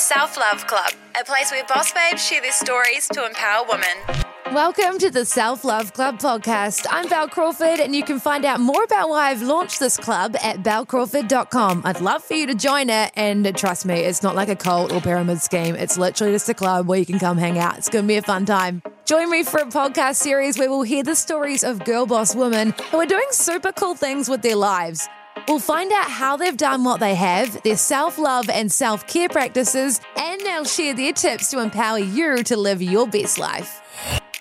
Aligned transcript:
Self 0.00 0.38
Love 0.38 0.66
Club, 0.66 0.92
a 1.20 1.24
place 1.26 1.50
where 1.50 1.62
boss 1.64 1.92
babes 1.92 2.26
share 2.26 2.40
their 2.40 2.52
stories 2.52 3.06
to 3.08 3.26
empower 3.26 3.66
women. 3.68 4.24
Welcome 4.50 4.98
to 4.98 5.10
the 5.10 5.26
Self 5.26 5.62
Love 5.62 5.92
Club 5.92 6.18
podcast. 6.18 6.86
I'm 6.90 7.06
Bel 7.06 7.28
Crawford, 7.28 7.80
and 7.80 7.94
you 7.94 8.02
can 8.02 8.18
find 8.18 8.46
out 8.46 8.60
more 8.60 8.82
about 8.82 9.10
why 9.10 9.30
I've 9.30 9.42
launched 9.42 9.78
this 9.78 9.98
club 9.98 10.36
at 10.42 10.62
belcrawford.com. 10.62 11.82
I'd 11.84 12.00
love 12.00 12.24
for 12.24 12.32
you 12.32 12.46
to 12.46 12.54
join 12.54 12.88
it, 12.88 13.12
and 13.14 13.54
trust 13.54 13.84
me, 13.84 13.96
it's 14.00 14.22
not 14.22 14.34
like 14.34 14.48
a 14.48 14.56
cult 14.56 14.90
or 14.90 15.02
pyramid 15.02 15.42
scheme. 15.42 15.76
It's 15.76 15.98
literally 15.98 16.32
just 16.32 16.48
a 16.48 16.54
club 16.54 16.86
where 16.86 16.98
you 16.98 17.04
can 17.04 17.18
come 17.18 17.36
hang 17.36 17.58
out. 17.58 17.76
It's 17.76 17.90
going 17.90 18.06
to 18.06 18.08
be 18.08 18.16
a 18.16 18.22
fun 18.22 18.46
time. 18.46 18.82
Join 19.04 19.30
me 19.30 19.42
for 19.42 19.60
a 19.60 19.66
podcast 19.66 20.16
series 20.16 20.58
where 20.58 20.70
we'll 20.70 20.80
hear 20.80 21.02
the 21.02 21.14
stories 21.14 21.62
of 21.62 21.84
girl 21.84 22.06
boss 22.06 22.34
women 22.34 22.72
who 22.90 23.00
are 23.00 23.06
doing 23.06 23.26
super 23.32 23.70
cool 23.70 23.94
things 23.94 24.30
with 24.30 24.40
their 24.40 24.56
lives. 24.56 25.10
We'll 25.48 25.58
find 25.58 25.90
out 25.92 26.10
how 26.10 26.36
they've 26.36 26.56
done 26.56 26.84
what 26.84 27.00
they 27.00 27.14
have, 27.14 27.62
their 27.62 27.76
self 27.76 28.18
love 28.18 28.48
and 28.48 28.70
self 28.70 29.06
care 29.06 29.28
practices, 29.28 30.00
and 30.16 30.40
they'll 30.40 30.64
share 30.64 30.94
their 30.94 31.12
tips 31.12 31.50
to 31.50 31.60
empower 31.60 31.98
you 31.98 32.42
to 32.44 32.56
live 32.56 32.80
your 32.82 33.06
best 33.06 33.38
life. 33.38 33.80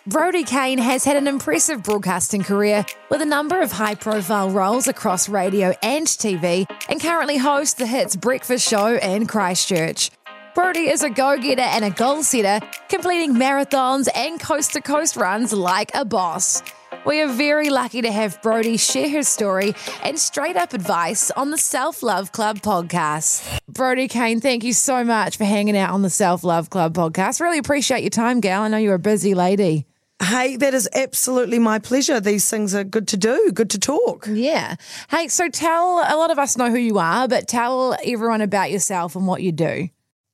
Brodie 0.06 0.44
Kane 0.44 0.80
has 0.80 1.04
had 1.04 1.18
an 1.18 1.28
impressive 1.28 1.84
broadcasting 1.84 2.42
career 2.42 2.86
with 3.10 3.22
a 3.22 3.26
number 3.26 3.62
of 3.62 3.72
high 3.72 3.96
profile 3.96 4.50
roles 4.50 4.88
across 4.88 5.30
radio 5.30 5.74
and 5.84 6.08
TV, 6.08 6.66
and 6.90 7.00
currently 7.00 7.38
hosts 7.38 7.76
the 7.76 7.86
hits 7.86 8.16
Breakfast 8.16 8.68
Show 8.68 8.96
and 8.96 9.30
Christchurch. 9.30 10.10
Brodie 10.56 10.90
is 10.90 11.04
a 11.04 11.10
go 11.10 11.38
getter 11.38 11.62
and 11.62 11.86
a 11.86 11.92
goal 11.92 12.24
setter, 12.24 12.66
completing 12.88 13.36
marathons 13.36 14.08
and 14.16 14.40
coast 14.40 14.74
to 14.74 14.82
coast 14.82 15.16
runs 15.16 15.54
like 15.54 15.92
a 15.94 16.04
boss. 16.04 16.64
We 17.06 17.22
are 17.22 17.28
very 17.28 17.70
lucky 17.70 18.02
to 18.02 18.12
have 18.12 18.42
Brodie 18.42 18.78
share 18.78 19.10
her 19.10 19.24
story 19.24 19.74
and 20.04 20.20
straight 20.20 20.58
up 20.58 20.74
advice 20.74 21.32
on 21.32 21.50
the 21.52 21.58
Self 21.58 22.04
Love 22.04 22.32
Club 22.32 22.60
podcast. 22.60 23.60
Brodie 23.68 24.08
Kane, 24.08 24.42
thank 24.42 24.64
you 24.64 24.74
so 24.74 25.04
much 25.04 25.38
for 25.38 25.46
hanging 25.46 25.78
out 25.78 25.92
on 25.92 26.02
the 26.02 26.10
Self 26.10 26.44
Love 26.44 26.70
Club 26.70 26.94
podcast. 26.94 27.40
Really 27.40 27.58
appreciate 27.58 28.02
your 28.02 28.10
time, 28.10 28.42
gal. 28.42 28.64
I 28.64 28.68
know 28.68 28.78
you're 28.78 28.96
a 28.96 29.00
busy 29.00 29.34
lady. 29.34 29.86
Hey, 30.22 30.58
that 30.58 30.74
is 30.74 30.90
absolutely 30.94 31.60
my 31.60 31.80
pleasure. 31.80 32.20
These 32.20 32.50
things 32.50 32.76
are 32.76 32.84
good 32.84 33.08
to 33.08 33.18
do, 33.18 33.52
good 33.54 33.70
to 33.70 33.80
talk. 33.80 34.28
Yeah. 34.30 34.76
Hey, 35.10 35.30
so 35.30 35.48
tell 35.48 36.00
a 36.00 36.16
lot 36.18 36.30
of 36.30 36.38
us 36.38 36.58
know 36.58 36.70
who 36.70 36.78
you 36.78 37.00
are, 37.00 37.28
but 37.30 37.48
tell 37.48 37.96
everyone 38.04 38.42
about 38.42 38.72
yourself 38.72 39.16
and 39.16 39.26
what 39.26 39.42
you 39.42 39.54
do. 39.54 39.88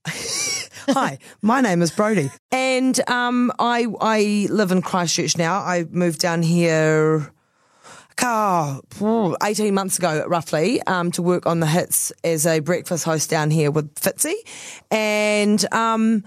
Hi, 0.90 1.18
my 1.42 1.62
name 1.62 1.82
is 1.82 1.92
Brodie, 1.92 2.30
and 2.52 3.00
um, 3.10 3.52
I 3.60 3.88
I 4.00 4.48
live 4.52 4.72
in 4.72 4.82
Christchurch 4.82 5.38
now. 5.38 5.60
I 5.60 5.86
moved 5.90 6.20
down 6.20 6.44
here. 6.44 7.32
Oh, 8.22 9.36
18 9.44 9.74
months 9.74 10.00
ago, 10.00 10.26
roughly, 10.28 10.82
um, 10.84 11.12
to 11.12 11.22
work 11.22 11.46
on 11.46 11.60
the 11.60 11.68
hits 11.68 12.12
as 12.24 12.48
a 12.48 12.60
breakfast 12.60 13.04
host 13.04 13.30
down 13.30 13.52
here 13.52 13.70
with 13.70 13.94
Fitzy. 13.96 14.34
And 14.90 15.64
um, 15.74 16.24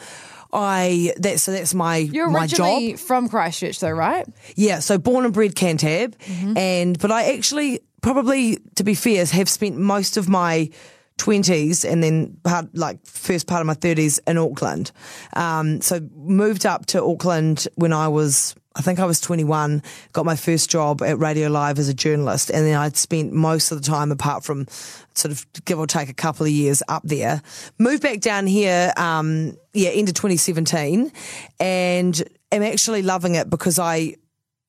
I 0.53 1.13
that 1.17 1.41
so 1.41 1.51
that's 1.53 1.75
my 1.75 1.97
You're 1.97 2.29
my 2.31 2.43
originally 2.43 2.93
job. 2.93 3.01
from 3.01 3.29
Christchurch, 3.29 3.81
though, 3.81 3.91
right? 3.91 4.27
Yeah, 4.55 4.81
so 4.81 4.99
born 4.99 5.25
and 5.25 5.35
bred 5.35 5.55
Cantab, 5.55 6.15
and 6.57 6.99
but 6.99 7.11
I 7.11 7.33
actually 7.33 7.81
probably, 8.01 8.59
to 8.77 8.85
be 8.85 8.95
fair, 8.95 9.25
have 9.25 9.49
spent 9.49 9.77
most 9.77 10.17
of 10.17 10.29
my 10.29 10.71
twenties 11.19 11.85
and 11.85 12.03
then 12.03 12.37
part 12.45 12.75
like 12.75 13.05
first 13.05 13.47
part 13.47 13.61
of 13.61 13.67
my 13.67 13.75
thirties 13.75 14.19
in 14.27 14.39
Auckland. 14.39 14.91
Um, 15.35 15.81
so 15.83 16.01
moved 16.15 16.65
up 16.65 16.87
to 16.87 17.03
Auckland 17.03 17.69
when 17.75 17.93
I 17.93 18.09
was. 18.09 18.55
I 18.77 18.81
think 18.81 19.01
I 19.01 19.07
was 19.07 19.21
21, 19.21 19.83
got 20.13 20.25
my 20.25 20.37
first 20.37 20.71
job 20.71 21.03
at 21.03 21.19
Radio 21.19 21.49
Live 21.49 21.81
as 21.81 21.89
a 21.89 21.95
journalist, 21.95 22.49
and 22.49 22.65
then 22.65 22.77
I'd 22.77 22.97
spent 22.97 23.33
most 23.33 23.73
of 23.73 23.83
the 23.83 23.89
time, 23.89 24.13
apart 24.13 24.45
from 24.45 24.69
sort 25.15 25.33
of 25.33 25.45
give 25.65 25.81
or 25.81 25.87
take 25.89 26.09
a 26.09 26.15
couple 26.15 26.47
of 26.47 26.53
years 26.53 26.81
up 26.87 27.03
there. 27.03 27.43
Moved 27.79 28.05
back 28.05 28.21
down 28.21 28.47
here, 28.47 28.93
um, 28.97 29.57
yeah, 29.73 29.91
into 29.91 30.13
2017, 30.13 31.11
and 31.59 32.23
am 32.53 32.63
actually 32.63 33.03
loving 33.03 33.35
it 33.35 33.51
because 33.51 33.81
I 33.81 34.15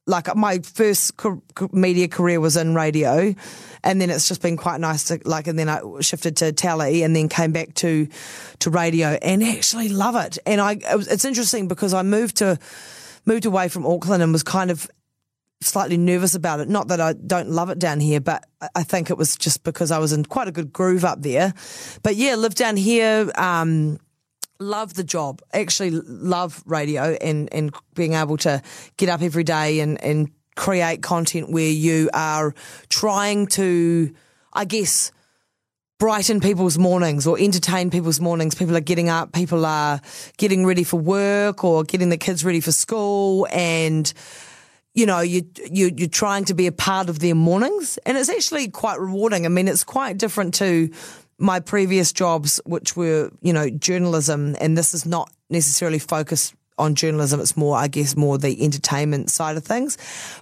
like 0.10 0.36
my 0.36 0.58
first 0.60 1.16
co- 1.18 1.42
media 1.72 2.08
career 2.08 2.40
was 2.40 2.58
in 2.58 2.74
radio 2.74 3.34
and 3.84 4.02
then 4.02 4.10
it's 4.10 4.28
just 4.28 4.42
been 4.42 4.58
quite 4.58 4.82
nice 4.82 5.06
to 5.06 5.20
like 5.24 5.48
and 5.48 5.58
then 5.58 5.70
I 5.70 5.82
shifted 6.02 6.36
to 6.38 6.52
tally 6.52 7.04
and 7.04 7.16
then 7.16 7.30
came 7.30 7.52
back 7.52 7.76
to 7.76 8.08
to 8.60 8.70
radio 8.72 9.10
and 9.22 9.44
actually 9.44 9.90
love 9.90 10.16
it. 10.16 10.40
And 10.46 10.60
I 10.60 10.74
it 10.74 10.98
was, 10.98 11.08
it's 11.08 11.26
interesting 11.26 11.68
because 11.68 11.94
I 11.94 12.02
moved 12.02 12.38
to 12.38 12.58
moved 13.26 13.46
away 13.46 13.70
from 13.70 13.86
Auckland 13.86 14.24
and 14.24 14.34
was 14.34 14.44
kind 14.44 14.72
of 14.72 14.90
slightly 15.62 15.98
nervous 15.98 16.34
about 16.36 16.60
it. 16.60 16.70
Not 16.70 16.88
that 16.88 17.00
I 17.00 17.14
don't 17.14 17.50
love 17.50 17.70
it 17.70 17.78
down 17.80 18.00
here 18.00 18.20
but 18.20 18.46
I- 18.76 18.84
think 18.84 19.12
it 19.12 19.18
was 19.18 19.38
just 19.38 19.64
because 19.64 19.92
I 19.92 20.00
was 20.00 20.12
in 20.12 20.26
quite 20.26 20.48
a 20.48 20.52
good 20.52 20.74
groove 20.74 21.06
up 21.06 21.22
there. 21.22 21.54
But 22.02 22.16
yeah 22.16 22.36
lived 22.36 22.58
down 22.58 22.78
here 22.78 23.32
um 23.36 24.00
love 24.60 24.94
the 24.94 25.04
job. 25.04 25.42
Actually, 25.54 25.92
love 25.92 26.62
radio 26.66 27.18
and 27.22 27.52
and 27.54 27.74
being 27.96 28.14
able 28.14 28.38
to 28.38 28.62
get 28.98 29.10
up 29.10 29.22
every 29.22 29.44
day 29.44 29.80
and 29.80 30.02
and 30.04 30.32
create 30.56 31.02
content 31.02 31.50
where 31.50 31.70
you 31.70 32.10
are 32.14 32.54
trying 32.90 33.48
to, 33.48 34.14
I 34.54 34.66
guess. 34.66 35.12
Brighten 36.00 36.40
people's 36.40 36.78
mornings 36.78 37.28
or 37.28 37.38
entertain 37.38 37.90
people's 37.90 38.22
mornings. 38.22 38.56
People 38.56 38.78
are 38.78 38.80
getting 38.80 39.10
up, 39.10 39.34
people 39.34 39.66
are 39.66 40.00
getting 40.38 40.66
ready 40.66 40.86
for 40.86 40.96
work 40.96 41.66
or 41.66 41.84
getting 41.84 42.08
the 42.08 42.16
kids 42.16 42.46
ready 42.46 42.62
for 42.62 42.72
school 42.72 43.46
and 43.52 44.14
you 44.94 45.06
know, 45.06 45.20
you, 45.20 45.44
you, 45.70 45.92
you're 45.96 46.08
trying 46.08 46.46
to 46.46 46.54
be 46.54 46.68
a 46.68 46.72
part 46.72 47.10
of 47.10 47.20
their 47.20 47.36
mornings. 47.36 47.98
And 48.06 48.18
it's 48.18 48.30
actually 48.30 48.70
quite 48.70 49.00
rewarding. 49.00 49.46
I 49.46 49.50
mean, 49.50 49.68
it's 49.68 49.84
quite 49.84 50.18
different 50.18 50.54
to 50.56 50.90
my 51.40 51.60
previous 51.60 52.12
jobs, 52.12 52.62
which 52.66 52.96
were, 52.96 53.32
you 53.42 53.54
know, 53.54 53.70
journalism. 53.70 54.56
And 54.60 54.78
this 54.78 54.94
is 54.94 55.06
not 55.06 55.32
necessarily 55.50 56.00
focused 56.00 56.54
on 56.78 56.96
journalism. 56.96 57.40
It's 57.40 57.58
more, 57.58 57.78
I 57.78 57.88
guess, 57.88 58.16
more 58.16 58.38
the 58.38 58.64
entertainment 58.64 59.30
side 59.30 59.58
of 59.58 59.64
things. 59.64 59.98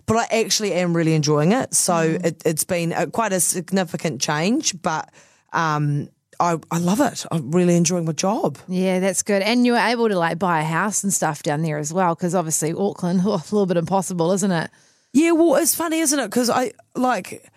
But 0.06 0.18
I 0.18 0.42
actually 0.42 0.74
am 0.74 0.96
really 0.96 1.14
enjoying 1.14 1.52
it. 1.52 1.74
So 1.74 2.20
it, 2.24 2.42
it's 2.46 2.64
been 2.64 2.92
a, 2.92 3.08
quite 3.08 3.34
a 3.34 3.40
significant 3.40 4.22
change, 4.22 4.80
but, 4.82 5.10
um, 5.54 6.10
I, 6.40 6.58
I 6.70 6.78
love 6.78 7.02
it. 7.02 7.26
I'm 7.32 7.52
really 7.52 7.76
enjoying 7.76 8.06
my 8.06 8.12
job. 8.12 8.60
Yeah, 8.68 9.00
that's 9.00 9.24
good. 9.24 9.42
And 9.42 9.66
you 9.66 9.72
were 9.72 9.80
able 9.80 10.08
to 10.08 10.18
like 10.18 10.38
buy 10.38 10.62
a 10.62 10.64
house 10.64 11.04
and 11.04 11.12
stuff 11.12 11.42
down 11.42 11.64
there 11.64 11.80
as 11.80 11.92
well, 11.92 12.14
because 12.14 12.36
obviously 12.36 12.74
Auckland, 12.74 13.22
oh, 13.26 13.34
a 13.34 13.50
little 13.52 13.66
bit 13.66 13.78
impossible, 13.78 14.32
isn't 14.34 14.52
it? 14.52 14.70
Yeah, 15.14 15.32
well, 15.32 15.56
it's 15.56 15.74
funny, 15.74 16.00
isn't 16.00 16.20
it? 16.20 16.28
Because 16.28 16.50
I 16.50 16.74
like 16.96 17.50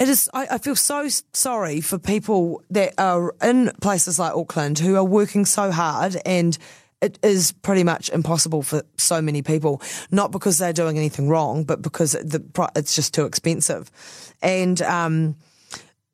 it 0.00 0.08
is. 0.08 0.28
I, 0.34 0.48
I 0.52 0.58
feel 0.58 0.74
so 0.74 1.06
sorry 1.32 1.80
for 1.80 1.98
people 1.98 2.64
that 2.70 2.94
are 2.98 3.34
in 3.42 3.70
places 3.80 4.18
like 4.18 4.34
Auckland 4.34 4.78
who 4.78 4.96
are 4.96 5.04
working 5.04 5.44
so 5.44 5.70
hard 5.70 6.16
and. 6.26 6.56
It 7.02 7.18
is 7.22 7.52
pretty 7.52 7.82
much 7.82 8.10
impossible 8.10 8.62
for 8.62 8.82
so 8.98 9.22
many 9.22 9.40
people, 9.40 9.80
not 10.10 10.32
because 10.32 10.58
they're 10.58 10.74
doing 10.74 10.98
anything 10.98 11.30
wrong, 11.30 11.64
but 11.64 11.80
because 11.80 12.12
the 12.12 12.44
it's 12.76 12.94
just 12.94 13.14
too 13.14 13.24
expensive. 13.24 13.90
And 14.42 14.82
um, 14.82 15.36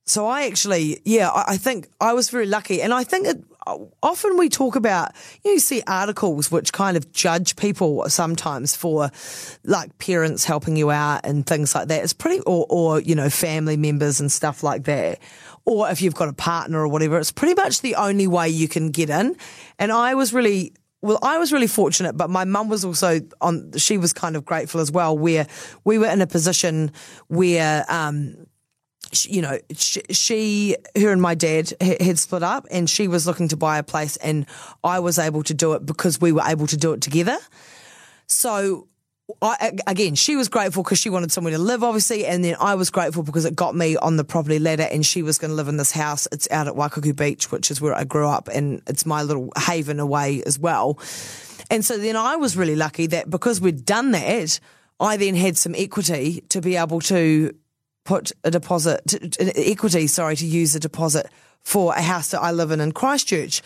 so 0.07 0.27
I 0.27 0.47
actually, 0.47 1.01
yeah, 1.05 1.29
I, 1.29 1.45
I 1.49 1.57
think 1.57 1.89
I 2.01 2.13
was 2.15 2.31
very 2.31 2.47
lucky, 2.47 2.81
and 2.81 2.95
I 2.95 3.05
think 3.05 3.27
it, 3.27 3.45
often 4.03 4.37
we 4.37 4.49
talk 4.49 4.77
about, 4.77 5.13
you, 5.43 5.51
know, 5.51 5.55
you 5.55 5.59
see 5.59 5.83
articles 5.87 6.51
which 6.51 6.73
kind 6.73 6.97
of 6.97 7.11
judge 7.13 7.57
people 7.57 8.09
sometimes 8.09 8.77
for 8.77 9.11
like 9.65 9.99
parents 9.99 10.45
helping 10.45 10.77
you 10.77 10.91
out 10.93 11.23
and 11.25 11.45
things 11.45 11.75
like 11.75 11.89
that. 11.89 12.05
It's 12.05 12.13
pretty, 12.13 12.41
or, 12.47 12.67
or 12.69 13.01
you 13.01 13.17
know, 13.17 13.29
family 13.29 13.77
members 13.77 14.21
and 14.21 14.31
stuff 14.31 14.63
like 14.63 14.85
that. 14.85 15.19
Or 15.65 15.91
if 15.91 16.01
you've 16.01 16.15
got 16.15 16.29
a 16.29 16.33
partner 16.33 16.81
or 16.81 16.87
whatever, 16.87 17.19
it's 17.19 17.33
pretty 17.33 17.61
much 17.61 17.81
the 17.81 17.97
only 17.97 18.29
way 18.29 18.49
you 18.49 18.69
can 18.69 18.93
get 18.93 19.11
in. 19.11 19.37
And 19.81 19.91
I 19.91 20.15
was 20.15 20.33
really, 20.33 20.73
well, 21.03 21.19
I 21.23 21.39
was 21.39 21.53
really 21.53 21.67
fortunate, 21.67 22.17
but 22.17 22.31
my 22.31 22.45
mum 22.45 22.69
was 22.69 22.85
also 22.85 23.21
on, 23.41 23.73
she 23.77 23.99
was 23.99 24.13
kind 24.13 24.37
of 24.37 24.45
grateful 24.45 24.81
as 24.81 24.93
well, 24.93 25.19
where 25.19 25.49
we 25.83 25.99
were 25.99 26.07
in 26.07 26.21
a 26.21 26.27
position 26.29 26.93
where, 27.27 27.85
um, 27.89 28.46
you 29.25 29.43
know, 29.43 29.59
she, 29.75 30.03
she, 30.11 30.77
her 30.97 31.13
and 31.13 31.23
my 31.23 31.35
dad 31.35 31.73
had 31.81 32.19
split 32.19 32.43
up 32.43 32.67
and 32.71 32.89
she 32.89 33.09
was 33.09 33.27
looking 33.27 33.49
to 33.49 33.57
buy 33.57 33.79
a 33.79 33.83
place 33.83 34.17
and 34.17 34.47
I 34.83 34.99
was 35.01 35.19
able 35.19 35.43
to 35.45 35.55
do 35.55 35.75
it 35.75 35.87
because 35.87 36.21
we 36.21 36.33
were 36.33 36.43
able 36.45 36.67
to 36.67 36.77
do 36.77 36.93
it 36.93 37.01
together. 37.01 37.39
So 38.27 38.89
I, 39.43 39.73
again, 39.87 40.15
she 40.15 40.37
was 40.37 40.49
grateful 40.49 40.83
because 40.85 40.99
she 40.99 41.11
wanted 41.11 41.33
somewhere 41.33 41.53
to 41.53 41.59
live, 41.59 41.83
obviously, 41.83 42.25
and 42.27 42.45
then 42.45 42.57
I 42.61 42.77
was 42.77 42.91
grateful 42.91 43.25
because 43.25 43.45
it 43.45 43.57
got 43.57 43.75
me 43.75 43.97
on 43.97 44.17
the 44.17 44.25
property 44.25 44.61
ladder, 44.61 44.87
and 44.91 45.05
she 45.05 45.23
was 45.23 45.39
going 45.39 45.51
to 45.51 45.55
live 45.55 45.67
in 45.67 45.79
this 45.79 45.91
house. 45.91 46.29
It's 46.31 46.49
out 46.51 46.69
at 46.69 46.75
Waikuku 46.75 47.17
Beach, 47.17 47.51
which 47.51 47.71
is 47.71 47.81
where 47.81 47.93
I 47.93 48.05
grew 48.05 48.29
up, 48.29 48.49
and 48.49 48.83
it's 48.87 49.05
my 49.05 49.23
little 49.23 49.51
haven 49.59 49.99
away 49.99 50.45
as 50.47 50.61
well. 50.61 51.01
And 51.71 51.85
so 51.85 51.99
then 51.99 52.15
I 52.15 52.37
was 52.37 52.57
really 52.57 52.77
lucky 52.77 53.09
that 53.09 53.29
because 53.29 53.61
we'd 53.61 53.85
done 53.85 54.13
that, 54.13 54.61
I 55.01 55.17
then 55.17 55.35
had 55.35 55.57
some 55.57 55.75
equity 55.77 56.43
to 56.51 56.61
be 56.61 56.77
able 56.77 57.01
to 57.03 57.53
put 58.07 58.33
a 58.45 58.51
deposit, 58.51 59.15
equity, 59.41 60.07
sorry, 60.07 60.37
to 60.37 60.47
use 60.47 60.75
a 60.75 60.81
deposit 60.81 61.27
for 61.61 61.93
a 61.95 62.01
house 62.01 62.31
that 62.31 62.41
I 62.41 62.53
live 62.53 62.71
in 62.71 62.81
in 62.81 62.93
Christchurch. 62.93 63.61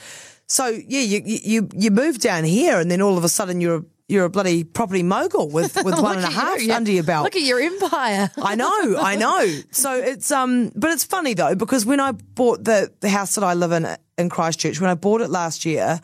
So 0.46 0.66
yeah, 0.66 1.02
you 1.02 1.22
you 1.24 1.68
you 1.72 1.90
move 1.92 2.18
down 2.18 2.44
here, 2.44 2.80
and 2.80 2.90
then 2.90 3.00
all 3.00 3.16
of 3.16 3.22
a 3.22 3.28
sudden 3.28 3.60
you're 3.60 3.84
you're 4.08 4.24
a 4.24 4.30
bloody 4.30 4.64
property 4.64 5.02
mogul 5.02 5.48
with 5.48 5.76
with 5.84 6.00
one 6.02 6.16
and 6.18 6.26
a 6.26 6.36
at 6.36 6.70
under 6.70 6.90
your 6.90 7.04
belt. 7.04 7.24
Look 7.24 7.36
at 7.36 7.42
your 7.42 7.60
empire. 7.60 8.30
I 8.36 8.56
know, 8.56 8.96
I 8.98 9.14
know. 9.16 9.46
So 9.70 9.94
it's 9.94 10.32
um, 10.32 10.72
but 10.74 10.90
it's 10.90 11.04
funny 11.04 11.34
though 11.34 11.54
because 11.54 11.86
when 11.86 12.00
I 12.00 12.12
bought 12.12 12.64
the 12.64 12.90
the 13.00 13.08
house 13.08 13.36
that 13.36 13.44
I 13.44 13.54
live 13.54 13.70
in 13.70 13.86
in 14.18 14.28
Christchurch, 14.28 14.80
when 14.80 14.90
I 14.90 14.94
bought 14.94 15.20
it 15.20 15.30
last 15.30 15.64
year, 15.64 16.00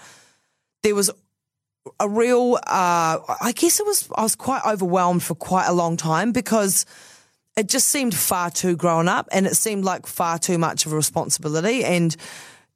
there 0.83 0.94
was 0.94 1.11
a 1.99 2.09
real. 2.09 2.55
Uh, 2.67 3.19
I 3.41 3.53
guess 3.55 3.81
it 3.81 3.87
was. 3.87 4.09
I 4.17 4.23
was 4.23 4.37
quite 4.37 4.62
overwhelmed 4.65 5.23
for 5.23 5.35
quite 5.35 5.67
a 5.67 5.73
long 5.73 5.97
time 5.97 6.33
because 6.33 6.87
it 7.56 7.69
just 7.69 7.88
seemed 7.88 8.14
far 8.14 8.50
too 8.50 8.76
grown 8.76 9.08
up, 9.08 9.29
and 9.32 9.47
it 9.47 9.56
seemed 9.56 9.85
like 9.85 10.06
far 10.06 10.38
too 10.38 10.58
much 10.58 10.87
of 10.87 10.93
a 10.93 10.97
responsibility 10.97 11.85
and. 11.85 12.17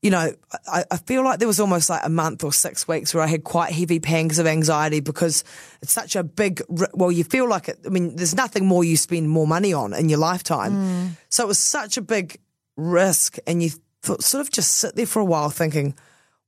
You 0.03 0.11
know, 0.11 0.33
I, 0.67 0.85
I 0.91 0.97
feel 0.97 1.23
like 1.23 1.41
there 1.41 1.47
was 1.47 1.61
almost 1.61 1.91
like 1.91 2.01
a 2.03 2.09
month 2.09 2.43
or 2.43 2.55
six 2.55 2.89
weeks 2.89 3.13
where 3.13 3.23
I 3.23 3.27
had 3.27 3.45
quite 3.45 3.71
heavy 3.71 4.01
pangs 4.01 4.39
of 4.39 4.47
anxiety 4.47 5.01
because 5.01 5.45
it's 5.83 5.93
such 5.93 6.17
a 6.17 6.25
big, 6.25 6.63
well, 6.95 7.13
you 7.13 7.23
feel 7.23 7.47
like 7.47 7.69
it. 7.69 7.81
I 7.85 7.91
mean, 7.91 8.17
there's 8.17 8.35
nothing 8.35 8.65
more 8.65 8.83
you 8.83 8.97
spend 8.97 9.29
more 9.29 9.47
money 9.47 9.75
on 9.75 9.93
in 9.93 10.09
your 10.09 10.19
lifetime. 10.19 10.73
Mm. 10.73 11.11
So 11.29 11.45
it 11.45 11.49
was 11.49 11.59
such 11.59 11.99
a 11.99 12.01
big 12.01 12.41
risk. 12.79 13.37
And 13.47 13.63
you 13.63 13.73
th- 14.03 14.23
sort 14.23 14.41
of 14.41 14.51
just 14.51 14.79
sit 14.79 14.97
there 14.97 15.05
for 15.05 15.21
a 15.21 15.25
while 15.27 15.51
thinking, 15.51 15.95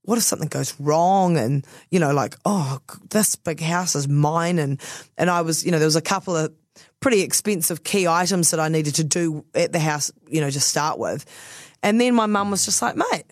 what 0.00 0.16
if 0.16 0.24
something 0.24 0.48
goes 0.48 0.74
wrong? 0.80 1.36
And, 1.36 1.66
you 1.90 2.00
know, 2.00 2.14
like, 2.14 2.36
oh, 2.46 2.78
this 3.10 3.36
big 3.36 3.60
house 3.60 3.94
is 3.94 4.08
mine. 4.08 4.58
And, 4.58 4.80
and 5.18 5.28
I 5.28 5.42
was, 5.42 5.62
you 5.62 5.72
know, 5.72 5.78
there 5.78 5.86
was 5.86 5.94
a 5.94 6.00
couple 6.00 6.34
of 6.34 6.54
pretty 7.02 7.20
expensive 7.20 7.84
key 7.84 8.08
items 8.08 8.52
that 8.52 8.60
I 8.60 8.68
needed 8.68 8.94
to 8.94 9.04
do 9.04 9.44
at 9.54 9.72
the 9.72 9.80
house, 9.80 10.10
you 10.28 10.40
know, 10.40 10.48
to 10.48 10.60
start 10.60 10.98
with. 10.98 11.26
And 11.82 12.00
then 12.00 12.14
my 12.14 12.26
mum 12.26 12.50
was 12.50 12.64
just 12.64 12.80
like, 12.80 12.96
mate, 12.96 13.24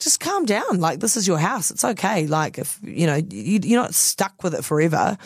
just 0.00 0.18
calm 0.18 0.44
down. 0.44 0.80
Like 0.80 0.98
this 1.00 1.16
is 1.16 1.28
your 1.28 1.38
house. 1.38 1.70
It's 1.70 1.84
okay. 1.84 2.26
Like 2.26 2.58
if 2.58 2.78
you 2.82 3.06
know 3.06 3.16
you, 3.16 3.60
you're 3.62 3.80
not 3.80 3.94
stuck 3.94 4.42
with 4.42 4.54
it 4.54 4.64
forever, 4.64 5.16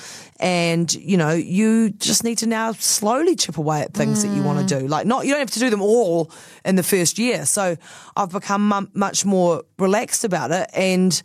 and 0.40 0.92
you 0.92 1.16
know 1.16 1.30
you 1.30 1.90
just 1.90 2.24
need 2.24 2.38
to 2.38 2.46
now 2.46 2.72
slowly 2.72 3.36
chip 3.36 3.56
away 3.56 3.82
at 3.82 3.94
things 3.94 4.24
that 4.24 4.34
you 4.34 4.42
want 4.42 4.68
to 4.68 4.80
do. 4.80 4.86
Like 4.86 5.06
not 5.06 5.24
you 5.24 5.30
don't 5.30 5.40
have 5.40 5.52
to 5.52 5.60
do 5.60 5.70
them 5.70 5.80
all 5.80 6.30
in 6.64 6.74
the 6.74 6.82
first 6.82 7.18
year. 7.18 7.46
So 7.46 7.76
I've 8.16 8.32
become 8.32 8.68
mu- 8.68 8.88
much 8.94 9.24
more 9.24 9.62
relaxed 9.78 10.24
about 10.24 10.50
it, 10.50 10.68
and 10.74 11.22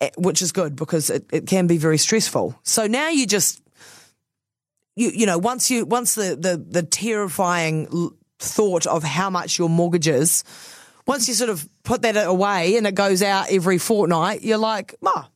eh, 0.00 0.10
which 0.18 0.42
is 0.42 0.50
good 0.50 0.74
because 0.74 1.10
it, 1.10 1.26
it 1.32 1.46
can 1.46 1.68
be 1.68 1.78
very 1.78 1.98
stressful. 1.98 2.58
So 2.64 2.88
now 2.88 3.08
you 3.08 3.24
just 3.24 3.62
you 4.96 5.10
you 5.10 5.26
know 5.26 5.38
once 5.38 5.70
you 5.70 5.84
once 5.84 6.14
the 6.14 6.36
the 6.36 6.56
the 6.56 6.82
terrifying 6.82 8.10
thought 8.38 8.86
of 8.86 9.02
how 9.02 9.30
much 9.30 9.58
your 9.58 9.68
mortgage 9.68 10.08
is 10.08 10.44
once 11.06 11.28
you 11.28 11.34
sort 11.34 11.50
of 11.50 11.68
put 11.82 12.02
that 12.02 12.16
away 12.16 12.76
and 12.76 12.86
it 12.86 12.94
goes 12.94 13.22
out 13.22 13.50
every 13.50 13.78
fortnight 13.78 14.42
you're 14.42 14.58
like 14.58 14.94
ah 15.06 15.28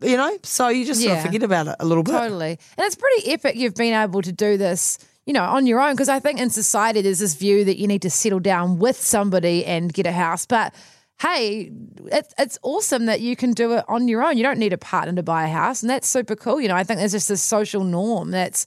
you 0.00 0.16
know 0.16 0.36
so 0.42 0.68
you 0.68 0.84
just 0.84 1.02
sort 1.02 1.16
of 1.16 1.22
forget 1.22 1.42
about 1.42 1.66
it 1.66 1.76
a 1.80 1.84
little 1.84 2.02
bit 2.02 2.12
Totally. 2.12 2.50
And 2.50 2.86
it's 2.86 2.96
pretty 2.96 3.30
epic 3.32 3.56
you've 3.56 3.74
been 3.74 3.94
able 3.94 4.22
to 4.22 4.32
do 4.32 4.56
this, 4.56 4.98
you 5.24 5.32
know, 5.32 5.42
on 5.42 5.66
your 5.66 5.80
own. 5.80 5.94
Because 5.94 6.08
I 6.10 6.20
think 6.20 6.38
in 6.38 6.50
society, 6.50 7.00
there's 7.00 7.18
this 7.18 7.34
view 7.34 7.64
that 7.64 7.78
you 7.78 7.86
need 7.86 8.02
to 8.02 8.10
settle 8.10 8.40
down 8.40 8.78
with 8.78 8.96
somebody 9.00 9.64
and 9.64 9.92
get 9.92 10.06
a 10.06 10.12
house. 10.12 10.44
But 10.46 10.74
hey, 11.20 11.72
it's, 12.12 12.34
it's 12.38 12.58
awesome 12.62 13.06
that 13.06 13.20
you 13.20 13.36
can 13.36 13.52
do 13.52 13.72
it 13.72 13.84
on 13.88 14.06
your 14.06 14.22
own. 14.22 14.36
You 14.36 14.42
don't 14.42 14.58
need 14.58 14.74
a 14.74 14.78
partner 14.78 15.14
to 15.14 15.22
buy 15.22 15.44
a 15.44 15.48
house. 15.48 15.82
And 15.82 15.88
that's 15.88 16.06
super 16.06 16.36
cool. 16.36 16.60
You 16.60 16.68
know, 16.68 16.76
I 16.76 16.84
think 16.84 16.98
there's 16.98 17.12
just 17.12 17.28
this 17.28 17.42
social 17.42 17.84
norm 17.84 18.30
that's 18.30 18.66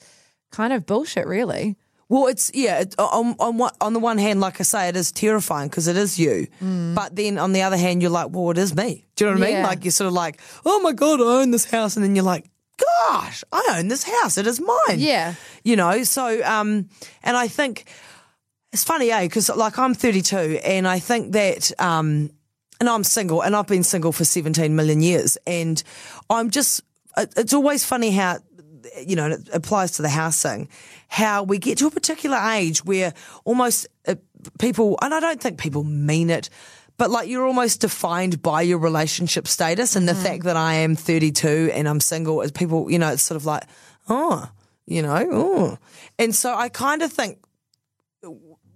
kind 0.51 0.73
of 0.73 0.85
bullshit, 0.85 1.27
really. 1.27 1.77
well 2.09 2.25
it's 2.27 2.49
yeah 2.55 2.79
it, 2.79 2.95
on, 2.97 3.35
on 3.39 3.57
what 3.57 3.75
on 3.81 3.93
the 3.93 3.99
one 3.99 4.17
hand 4.17 4.39
like 4.41 4.59
i 4.59 4.63
say 4.63 4.87
it 4.89 4.95
is 4.95 5.11
terrifying 5.11 5.69
because 5.69 5.87
it 5.87 5.95
is 5.95 6.17
you. 6.17 6.47
But 6.59 7.15
then 7.15 7.37
on 7.37 7.53
the 7.53 7.61
other 7.61 7.77
hand 7.77 8.01
you're 8.01 8.09
like 8.11 8.29
well 8.31 8.49
it 8.51 8.57
is 8.57 8.75
me. 8.75 9.05
Do 9.15 9.25
you 9.25 9.31
know 9.31 9.37
what 9.39 9.47
i 9.47 9.51
mean? 9.53 9.63
Like 9.63 9.85
you're 9.85 9.91
sort 9.91 10.07
of 10.07 10.13
like 10.13 10.39
oh 10.65 10.79
my 10.81 10.91
god 10.93 11.21
i 11.21 11.41
own 11.41 11.51
this 11.51 11.65
house. 11.69 11.95
And 11.95 12.03
then 12.03 12.15
you're 12.15 12.25
like 12.25 12.49
gosh 12.77 13.43
i 13.51 13.75
own 13.77 13.89
this 13.89 14.03
house. 14.03 14.37
It 14.37 14.47
is 14.47 14.59
mine. 14.59 14.97
Yeah. 14.99 15.35
you 15.63 15.75
know 15.75 16.03
so 16.03 16.41
um 16.43 16.89
and 17.23 17.37
i 17.37 17.47
think 17.47 17.85
it's 18.71 18.83
funny 18.83 19.11
eh? 19.11 19.23
Because 19.23 19.49
like 19.49 19.77
i'm 19.77 19.93
32 19.93 20.59
and 20.63 20.87
i 20.87 20.97
think 20.99 21.33
that 21.33 21.71
um 21.79 22.29
and 22.79 22.87
i'm 22.89 23.03
single 23.03 23.41
and 23.41 23.55
i've 23.55 23.67
been 23.67 23.83
single 23.83 24.11
for 24.11 24.25
17 24.25 24.75
million 24.75 25.01
years. 25.01 25.37
And 25.45 25.83
i'm 26.29 26.49
just 26.49 26.81
it- 27.17 27.33
it's 27.37 27.53
always 27.53 27.83
funny 27.85 28.11
how 28.11 28.37
you 29.05 29.15
know, 29.15 29.25
and 29.25 29.33
it 29.33 29.49
applies 29.53 29.91
to 29.91 30.01
the 30.01 30.09
housing, 30.09 30.69
how 31.07 31.43
we 31.43 31.57
get 31.57 31.77
to 31.79 31.87
a 31.87 31.91
particular 31.91 32.37
age 32.37 32.83
where 32.85 33.13
almost 33.45 33.87
uh, 34.07 34.15
people, 34.59 34.97
and 35.01 35.13
I 35.13 35.19
don't 35.19 35.41
think 35.41 35.57
people 35.57 35.83
mean 35.83 36.29
it, 36.29 36.49
but 36.97 37.09
like 37.09 37.29
you're 37.29 37.45
almost 37.45 37.81
defined 37.81 38.41
by 38.41 38.61
your 38.61 38.77
relationship 38.77 39.47
status 39.47 39.95
and 39.95 40.07
the 40.07 40.13
fact 40.15 40.43
that 40.43 40.57
I 40.57 40.73
am 40.75 40.95
32 40.95 41.71
and 41.73 41.87
I'm 41.87 42.01
single 42.01 42.41
is 42.41 42.51
people, 42.51 42.91
you 42.91 42.99
know, 42.99 43.13
it's 43.13 43.23
sort 43.23 43.37
of 43.37 43.45
like, 43.45 43.63
oh, 44.09 44.49
you 44.85 45.01
know, 45.01 45.27
oh. 45.31 45.77
And 46.17 46.35
so 46.35 46.53
I 46.53 46.67
kind 46.67 47.01
of 47.01 47.11
think 47.11 47.37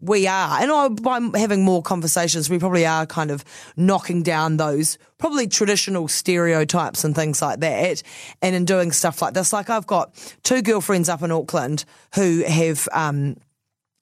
we 0.03 0.27
are, 0.27 0.61
and 0.61 0.71
I, 0.71 0.89
by 0.89 1.19
having 1.39 1.63
more 1.63 1.81
conversations, 1.81 2.49
we 2.49 2.59
probably 2.59 2.85
are 2.85 3.05
kind 3.05 3.31
of 3.31 3.43
knocking 3.77 4.23
down 4.23 4.57
those 4.57 4.97
probably 5.17 5.47
traditional 5.47 6.07
stereotypes 6.07 7.03
and 7.03 7.15
things 7.15 7.41
like 7.41 7.59
that. 7.61 8.03
And 8.41 8.55
in 8.55 8.65
doing 8.65 8.91
stuff 8.91 9.21
like 9.21 9.33
this, 9.33 9.53
like 9.53 9.69
I've 9.69 9.87
got 9.87 10.13
two 10.43 10.61
girlfriends 10.61 11.09
up 11.09 11.21
in 11.21 11.31
Auckland 11.31 11.85
who 12.15 12.43
have, 12.45 12.87
um, 12.91 13.37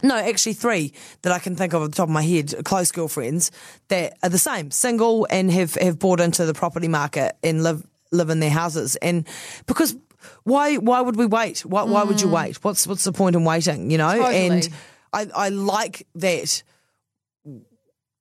no, 0.02 0.16
actually 0.16 0.54
three 0.54 0.94
that 1.22 1.32
I 1.32 1.38
can 1.38 1.56
think 1.56 1.74
of 1.74 1.84
at 1.84 1.92
the 1.92 1.96
top 1.96 2.10
of 2.10 2.14
my 2.14 2.24
head, 2.24 2.54
close 2.66 2.92
girlfriends 2.92 3.52
that 3.90 4.18
are 4.24 4.30
the 4.30 4.40
same, 4.40 4.72
single 4.72 5.28
and 5.30 5.52
have, 5.52 5.76
have 5.76 6.00
bought 6.00 6.20
into 6.20 6.46
the 6.46 6.56
property 6.56 6.88
market 6.88 7.36
and 7.44 7.62
live 7.64 7.86
live 8.12 8.30
in 8.30 8.40
their 8.40 8.50
houses. 8.50 8.96
And 8.98 9.28
because 9.68 9.96
why 10.44 10.76
why 10.78 11.02
would 11.02 11.16
we 11.16 11.26
wait? 11.26 11.60
Why 11.66 11.84
why 11.84 12.04
would 12.04 12.22
you 12.22 12.30
wait? 12.30 12.64
What's 12.64 12.88
what's 12.88 13.04
the 13.04 13.12
point 13.12 13.36
in 13.36 13.44
waiting? 13.44 13.92
You 13.92 13.98
know? 13.98 14.18
Totally. 14.18 14.48
And 14.48 14.70
I, 15.14 15.28
I 15.36 15.50
like 15.50 16.08
that 16.16 16.64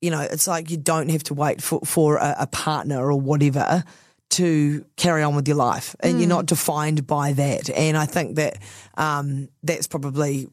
you 0.00 0.10
know, 0.10 0.20
it's 0.20 0.46
like 0.46 0.70
you 0.70 0.76
don't 0.76 1.10
have 1.10 1.22
to 1.24 1.34
wait 1.34 1.62
for, 1.62 1.80
for 1.80 2.16
a, 2.16 2.36
a 2.40 2.46
partner 2.46 3.04
or 3.04 3.20
whatever 3.20 3.84
to 4.30 4.84
carry 4.96 5.22
on 5.22 5.34
with 5.34 5.46
your 5.46 5.56
life 5.56 5.96
and 6.00 6.20
you're 6.20 6.28
not 6.28 6.46
defined 6.46 7.06
by 7.06 7.32
that. 7.32 7.68
And 7.70 7.96
I 7.96 8.06
think 8.06 8.36
that 8.36 8.58
um, 8.96 9.48
that's 9.62 9.88
probably, 9.88 10.48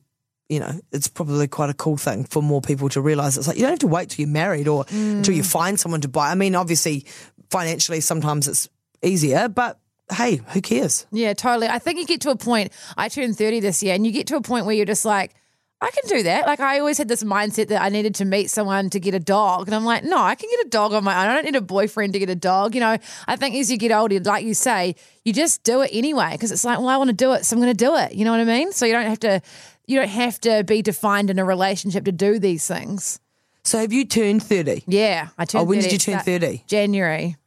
you 0.49 0.59
know, 0.59 0.71
it's 0.91 1.07
probably 1.07 1.47
quite 1.47 1.69
a 1.69 1.75
cool 1.75 1.95
thing 1.95 2.23
for 2.25 2.41
more 2.41 2.59
people 2.59 2.89
to 2.89 3.01
realize. 3.01 3.37
It's 3.37 3.47
like 3.47 3.57
you 3.57 3.63
don't 3.63 3.71
have 3.71 3.79
to 3.79 3.87
wait 3.87 4.09
till 4.09 4.25
you're 4.25 4.33
married 4.33 4.67
or 4.67 4.85
until 4.89 5.33
you 5.33 5.43
find 5.43 5.79
someone 5.79 6.01
to 6.01 6.07
buy. 6.07 6.31
I 6.31 6.35
mean, 6.35 6.55
obviously, 6.55 7.05
financially, 7.51 8.01
sometimes 8.01 8.47
it's 8.47 8.67
easier, 9.03 9.47
but 9.47 9.79
hey, 10.11 10.37
who 10.47 10.61
cares? 10.61 11.05
Yeah, 11.11 11.33
totally. 11.33 11.67
I 11.67 11.79
think 11.79 11.99
you 11.99 12.05
get 12.05 12.21
to 12.21 12.31
a 12.31 12.35
point, 12.35 12.73
I 12.97 13.09
turned 13.09 13.37
30 13.37 13.59
this 13.59 13.83
year, 13.83 13.93
and 13.93 14.05
you 14.05 14.11
get 14.11 14.27
to 14.27 14.37
a 14.37 14.41
point 14.41 14.65
where 14.65 14.73
you're 14.73 14.85
just 14.85 15.05
like, 15.05 15.35
I 15.79 15.91
can 15.91 16.09
do 16.09 16.23
that. 16.23 16.47
Like, 16.47 16.59
I 16.59 16.79
always 16.79 16.97
had 16.97 17.07
this 17.07 17.23
mindset 17.23 17.67
that 17.67 17.83
I 17.83 17.89
needed 17.89 18.15
to 18.15 18.25
meet 18.25 18.49
someone 18.49 18.89
to 18.89 18.99
get 18.99 19.13
a 19.13 19.19
dog. 19.19 19.67
And 19.67 19.75
I'm 19.75 19.85
like, 19.85 20.03
no, 20.03 20.17
I 20.17 20.33
can 20.33 20.49
get 20.49 20.65
a 20.65 20.69
dog 20.69 20.91
on 20.93 21.03
my 21.03 21.13
own. 21.13 21.29
I 21.29 21.35
don't 21.35 21.45
need 21.45 21.55
a 21.55 21.61
boyfriend 21.61 22.13
to 22.13 22.19
get 22.19 22.31
a 22.31 22.35
dog. 22.35 22.73
You 22.73 22.81
know, 22.81 22.97
I 23.27 23.35
think 23.35 23.55
as 23.55 23.69
you 23.69 23.77
get 23.77 23.91
older, 23.91 24.19
like 24.19 24.43
you 24.43 24.55
say, 24.55 24.95
you 25.23 25.33
just 25.33 25.63
do 25.63 25.81
it 25.81 25.91
anyway 25.93 26.31
because 26.31 26.51
it's 26.51 26.65
like, 26.65 26.79
well, 26.79 26.89
I 26.89 26.97
want 26.97 27.09
to 27.09 27.15
do 27.15 27.33
it, 27.33 27.45
so 27.45 27.55
I'm 27.55 27.61
going 27.61 27.75
to 27.75 27.85
do 27.85 27.95
it. 27.95 28.13
You 28.13 28.25
know 28.25 28.31
what 28.31 28.39
I 28.39 28.45
mean? 28.45 28.71
So 28.71 28.87
you 28.87 28.93
don't 28.93 29.05
have 29.05 29.19
to. 29.19 29.41
You 29.85 29.99
don't 29.99 30.09
have 30.09 30.41
to 30.41 30.65
be 30.65 30.81
defined 30.81 31.29
in 31.29 31.39
a 31.39 31.45
relationship 31.45 32.03
to 32.05 32.11
do 32.11 32.39
these 32.39 32.67
things. 32.67 33.21
So 33.63 33.79
have 33.79 33.93
you 33.93 34.03
turned 34.03 34.43
30? 34.43 34.83
Yeah, 34.85 35.29
I 35.37 35.45
turned. 35.45 35.61
Oh, 35.61 35.65
when 35.65 35.79
did 35.79 35.93
you 35.93 35.97
turn 35.97 36.19
30? 36.19 36.63
January. 36.67 37.37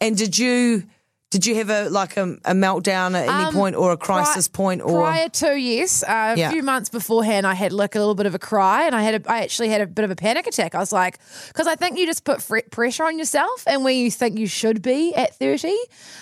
And 0.00 0.16
did 0.16 0.38
you 0.38 0.84
did 1.32 1.46
you 1.46 1.54
have 1.56 1.70
a 1.70 1.88
like 1.88 2.16
a, 2.18 2.24
a 2.44 2.52
meltdown 2.52 3.14
at 3.20 3.26
any 3.36 3.44
Um, 3.48 3.54
point 3.54 3.74
or 3.74 3.90
a 3.92 3.96
crisis 3.96 4.48
pri- 4.48 4.62
point 4.62 4.80
or 4.82 5.00
prior 5.00 5.28
to 5.40 5.48
yes, 5.58 6.02
uh, 6.04 6.34
a 6.36 6.38
Yeah. 6.38 6.50
few 6.50 6.62
months 6.62 6.90
beforehand, 6.90 7.46
I 7.46 7.54
had 7.54 7.72
like 7.72 7.94
a 7.94 7.98
little 7.98 8.14
bit 8.14 8.26
of 8.26 8.34
a 8.34 8.38
cry, 8.38 8.86
and 8.86 8.94
I 8.94 9.02
had 9.02 9.14
a, 9.18 9.30
I 9.30 9.40
actually 9.42 9.70
had 9.70 9.80
a 9.80 9.86
bit 9.86 10.04
of 10.04 10.10
a 10.10 10.16
panic 10.16 10.46
attack. 10.46 10.74
I 10.74 10.78
was 10.78 10.92
like, 10.92 11.18
because 11.48 11.66
I 11.66 11.74
think 11.74 11.98
you 11.98 12.04
just 12.06 12.24
put 12.24 12.42
fre- 12.42 12.68
pressure 12.70 13.04
on 13.04 13.18
yourself, 13.18 13.64
and 13.66 13.82
where 13.84 13.94
you 13.94 14.10
think 14.10 14.38
you 14.38 14.46
should 14.46 14.82
be 14.82 15.14
at 15.14 15.34
thirty, 15.38 15.76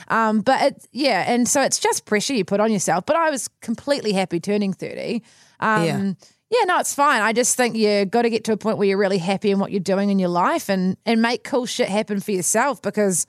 um, 0.09 0.41
but 0.43 0.63
it, 0.63 0.87
yeah, 0.93 1.25
and 1.33 1.49
so 1.49 1.61
it's 1.61 1.81
just 1.81 2.05
pressure 2.05 2.35
you 2.35 2.45
put 2.45 2.61
on 2.61 2.71
yourself. 2.73 3.05
But 3.05 3.17
I 3.17 3.31
was 3.31 3.49
completely 3.61 4.13
happy 4.13 4.39
turning 4.41 4.73
thirty. 4.73 5.23
Um, 5.59 5.85
Yeah. 5.85 6.13
yeah, 6.51 6.65
no, 6.67 6.79
it's 6.79 6.95
fine. 6.95 7.21
I 7.21 7.33
just 7.33 7.57
think 7.57 7.75
you 7.77 8.05
got 8.07 8.23
to 8.23 8.31
get 8.31 8.45
to 8.45 8.53
a 8.53 8.57
point 8.57 8.79
where 8.79 8.87
you're 8.89 8.97
really 9.07 9.19
happy 9.19 9.51
in 9.51 9.59
what 9.59 9.71
you're 9.73 9.81
doing 9.95 10.09
in 10.11 10.19
your 10.21 10.31
life, 10.31 10.69
and 10.73 10.97
and 11.05 11.21
make 11.21 11.43
cool 11.43 11.67
shit 11.67 11.89
happen 11.89 12.21
for 12.21 12.31
yourself 12.31 12.81
because 12.81 13.27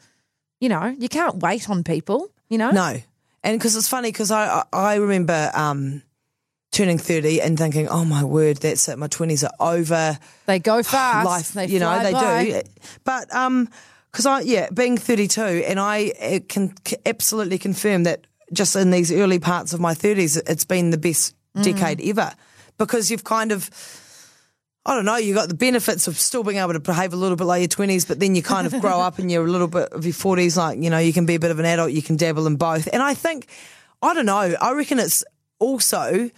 you 0.62 0.70
know 0.70 0.86
you 0.98 1.10
can't 1.10 1.38
wait 1.44 1.70
on 1.70 1.84
people. 1.84 2.30
You 2.48 2.58
know, 2.60 2.72
no? 2.72 2.96
And 3.44 3.58
because 3.60 3.76
it's 3.76 3.88
funny, 3.90 4.10
because 4.12 4.32
I, 4.32 4.64
I 4.72 4.94
I 4.94 4.96
remember 4.96 5.52
um, 5.54 6.02
turning 6.72 6.98
30 6.98 7.42
and 7.42 7.58
thinking, 7.58 7.88
oh 7.90 8.06
my 8.06 8.24
word, 8.24 8.58
that's 8.58 8.88
it. 8.88 8.98
My 8.98 9.08
20s 9.08 9.44
are 9.44 9.74
over. 9.76 10.18
They 10.46 10.60
go 10.60 10.84
fast. 10.96 11.26
Life, 11.26 11.54
they 11.54 11.66
you 11.68 11.80
know, 11.80 12.02
they 12.04 12.12
by. 12.14 12.44
do. 12.46 12.62
But, 13.04 13.34
um, 13.36 13.68
because 14.12 14.26
I, 14.26 14.42
yeah, 14.42 14.70
being 14.74 14.98
32, 14.98 15.42
and 15.42 15.80
I 15.80 16.42
can 16.50 16.74
absolutely 17.06 17.58
confirm 17.58 18.04
that 18.04 18.28
just 18.54 18.76
in 18.76 18.92
these 18.92 19.12
early 19.12 19.40
parts 19.40 19.74
of 19.74 19.80
my 19.80 19.94
30s, 19.94 20.42
it's 20.50 20.66
been 20.66 20.92
the 20.92 20.98
best 20.98 21.36
Mm. 21.58 21.64
decade 21.64 22.02
ever 22.02 22.32
because 22.78 23.12
you've 23.12 23.26
kind 23.26 23.52
of, 23.52 23.70
I 24.86 24.96
don't 24.96 25.06
know, 25.06 25.18
you 25.18 25.36
got 25.36 25.48
the 25.48 25.54
benefits 25.54 26.08
of 26.08 26.18
still 26.18 26.44
being 26.44 26.58
able 26.58 26.74
to 26.74 26.80
behave 26.80 27.14
a 27.14 27.16
little 27.16 27.38
bit 27.38 27.44
like 27.44 27.62
your 27.62 27.68
20s, 27.68 28.08
but 28.08 28.20
then 28.20 28.34
you 28.34 28.42
kind 28.42 28.66
of 28.66 28.82
grow 28.82 29.00
up 29.00 29.20
and 29.20 29.32
you're 29.32 29.46
a 29.46 29.50
little 29.50 29.68
bit 29.68 29.90
of 29.90 30.06
your 30.06 30.14
40s, 30.14 30.58
like, 30.58 30.82
you 30.82 30.90
know, 30.90 30.98
you 30.98 31.14
can 31.14 31.28
be 31.28 31.36
a 31.36 31.40
bit 31.40 31.52
of 31.52 31.60
an 31.60 31.66
adult, 31.66 31.92
you 31.92 32.02
can 32.02 32.16
dabble 32.16 32.48
in 32.48 32.56
both. 32.56 32.90
And 32.92 33.04
I 33.04 33.14
think, 33.14 33.48
I 34.02 34.16
don't 34.16 34.26
know, 34.26 34.56
I 34.60 34.74
reckon 34.74 34.98
it's 34.98 35.24
also 35.60 36.32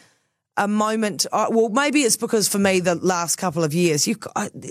a 0.57 0.67
moment. 0.67 1.25
Uh, 1.31 1.47
well, 1.50 1.69
maybe 1.69 2.01
it's 2.01 2.17
because 2.17 2.50
for 2.50 2.59
me, 2.59 2.81
the 2.81 2.95
last 2.95 3.38
couple 3.38 3.63
of 3.63 3.73
years, 3.73 4.07
you, 4.07 4.17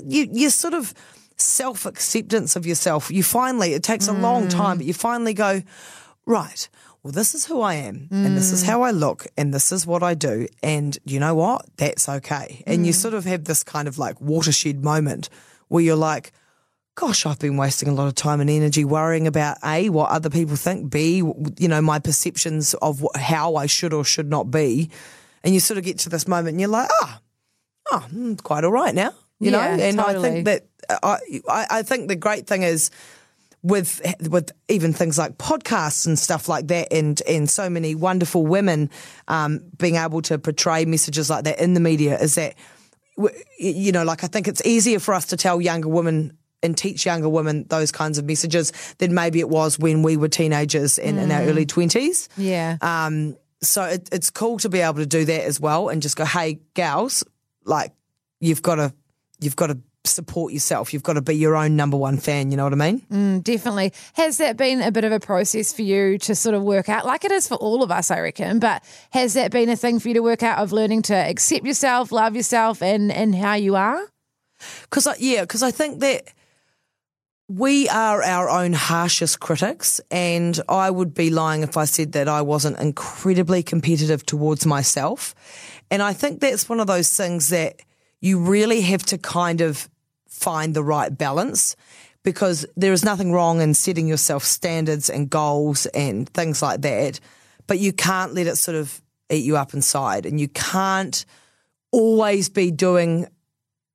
you, 0.06 0.28
you 0.30 0.50
sort 0.50 0.74
of 0.74 0.92
self 1.36 1.86
acceptance 1.86 2.56
of 2.56 2.66
yourself. 2.66 3.10
You 3.10 3.22
finally, 3.22 3.72
it 3.72 3.82
takes 3.82 4.06
a 4.06 4.12
long 4.12 4.48
time, 4.48 4.76
but 4.76 4.86
you 4.86 4.94
finally 4.94 5.34
go, 5.34 5.62
right. 6.26 6.68
Well, 7.02 7.12
this 7.12 7.34
is 7.34 7.46
who 7.46 7.60
I 7.60 7.74
am, 7.74 8.06
and 8.12 8.36
this 8.36 8.52
is 8.52 8.62
how 8.62 8.82
I 8.82 8.92
look, 8.92 9.26
and 9.36 9.52
this 9.52 9.72
is 9.72 9.84
what 9.84 10.04
I 10.04 10.14
do, 10.14 10.46
and 10.62 10.96
you 11.04 11.18
know 11.18 11.34
what? 11.34 11.66
That's 11.76 12.08
okay. 12.08 12.62
And 12.64 12.86
you 12.86 12.92
sort 12.92 13.14
of 13.14 13.24
have 13.24 13.44
this 13.44 13.64
kind 13.64 13.88
of 13.88 13.98
like 13.98 14.20
watershed 14.20 14.84
moment 14.84 15.28
where 15.66 15.82
you're 15.82 15.96
like, 15.96 16.30
gosh, 16.94 17.26
I've 17.26 17.40
been 17.40 17.56
wasting 17.56 17.88
a 17.88 17.92
lot 17.92 18.06
of 18.06 18.14
time 18.14 18.40
and 18.40 18.48
energy 18.48 18.84
worrying 18.84 19.26
about 19.26 19.56
A, 19.64 19.88
what 19.88 20.10
other 20.10 20.30
people 20.30 20.54
think, 20.54 20.90
B, 20.90 21.16
you 21.58 21.68
know, 21.68 21.80
my 21.80 21.98
perceptions 21.98 22.74
of 22.74 23.04
how 23.16 23.56
I 23.56 23.66
should 23.66 23.92
or 23.92 24.04
should 24.04 24.28
not 24.30 24.50
be. 24.50 24.90
And 25.42 25.54
you 25.54 25.58
sort 25.60 25.78
of 25.78 25.84
get 25.84 25.98
to 26.00 26.08
this 26.08 26.28
moment 26.28 26.50
and 26.50 26.60
you're 26.60 26.70
like, 26.70 26.88
ah, 27.02 27.20
oh, 27.90 28.06
mm, 28.12 28.40
quite 28.42 28.62
all 28.62 28.70
right 28.70 28.94
now, 28.94 29.12
you 29.40 29.50
know? 29.50 29.58
Yeah, 29.58 29.76
And 29.76 30.00
I 30.00 30.12
think 30.22 30.44
that, 30.44 30.66
I, 31.02 31.18
I, 31.48 31.66
I 31.70 31.82
think 31.82 32.08
the 32.08 32.16
great 32.16 32.46
thing 32.46 32.62
is, 32.62 32.90
with 33.62 34.00
with 34.28 34.50
even 34.68 34.92
things 34.92 35.16
like 35.16 35.38
podcasts 35.38 36.06
and 36.06 36.18
stuff 36.18 36.48
like 36.48 36.68
that, 36.68 36.92
and 36.92 37.22
and 37.28 37.48
so 37.48 37.70
many 37.70 37.94
wonderful 37.94 38.44
women 38.44 38.90
um, 39.28 39.60
being 39.78 39.96
able 39.96 40.22
to 40.22 40.38
portray 40.38 40.84
messages 40.84 41.30
like 41.30 41.44
that 41.44 41.60
in 41.60 41.74
the 41.74 41.80
media, 41.80 42.18
is 42.18 42.34
that 42.34 42.54
you 43.58 43.92
know, 43.92 44.04
like 44.04 44.24
I 44.24 44.26
think 44.26 44.48
it's 44.48 44.64
easier 44.66 44.98
for 44.98 45.14
us 45.14 45.26
to 45.26 45.36
tell 45.36 45.60
younger 45.60 45.88
women 45.88 46.36
and 46.62 46.76
teach 46.76 47.04
younger 47.04 47.28
women 47.28 47.66
those 47.68 47.92
kinds 47.92 48.18
of 48.18 48.24
messages 48.24 48.72
than 48.98 49.14
maybe 49.14 49.40
it 49.40 49.48
was 49.48 49.78
when 49.78 50.02
we 50.02 50.16
were 50.16 50.28
teenagers 50.28 50.98
and 50.98 51.18
in 51.18 51.30
our 51.30 51.42
early 51.42 51.66
twenties. 51.66 52.28
Yeah. 52.36 52.78
Um, 52.80 53.36
so 53.60 53.84
it, 53.84 54.08
it's 54.10 54.30
cool 54.30 54.58
to 54.58 54.68
be 54.68 54.80
able 54.80 54.94
to 54.94 55.06
do 55.06 55.24
that 55.24 55.44
as 55.44 55.60
well, 55.60 55.88
and 55.88 56.02
just 56.02 56.16
go, 56.16 56.24
hey, 56.24 56.60
gals, 56.74 57.22
like 57.64 57.92
you've 58.40 58.62
got 58.62 58.76
to 58.76 58.92
you've 59.40 59.56
got 59.56 59.68
to 59.68 59.78
support 60.04 60.52
yourself. 60.52 60.92
You've 60.92 61.02
got 61.02 61.14
to 61.14 61.22
be 61.22 61.34
your 61.34 61.56
own 61.56 61.76
number 61.76 61.96
one 61.96 62.18
fan. 62.18 62.50
You 62.50 62.56
know 62.56 62.64
what 62.64 62.72
I 62.72 62.76
mean? 62.76 63.00
Mm, 63.10 63.44
definitely. 63.44 63.92
Has 64.14 64.38
that 64.38 64.56
been 64.56 64.82
a 64.82 64.90
bit 64.90 65.04
of 65.04 65.12
a 65.12 65.20
process 65.20 65.72
for 65.72 65.82
you 65.82 66.18
to 66.18 66.34
sort 66.34 66.54
of 66.54 66.62
work 66.62 66.88
out? 66.88 67.06
Like 67.06 67.24
it 67.24 67.32
is 67.32 67.48
for 67.48 67.54
all 67.54 67.82
of 67.82 67.90
us, 67.90 68.10
I 68.10 68.20
reckon. 68.20 68.58
But 68.58 68.82
has 69.10 69.34
that 69.34 69.50
been 69.50 69.68
a 69.68 69.76
thing 69.76 70.00
for 70.00 70.08
you 70.08 70.14
to 70.14 70.22
work 70.22 70.42
out 70.42 70.58
of 70.58 70.72
learning 70.72 71.02
to 71.02 71.14
accept 71.14 71.64
yourself, 71.64 72.12
love 72.12 72.34
yourself, 72.34 72.82
and 72.82 73.12
and 73.12 73.34
how 73.34 73.54
you 73.54 73.76
are? 73.76 74.00
Because 74.82 75.08
yeah, 75.20 75.42
because 75.42 75.62
I 75.62 75.70
think 75.70 76.00
that 76.00 76.32
we 77.48 77.88
are 77.88 78.22
our 78.22 78.48
own 78.48 78.72
harshest 78.72 79.40
critics, 79.40 80.00
and 80.10 80.58
I 80.68 80.90
would 80.90 81.14
be 81.14 81.30
lying 81.30 81.62
if 81.62 81.76
I 81.76 81.84
said 81.84 82.12
that 82.12 82.28
I 82.28 82.42
wasn't 82.42 82.78
incredibly 82.78 83.62
competitive 83.62 84.24
towards 84.24 84.64
myself. 84.64 85.34
And 85.90 86.02
I 86.02 86.12
think 86.12 86.40
that's 86.40 86.68
one 86.68 86.80
of 86.80 86.86
those 86.86 87.14
things 87.14 87.50
that 87.50 87.82
you 88.22 88.38
really 88.38 88.80
have 88.82 89.02
to 89.06 89.18
kind 89.18 89.60
of 89.60 89.90
find 90.42 90.74
the 90.74 90.82
right 90.82 91.16
balance 91.16 91.76
because 92.22 92.66
there 92.76 92.92
is 92.92 93.04
nothing 93.04 93.32
wrong 93.32 93.60
in 93.60 93.74
setting 93.74 94.06
yourself 94.06 94.44
standards 94.44 95.10
and 95.10 95.30
goals 95.30 95.86
and 95.86 96.28
things 96.28 96.62
like 96.62 96.82
that, 96.82 97.20
but 97.66 97.78
you 97.78 97.92
can't 97.92 98.34
let 98.34 98.46
it 98.46 98.56
sort 98.56 98.76
of 98.76 99.00
eat 99.30 99.44
you 99.44 99.56
up 99.56 99.74
inside, 99.74 100.26
and 100.26 100.40
you 100.40 100.48
can't 100.48 101.24
always 101.90 102.48
be 102.48 102.70
doing 102.70 103.26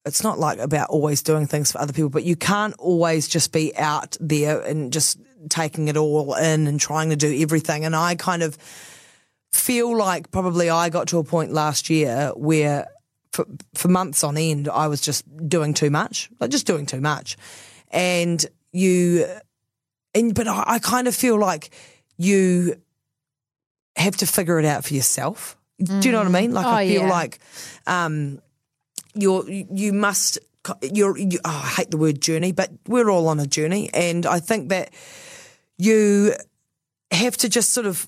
it's 0.05 0.23
not 0.23 0.39
like 0.39 0.57
about 0.59 0.89
always 0.89 1.21
doing 1.21 1.47
things 1.47 1.73
for 1.73 1.81
other 1.81 1.91
people, 1.91 2.09
but 2.09 2.23
you 2.23 2.37
can't 2.37 2.73
always 2.79 3.27
just 3.27 3.51
be 3.51 3.75
out 3.75 4.15
there 4.21 4.61
and 4.61 4.93
just 4.93 5.19
taking 5.49 5.89
it 5.89 5.97
all 5.97 6.33
in 6.35 6.65
and 6.65 6.79
trying 6.79 7.09
to 7.09 7.17
do 7.17 7.41
everything. 7.41 7.83
And 7.83 7.93
I 7.93 8.15
kind 8.15 8.41
of 8.41 8.57
feel 9.51 9.95
like 9.95 10.31
probably 10.31 10.69
I 10.69 10.87
got 10.89 11.09
to 11.09 11.19
a 11.19 11.23
point 11.25 11.51
last 11.51 11.89
year 11.89 12.31
where 12.35 12.87
for, 13.37 13.45
for 13.75 13.87
months 13.87 14.23
on 14.23 14.35
end, 14.37 14.67
I 14.67 14.87
was 14.87 14.99
just 14.99 15.23
doing 15.47 15.73
too 15.73 15.89
much, 15.89 16.29
like 16.39 16.49
just 16.49 16.65
doing 16.65 16.85
too 16.85 17.01
much. 17.01 17.37
And 17.89 18.43
you, 18.71 19.25
and, 20.15 20.33
but 20.33 20.47
I, 20.47 20.63
I 20.65 20.79
kind 20.79 21.07
of 21.07 21.15
feel 21.15 21.37
like 21.39 21.69
you 22.17 22.81
have 23.95 24.17
to 24.17 24.25
figure 24.25 24.59
it 24.59 24.65
out 24.65 24.83
for 24.85 24.93
yourself. 24.93 25.55
Do 25.79 25.99
you 26.01 26.11
know 26.11 26.17
what 26.17 26.27
I 26.27 26.41
mean? 26.41 26.53
Like 26.53 26.65
Oh, 26.65 26.69
I 26.69 26.87
feel 26.87 27.03
yeah. 27.03 27.09
like, 27.09 27.39
um, 27.85 28.41
you're 29.13 29.47
you 29.49 29.93
must 29.93 30.39
you're 30.81 31.17
you, 31.17 31.39
oh, 31.45 31.61
I 31.63 31.69
hate 31.77 31.91
the 31.91 31.97
word 31.97 32.19
journey, 32.19 32.51
but 32.51 32.71
we're 32.87 33.09
all 33.09 33.27
on 33.27 33.39
a 33.39 33.45
journey, 33.45 33.89
and 33.93 34.25
I 34.25 34.39
think 34.39 34.69
that 34.69 34.91
you 35.77 36.33
have 37.11 37.37
to 37.37 37.49
just 37.49 37.73
sort 37.73 37.85
of 37.85 38.07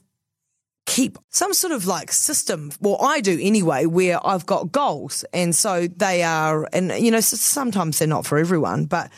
keep 0.89 1.19
some 1.29 1.53
sort 1.53 1.71
of 1.71 1.85
like 1.85 2.11
system. 2.11 2.71
Well, 2.81 2.97
I 2.99 3.21
do 3.21 3.37
anyway, 3.39 3.85
where 3.85 4.25
I've 4.25 4.45
got 4.45 4.71
goals, 4.71 5.23
and 5.33 5.55
so 5.55 5.87
they 5.87 6.23
are, 6.23 6.67
and 6.73 6.91
you 6.91 7.11
know, 7.11 7.19
sometimes 7.19 7.99
they're 7.99 8.07
not 8.07 8.25
for 8.25 8.37
everyone, 8.37 8.85
but. 8.85 9.09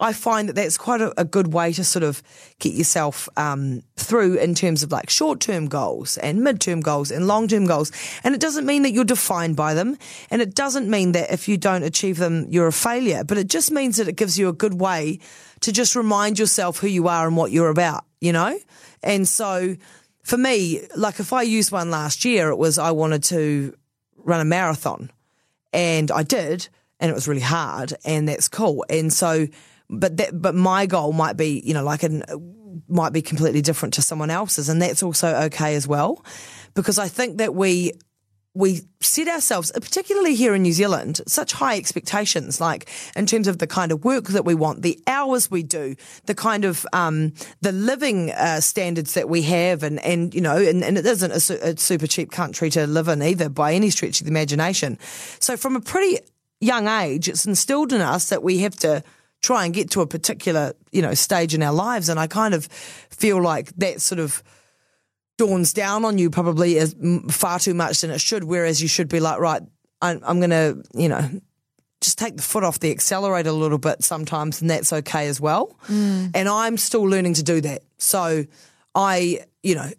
I 0.00 0.12
find 0.12 0.48
that 0.48 0.56
that's 0.56 0.76
quite 0.76 1.00
a, 1.00 1.18
a 1.18 1.24
good 1.24 1.54
way 1.54 1.72
to 1.72 1.84
sort 1.84 2.02
of 2.02 2.20
get 2.58 2.74
yourself 2.74 3.28
um, 3.36 3.84
through 3.96 4.34
in 4.38 4.56
terms 4.56 4.82
of 4.82 4.90
like 4.90 5.08
short 5.08 5.38
term 5.38 5.68
goals 5.68 6.18
and 6.18 6.42
mid 6.42 6.60
term 6.60 6.80
goals 6.80 7.12
and 7.12 7.28
long 7.28 7.46
term 7.46 7.64
goals. 7.64 7.92
And 8.24 8.34
it 8.34 8.40
doesn't 8.40 8.66
mean 8.66 8.82
that 8.82 8.90
you're 8.90 9.04
defined 9.04 9.54
by 9.54 9.72
them. 9.72 9.96
And 10.32 10.42
it 10.42 10.52
doesn't 10.56 10.90
mean 10.90 11.12
that 11.12 11.32
if 11.32 11.46
you 11.46 11.56
don't 11.56 11.84
achieve 11.84 12.16
them, 12.16 12.46
you're 12.50 12.66
a 12.66 12.72
failure. 12.72 13.22
But 13.22 13.38
it 13.38 13.46
just 13.46 13.70
means 13.70 13.96
that 13.98 14.08
it 14.08 14.16
gives 14.16 14.36
you 14.36 14.48
a 14.48 14.52
good 14.52 14.80
way 14.80 15.20
to 15.60 15.70
just 15.70 15.94
remind 15.94 16.40
yourself 16.40 16.78
who 16.78 16.88
you 16.88 17.06
are 17.06 17.28
and 17.28 17.36
what 17.36 17.52
you're 17.52 17.70
about, 17.70 18.04
you 18.20 18.32
know? 18.32 18.58
And 19.00 19.28
so 19.28 19.76
for 20.24 20.36
me, 20.36 20.80
like 20.96 21.20
if 21.20 21.32
I 21.32 21.42
used 21.42 21.70
one 21.70 21.90
last 21.90 22.24
year, 22.24 22.48
it 22.48 22.56
was 22.56 22.78
I 22.78 22.90
wanted 22.90 23.22
to 23.24 23.74
run 24.16 24.40
a 24.40 24.44
marathon 24.44 25.10
and 25.72 26.10
I 26.10 26.22
did, 26.22 26.68
and 26.98 27.10
it 27.10 27.14
was 27.14 27.28
really 27.28 27.40
hard, 27.40 27.92
and 28.04 28.28
that's 28.28 28.48
cool. 28.48 28.84
And 28.88 29.12
so, 29.12 29.46
but 29.90 30.16
that, 30.16 30.40
but 30.40 30.54
my 30.54 30.86
goal 30.86 31.12
might 31.12 31.36
be, 31.36 31.62
you 31.64 31.74
know, 31.74 31.84
like 31.84 32.02
an 32.02 32.24
might 32.88 33.12
be 33.12 33.22
completely 33.22 33.60
different 33.60 33.94
to 33.94 34.02
someone 34.02 34.30
else's, 34.30 34.68
and 34.68 34.80
that's 34.80 35.02
also 35.02 35.34
okay 35.44 35.74
as 35.74 35.86
well, 35.86 36.24
because 36.74 36.98
I 36.98 37.08
think 37.08 37.38
that 37.38 37.54
we 37.54 37.92
we 38.54 38.82
set 39.00 39.26
ourselves, 39.26 39.72
particularly 39.72 40.36
here 40.36 40.54
in 40.54 40.62
New 40.62 40.72
Zealand, 40.72 41.20
such 41.26 41.52
high 41.52 41.76
expectations, 41.76 42.60
like 42.60 42.88
in 43.16 43.26
terms 43.26 43.48
of 43.48 43.58
the 43.58 43.66
kind 43.66 43.90
of 43.90 44.04
work 44.04 44.28
that 44.28 44.44
we 44.44 44.54
want, 44.54 44.82
the 44.82 44.98
hours 45.08 45.50
we 45.50 45.64
do, 45.64 45.96
the 46.26 46.36
kind 46.36 46.64
of 46.64 46.86
um, 46.92 47.32
the 47.62 47.72
living 47.72 48.30
uh, 48.30 48.60
standards 48.60 49.14
that 49.14 49.28
we 49.28 49.42
have, 49.42 49.82
and 49.82 49.98
and 50.04 50.32
you 50.34 50.40
know, 50.40 50.56
and, 50.56 50.84
and 50.84 50.96
it 50.96 51.04
isn't 51.04 51.32
a, 51.32 51.40
su- 51.40 51.58
a 51.62 51.76
super 51.76 52.06
cheap 52.06 52.30
country 52.30 52.70
to 52.70 52.86
live 52.86 53.08
in 53.08 53.22
either 53.22 53.48
by 53.48 53.74
any 53.74 53.90
stretch 53.90 54.20
of 54.20 54.26
the 54.26 54.30
imagination. 54.30 54.98
So 55.40 55.56
from 55.56 55.74
a 55.74 55.80
pretty 55.80 56.20
young 56.60 56.86
age, 56.86 57.28
it's 57.28 57.46
instilled 57.46 57.92
in 57.92 58.00
us 58.00 58.28
that 58.28 58.44
we 58.44 58.58
have 58.58 58.76
to 58.76 59.02
try 59.42 59.64
and 59.64 59.74
get 59.74 59.90
to 59.90 60.00
a 60.00 60.06
particular 60.06 60.74
you 60.92 61.02
know 61.02 61.14
stage 61.14 61.54
in 61.54 61.62
our 61.62 61.74
lives, 61.74 62.08
and 62.08 62.20
I 62.20 62.28
kind 62.28 62.54
of 62.54 62.66
feel 62.66 63.42
like 63.42 63.74
that 63.78 64.00
sort 64.00 64.20
of 64.20 64.44
dawns 65.36 65.72
down 65.72 66.04
on 66.04 66.18
you 66.18 66.30
probably 66.30 66.78
as 66.78 66.94
far 67.30 67.58
too 67.58 67.74
much 67.74 68.00
than 68.00 68.10
it 68.10 68.20
should. 68.20 68.44
Whereas 68.44 68.80
you 68.80 68.88
should 68.88 69.08
be 69.08 69.20
like, 69.20 69.38
right, 69.38 69.62
I'm, 70.00 70.20
I'm 70.24 70.38
going 70.38 70.50
to, 70.50 70.82
you 70.94 71.08
know, 71.08 71.40
just 72.00 72.18
take 72.18 72.36
the 72.36 72.42
foot 72.42 72.64
off 72.64 72.80
the 72.80 72.90
accelerator 72.90 73.48
a 73.48 73.52
little 73.52 73.78
bit 73.78 74.04
sometimes, 74.04 74.60
and 74.60 74.68
that's 74.68 74.92
okay 74.92 75.26
as 75.26 75.40
well. 75.40 75.76
Mm. 75.88 76.32
And 76.34 76.48
I'm 76.48 76.76
still 76.76 77.04
learning 77.04 77.34
to 77.34 77.42
do 77.42 77.60
that. 77.62 77.82
So 77.98 78.44
I, 78.94 79.40
you 79.62 79.74
know, 79.74 79.90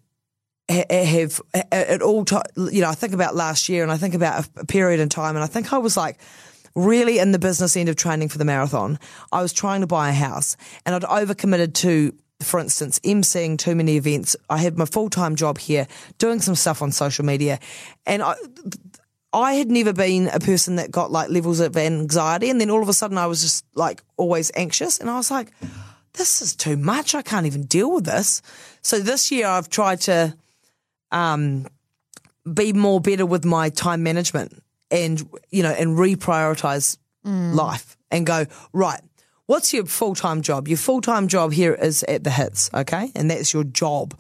have 0.70 1.42
at 1.54 2.02
all 2.02 2.26
time, 2.26 2.44
you 2.56 2.82
know, 2.82 2.90
I 2.90 2.96
think 2.96 3.14
about 3.14 3.36
last 3.36 3.70
year 3.70 3.84
and 3.84 3.92
I 3.92 3.98
think 3.98 4.14
about 4.16 4.46
a- 4.46 4.62
a 4.62 4.66
period 4.66 5.00
in 5.00 5.10
time, 5.10 5.36
and 5.36 5.44
I 5.44 5.48
think 5.48 5.74
I 5.74 5.78
was 5.80 5.98
like, 5.98 6.20
really 6.76 7.20
in 7.20 7.32
the 7.32 7.40
business 7.40 7.78
end 7.78 7.88
of 7.88 7.96
training 7.96 8.30
for 8.30 8.38
the 8.38 8.46
marathon, 8.46 9.00
I 9.32 9.42
was 9.42 9.54
trying 9.54 9.82
to 9.82 9.88
buy 9.88 10.10
a 10.10 10.14
house 10.14 10.58
and 10.86 10.94
I'd 10.94 11.04
overcommitted 11.04 11.74
to, 11.76 12.14
for 12.42 12.60
instance, 12.60 13.00
emceeing 13.00 13.58
too 13.58 13.76
many 13.76 13.98
events. 13.98 14.36
I 14.50 14.58
had 14.58 14.78
my 14.78 14.86
full 14.86 15.10
time 15.10 15.36
job 15.36 15.58
here, 15.58 15.88
doing 16.18 16.40
some 16.40 16.56
stuff 16.56 16.82
on 16.82 16.92
social 16.92 17.26
media, 17.26 17.60
and 18.06 18.22
I. 18.22 18.36
I 19.34 19.56
had 19.56 19.70
never 19.70 19.92
been 19.92 20.30
a 20.30 20.40
person 20.40 20.78
that 20.78 20.92
got 20.92 21.12
like 21.12 21.30
levels 21.30 21.60
of 21.60 21.76
anxiety, 21.76 22.50
and 22.50 22.62
then 22.62 22.70
all 22.70 22.82
of 22.82 22.88
a 22.88 22.94
sudden 22.94 23.18
I 23.18 23.28
was 23.28 23.42
just 23.42 23.66
like 23.76 24.02
always 24.16 24.50
anxious, 24.56 24.98
and 24.98 25.10
I 25.10 25.18
was 25.18 25.30
like, 25.30 25.52
"This 26.14 26.42
is 26.42 26.56
too 26.56 26.78
much. 26.78 27.14
I 27.14 27.22
can't 27.22 27.46
even 27.46 27.64
deal 27.64 27.94
with 27.94 28.06
this." 28.06 28.42
So 28.82 29.00
this 29.00 29.32
year 29.32 29.48
I've 29.48 29.68
tried 29.68 30.00
to 30.02 30.38
um, 31.12 31.68
be 32.54 32.72
more 32.72 33.02
better 33.02 33.26
with 33.26 33.44
my 33.44 33.70
time 33.70 34.04
management 34.04 34.64
and 34.90 35.28
you 35.50 35.64
know 35.64 35.72
and 35.72 35.98
reprioritize 35.98 36.98
life 37.56 37.98
and 38.12 38.26
go 38.26 38.46
right. 38.72 39.02
What's 39.48 39.76
your 39.76 39.86
full 39.86 40.16
time 40.16 40.42
job? 40.42 40.68
Your 40.68 40.78
full 40.78 41.02
time 41.02 41.28
job 41.28 41.54
here 41.54 41.76
is 41.76 42.02
at 42.06 42.24
the 42.24 42.32
hits, 42.32 42.72
okay, 42.74 43.12
and 43.14 43.30
that's 43.30 43.54
your 43.54 43.64
job. 43.64 44.20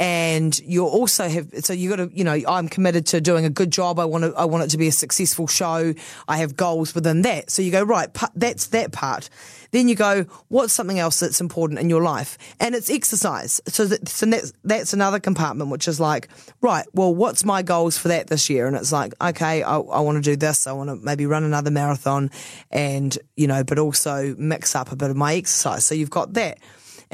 And 0.00 0.58
you 0.58 0.84
also 0.84 1.28
have 1.28 1.50
so 1.60 1.72
you 1.72 1.88
got 1.88 1.96
to 1.96 2.10
you 2.12 2.24
know 2.24 2.38
I'm 2.48 2.68
committed 2.68 3.06
to 3.06 3.20
doing 3.20 3.44
a 3.44 3.50
good 3.50 3.70
job. 3.70 3.98
I 3.98 4.04
want 4.04 4.24
to 4.24 4.34
I 4.34 4.44
want 4.44 4.64
it 4.64 4.70
to 4.70 4.78
be 4.78 4.88
a 4.88 4.92
successful 4.92 5.46
show. 5.46 5.94
I 6.26 6.38
have 6.38 6.56
goals 6.56 6.94
within 6.94 7.22
that. 7.22 7.50
So 7.50 7.62
you 7.62 7.70
go 7.70 7.82
right. 7.82 8.08
That's 8.34 8.66
that 8.68 8.92
part. 8.92 9.30
Then 9.74 9.88
you 9.88 9.96
go, 9.96 10.22
what's 10.50 10.72
something 10.72 11.00
else 11.00 11.18
that's 11.18 11.40
important 11.40 11.80
in 11.80 11.90
your 11.90 12.00
life? 12.00 12.38
And 12.60 12.76
it's 12.76 12.88
exercise. 12.88 13.60
So, 13.66 13.86
that, 13.86 14.08
so 14.08 14.26
that's, 14.26 14.52
that's 14.62 14.92
another 14.92 15.18
compartment, 15.18 15.68
which 15.68 15.88
is 15.88 15.98
like, 15.98 16.28
right, 16.60 16.86
well, 16.92 17.12
what's 17.12 17.44
my 17.44 17.62
goals 17.62 17.98
for 17.98 18.06
that 18.06 18.28
this 18.28 18.48
year? 18.48 18.68
And 18.68 18.76
it's 18.76 18.92
like, 18.92 19.14
okay, 19.20 19.64
I, 19.64 19.78
I 19.78 19.98
want 19.98 20.22
to 20.22 20.30
do 20.30 20.36
this. 20.36 20.68
I 20.68 20.72
want 20.72 20.90
to 20.90 20.96
maybe 20.96 21.26
run 21.26 21.42
another 21.42 21.72
marathon 21.72 22.30
and, 22.70 23.18
you 23.34 23.48
know, 23.48 23.64
but 23.64 23.80
also 23.80 24.36
mix 24.38 24.76
up 24.76 24.92
a 24.92 24.96
bit 24.96 25.10
of 25.10 25.16
my 25.16 25.34
exercise. 25.34 25.84
So 25.84 25.96
you've 25.96 26.08
got 26.08 26.34
that. 26.34 26.58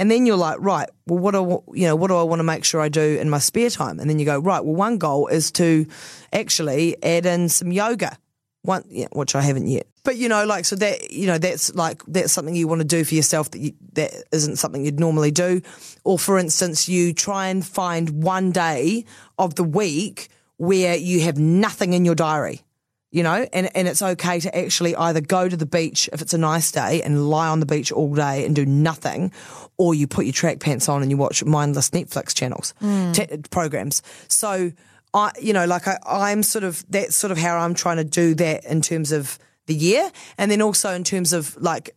And 0.01 0.11
then 0.11 0.25
you're 0.25 0.37
like, 0.37 0.57
right, 0.61 0.89
well, 1.07 1.19
what 1.19 1.33
do 1.33 1.63
you 1.79 1.87
know, 1.87 1.95
what 1.95 2.09
do 2.09 2.17
I 2.17 2.23
want 2.23 2.41
to 2.41 2.45
make 2.45 2.65
sure 2.65 2.81
I 2.81 2.89
do 2.89 3.19
in 3.19 3.29
my 3.29 3.39
spare 3.39 3.69
time? 3.69 4.01
And 4.01 4.09
then 4.09 4.19
you 4.19 4.25
go, 4.25 4.39
right, 4.39 4.65
well, 4.65 4.75
one 4.75 4.97
goal 4.97 5.27
is 5.27 5.53
to 5.53 5.87
actually 6.33 6.97
add 7.05 7.27
in 7.27 7.51
some 7.51 7.71
yoga 7.71 8.17
one 8.63 8.85
yeah, 8.89 9.07
which 9.13 9.35
I 9.35 9.43
haven't 9.43 9.69
yet. 9.69 9.87
But 10.05 10.17
you 10.17 10.29
know, 10.29 10.45
like 10.45 10.65
so 10.65 10.77
that 10.77 11.13
you 11.13 11.27
know 11.27 11.39
that's 11.39 11.75
like 11.75 12.03
that's 12.07 12.33
something 12.33 12.55
you 12.55 12.69
want 12.69 12.81
to 12.81 12.87
do 12.87 13.05
for 13.05 13.15
yourself 13.15 13.51
that 13.51 13.59
you, 13.59 13.73
that 13.93 14.13
isn't 14.33 14.57
something 14.57 14.85
you'd 14.85 15.01
normally 15.01 15.31
do. 15.31 15.61
Or 16.05 16.19
for 16.19 16.39
instance, 16.39 16.89
you 16.89 17.13
try 17.13 17.49
and 17.49 17.65
find 17.65 18.23
one 18.23 18.53
day 18.53 19.05
of 19.39 19.55
the 19.55 19.65
week 19.65 20.29
where 20.57 20.97
you 20.97 21.21
have 21.21 21.39
nothing 21.39 21.93
in 21.93 22.05
your 22.05 22.15
diary. 22.15 22.63
You 23.13 23.25
know, 23.25 23.45
and, 23.53 23.75
and 23.77 23.89
it's 23.89 24.03
okay 24.03 24.39
to 24.39 24.57
actually 24.57 24.95
either 24.95 25.21
go 25.21 25.49
to 25.49 25.57
the 25.57 25.67
beach 25.67 26.09
if 26.13 26.23
it's 26.23 26.33
a 26.33 26.39
nice 26.39 26.71
day 26.71 27.03
and 27.03 27.29
lie 27.29 27.49
on 27.49 27.59
the 27.59 27.67
beach 27.67 27.91
all 27.91 28.15
day 28.15 28.47
and 28.47 28.55
do 28.55 28.65
nothing, 28.65 29.33
or 29.77 29.97
you 29.97 30.07
put 30.07 30.27
your 30.27 30.33
track 30.33 30.61
pants 30.61 30.89
on 30.89 31.03
and 31.03 31.11
you 31.11 31.17
watch 31.17 31.45
mindless 31.45 31.91
Netflix 31.91 32.33
channels, 32.33 32.73
hmm. 32.79 33.11
t- 33.11 33.27
programs. 33.51 34.03
So 34.29 34.71
I, 35.13 35.33
you 35.41 35.53
know, 35.53 35.65
like 35.65 35.89
I, 35.89 35.99
I'm 36.07 36.45
sort 36.45 36.63
of 36.63 36.85
that's 36.89 37.17
sort 37.17 37.33
of 37.33 37.39
how 37.39 37.59
I'm 37.59 37.75
trying 37.75 37.97
to 37.97 38.05
do 38.05 38.35
that 38.37 38.65
in 38.65 38.81
terms 38.81 39.11
of 39.11 39.39
the 39.67 39.75
year, 39.75 40.11
and 40.39 40.51
then 40.51 40.63
also 40.63 40.93
in 40.93 41.03
terms 41.03 41.33
of 41.33 41.61
like 41.61 41.91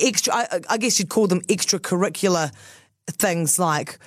extra. 0.00 0.34
I, 0.34 0.60
I 0.70 0.78
guess 0.78 0.98
you'd 0.98 1.08
call 1.08 1.26
them 1.26 1.40
extracurricular 1.42 2.52
things 3.08 3.58
like 3.58 3.98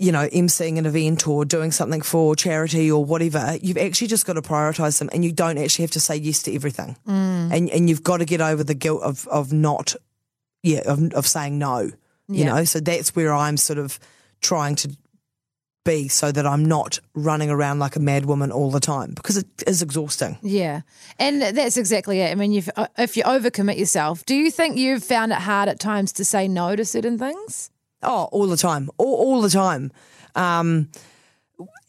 you 0.00 0.12
know, 0.12 0.26
emceeing 0.28 0.78
an 0.78 0.86
event 0.86 1.26
or 1.28 1.44
doing 1.44 1.72
something 1.72 2.00
for 2.02 2.34
charity 2.34 2.90
or 2.90 3.04
whatever, 3.04 3.56
you've 3.60 3.76
actually 3.78 4.06
just 4.08 4.26
got 4.26 4.34
to 4.34 4.42
prioritize 4.42 4.98
them 4.98 5.10
and 5.12 5.24
you 5.24 5.32
don't 5.32 5.58
actually 5.58 5.82
have 5.84 5.90
to 5.92 6.00
say 6.00 6.16
yes 6.16 6.42
to 6.44 6.54
everything. 6.54 6.96
And 7.06 7.68
and 7.70 7.88
you've 7.88 8.02
got 8.02 8.18
to 8.18 8.24
get 8.24 8.40
over 8.40 8.64
the 8.64 8.74
guilt 8.74 9.02
of 9.02 9.26
of 9.28 9.52
not 9.52 9.94
yeah, 10.62 10.80
of 10.90 11.12
of 11.12 11.26
saying 11.26 11.58
no. 11.58 11.80
You 11.80 12.44
Yeah. 12.44 12.54
know, 12.54 12.64
so 12.64 12.80
that's 12.80 13.14
where 13.16 13.32
I'm 13.32 13.56
sort 13.56 13.78
of 13.78 13.98
trying 14.40 14.74
to 14.76 14.90
be 15.84 16.08
so 16.08 16.30
that 16.30 16.46
I'm 16.46 16.64
not 16.66 16.98
running 17.14 17.48
around 17.48 17.78
like 17.78 17.96
a 17.96 18.00
mad 18.00 18.26
woman 18.26 18.52
all 18.52 18.70
the 18.70 18.80
time 18.80 19.12
because 19.14 19.38
it 19.38 19.46
is 19.66 19.80
exhausting. 19.80 20.36
Yeah, 20.42 20.82
and 21.18 21.40
that's 21.40 21.78
exactly 21.78 22.20
it. 22.20 22.30
I 22.30 22.34
mean, 22.34 22.52
you've, 22.52 22.68
uh, 22.76 22.88
if 22.98 23.16
you 23.16 23.22
overcommit 23.22 23.78
yourself, 23.78 24.26
do 24.26 24.34
you 24.34 24.50
think 24.50 24.76
you've 24.76 25.02
found 25.02 25.32
it 25.32 25.38
hard 25.38 25.70
at 25.70 25.80
times 25.80 26.12
to 26.14 26.24
say 26.26 26.46
no 26.48 26.76
to 26.76 26.84
certain 26.84 27.16
things? 27.18 27.70
Oh, 28.02 28.24
all 28.32 28.46
the 28.46 28.56
time, 28.56 28.90
all, 28.98 29.14
all 29.16 29.40
the 29.42 29.50
time. 29.50 29.90
Um, 30.34 30.88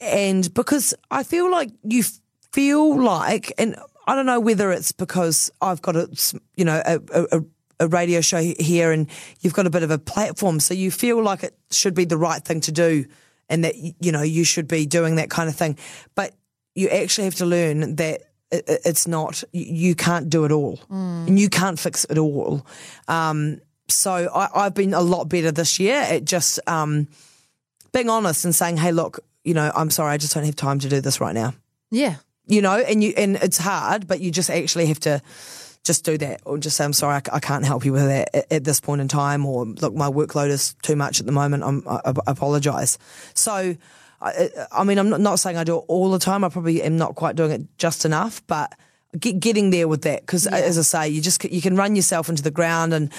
and 0.02 0.52
because 0.54 0.94
I 1.12 1.24
feel 1.24 1.52
like 1.52 1.72
you 1.84 2.04
feel 2.52 3.02
like, 3.02 3.52
and 3.58 3.76
I 4.08 4.16
don't 4.16 4.26
know 4.26 4.40
whether 4.40 4.72
it's 4.72 4.92
because 4.92 5.52
I've 5.62 5.82
got 5.82 5.96
a, 5.96 6.10
you 6.56 6.66
know, 6.66 6.82
a, 6.86 7.00
a, 7.32 7.42
a 7.82 7.88
radio 7.88 8.22
show 8.22 8.42
here 8.60 8.92
and 8.92 9.08
you've 9.42 9.54
got 9.54 9.68
a 9.68 9.70
bit 9.70 9.84
of 9.84 9.92
a 9.92 10.00
platform, 10.00 10.60
so 10.60 10.74
you 10.74 10.90
feel 10.92 11.22
like 11.24 11.44
it 11.44 11.56
should 11.72 11.94
be 11.94 12.06
the 12.06 12.18
right 12.18 12.44
thing 12.44 12.62
to 12.62 12.72
do, 12.72 13.06
and 13.48 13.64
that 13.64 13.76
you 13.78 14.12
know 14.12 14.22
you 14.24 14.44
should 14.44 14.68
be 14.68 14.86
doing 14.86 15.16
that 15.16 15.30
kind 15.30 15.48
of 15.50 15.56
thing. 15.56 15.78
But 16.16 16.34
you 16.76 16.90
actually 16.90 17.26
have 17.26 17.36
to 17.36 17.46
learn 17.46 17.96
that 17.98 18.22
it, 18.52 18.68
it- 18.68 18.82
it's 18.86 19.08
not. 19.08 19.44
You 19.54 19.96
can't 19.96 20.30
do 20.30 20.44
it 20.46 20.52
all, 20.52 20.80
and 20.90 21.40
you 21.40 21.50
can't 21.50 21.80
fix 21.80 22.06
it 22.10 22.18
all. 22.18 22.66
Um, 23.08 23.62
so 23.92 24.30
I, 24.34 24.66
I've 24.66 24.74
been 24.74 24.94
a 24.94 25.02
lot 25.02 25.26
better 25.30 25.52
this 25.52 25.80
year 25.80 25.96
at 25.98 26.26
just 26.26 26.60
um, 26.68 27.08
being 27.94 28.10
honest 28.10 28.46
and 28.46 28.54
saying, 28.56 28.78
"Hey, 28.78 28.92
look, 28.92 29.20
you 29.44 29.54
know, 29.54 29.72
I'm 29.76 29.90
sorry, 29.90 30.14
I 30.14 30.18
just 30.18 30.34
don't 30.34 30.46
have 30.46 30.56
time 30.56 30.80
to 30.80 30.90
do 30.90 31.02
this 31.02 31.20
right 31.22 31.34
now." 31.34 31.54
Yeah, 31.92 32.16
You 32.46 32.62
know, 32.62 32.78
and 32.80 33.04
you 33.04 33.14
and 33.18 33.36
it's 33.38 33.58
hard, 33.58 34.08
but 34.08 34.20
you 34.20 34.32
just 34.32 34.50
actually 34.50 34.88
have 34.88 35.00
to 35.02 35.22
just 35.84 36.04
do 36.06 36.18
that, 36.18 36.42
or 36.46 36.58
just 36.58 36.78
say, 36.78 36.84
"I'm 36.84 36.94
sorry, 36.94 37.22
I 37.32 37.40
can't 37.40 37.66
help 37.66 37.86
you 37.86 37.94
with 37.94 38.06
that 38.06 38.30
at, 38.36 38.52
at 38.52 38.64
this 38.64 38.80
point 38.80 39.02
in 39.02 39.08
time," 39.08 39.46
or 39.46 39.66
"Look, 39.66 39.94
my 39.96 40.08
workload 40.10 40.50
is 40.50 40.76
too 40.82 40.96
much 40.96 41.20
at 41.20 41.26
the 41.26 41.32
moment. 41.32 41.64
I'm, 41.64 41.84
I, 41.88 42.02
I 42.06 42.14
apologize." 42.28 42.98
So. 43.34 43.76
I, 44.22 44.50
I 44.74 44.84
mean, 44.84 45.00
I'm 45.00 45.08
not- 45.08 45.22
not 45.22 45.40
saying 45.40 45.56
I 45.56 45.64
do 45.64 45.78
it 45.78 45.86
all 45.88 46.12
the 46.12 46.20
time. 46.20 46.44
I 46.44 46.50
probably 46.50 46.84
am 46.84 46.98
not 46.98 47.16
quite 47.16 47.38
doing 47.38 47.52
it 47.52 47.62
just 47.78 48.04
enough, 48.04 48.46
but 48.48 48.78
get, 49.18 49.40
getting 49.40 49.70
there 49.70 49.88
with 49.88 50.02
that 50.02 50.20
because, 50.20 50.46
as 50.46 50.78
I 50.78 50.82
say, 50.82 51.08
you 51.08 51.22
just 51.22 51.42
you 51.46 51.62
can 51.62 51.78
run 51.78 51.96
yourself 51.96 52.28
into 52.28 52.44
the 52.44 52.52
ground, 52.52 52.94
and 52.94 53.14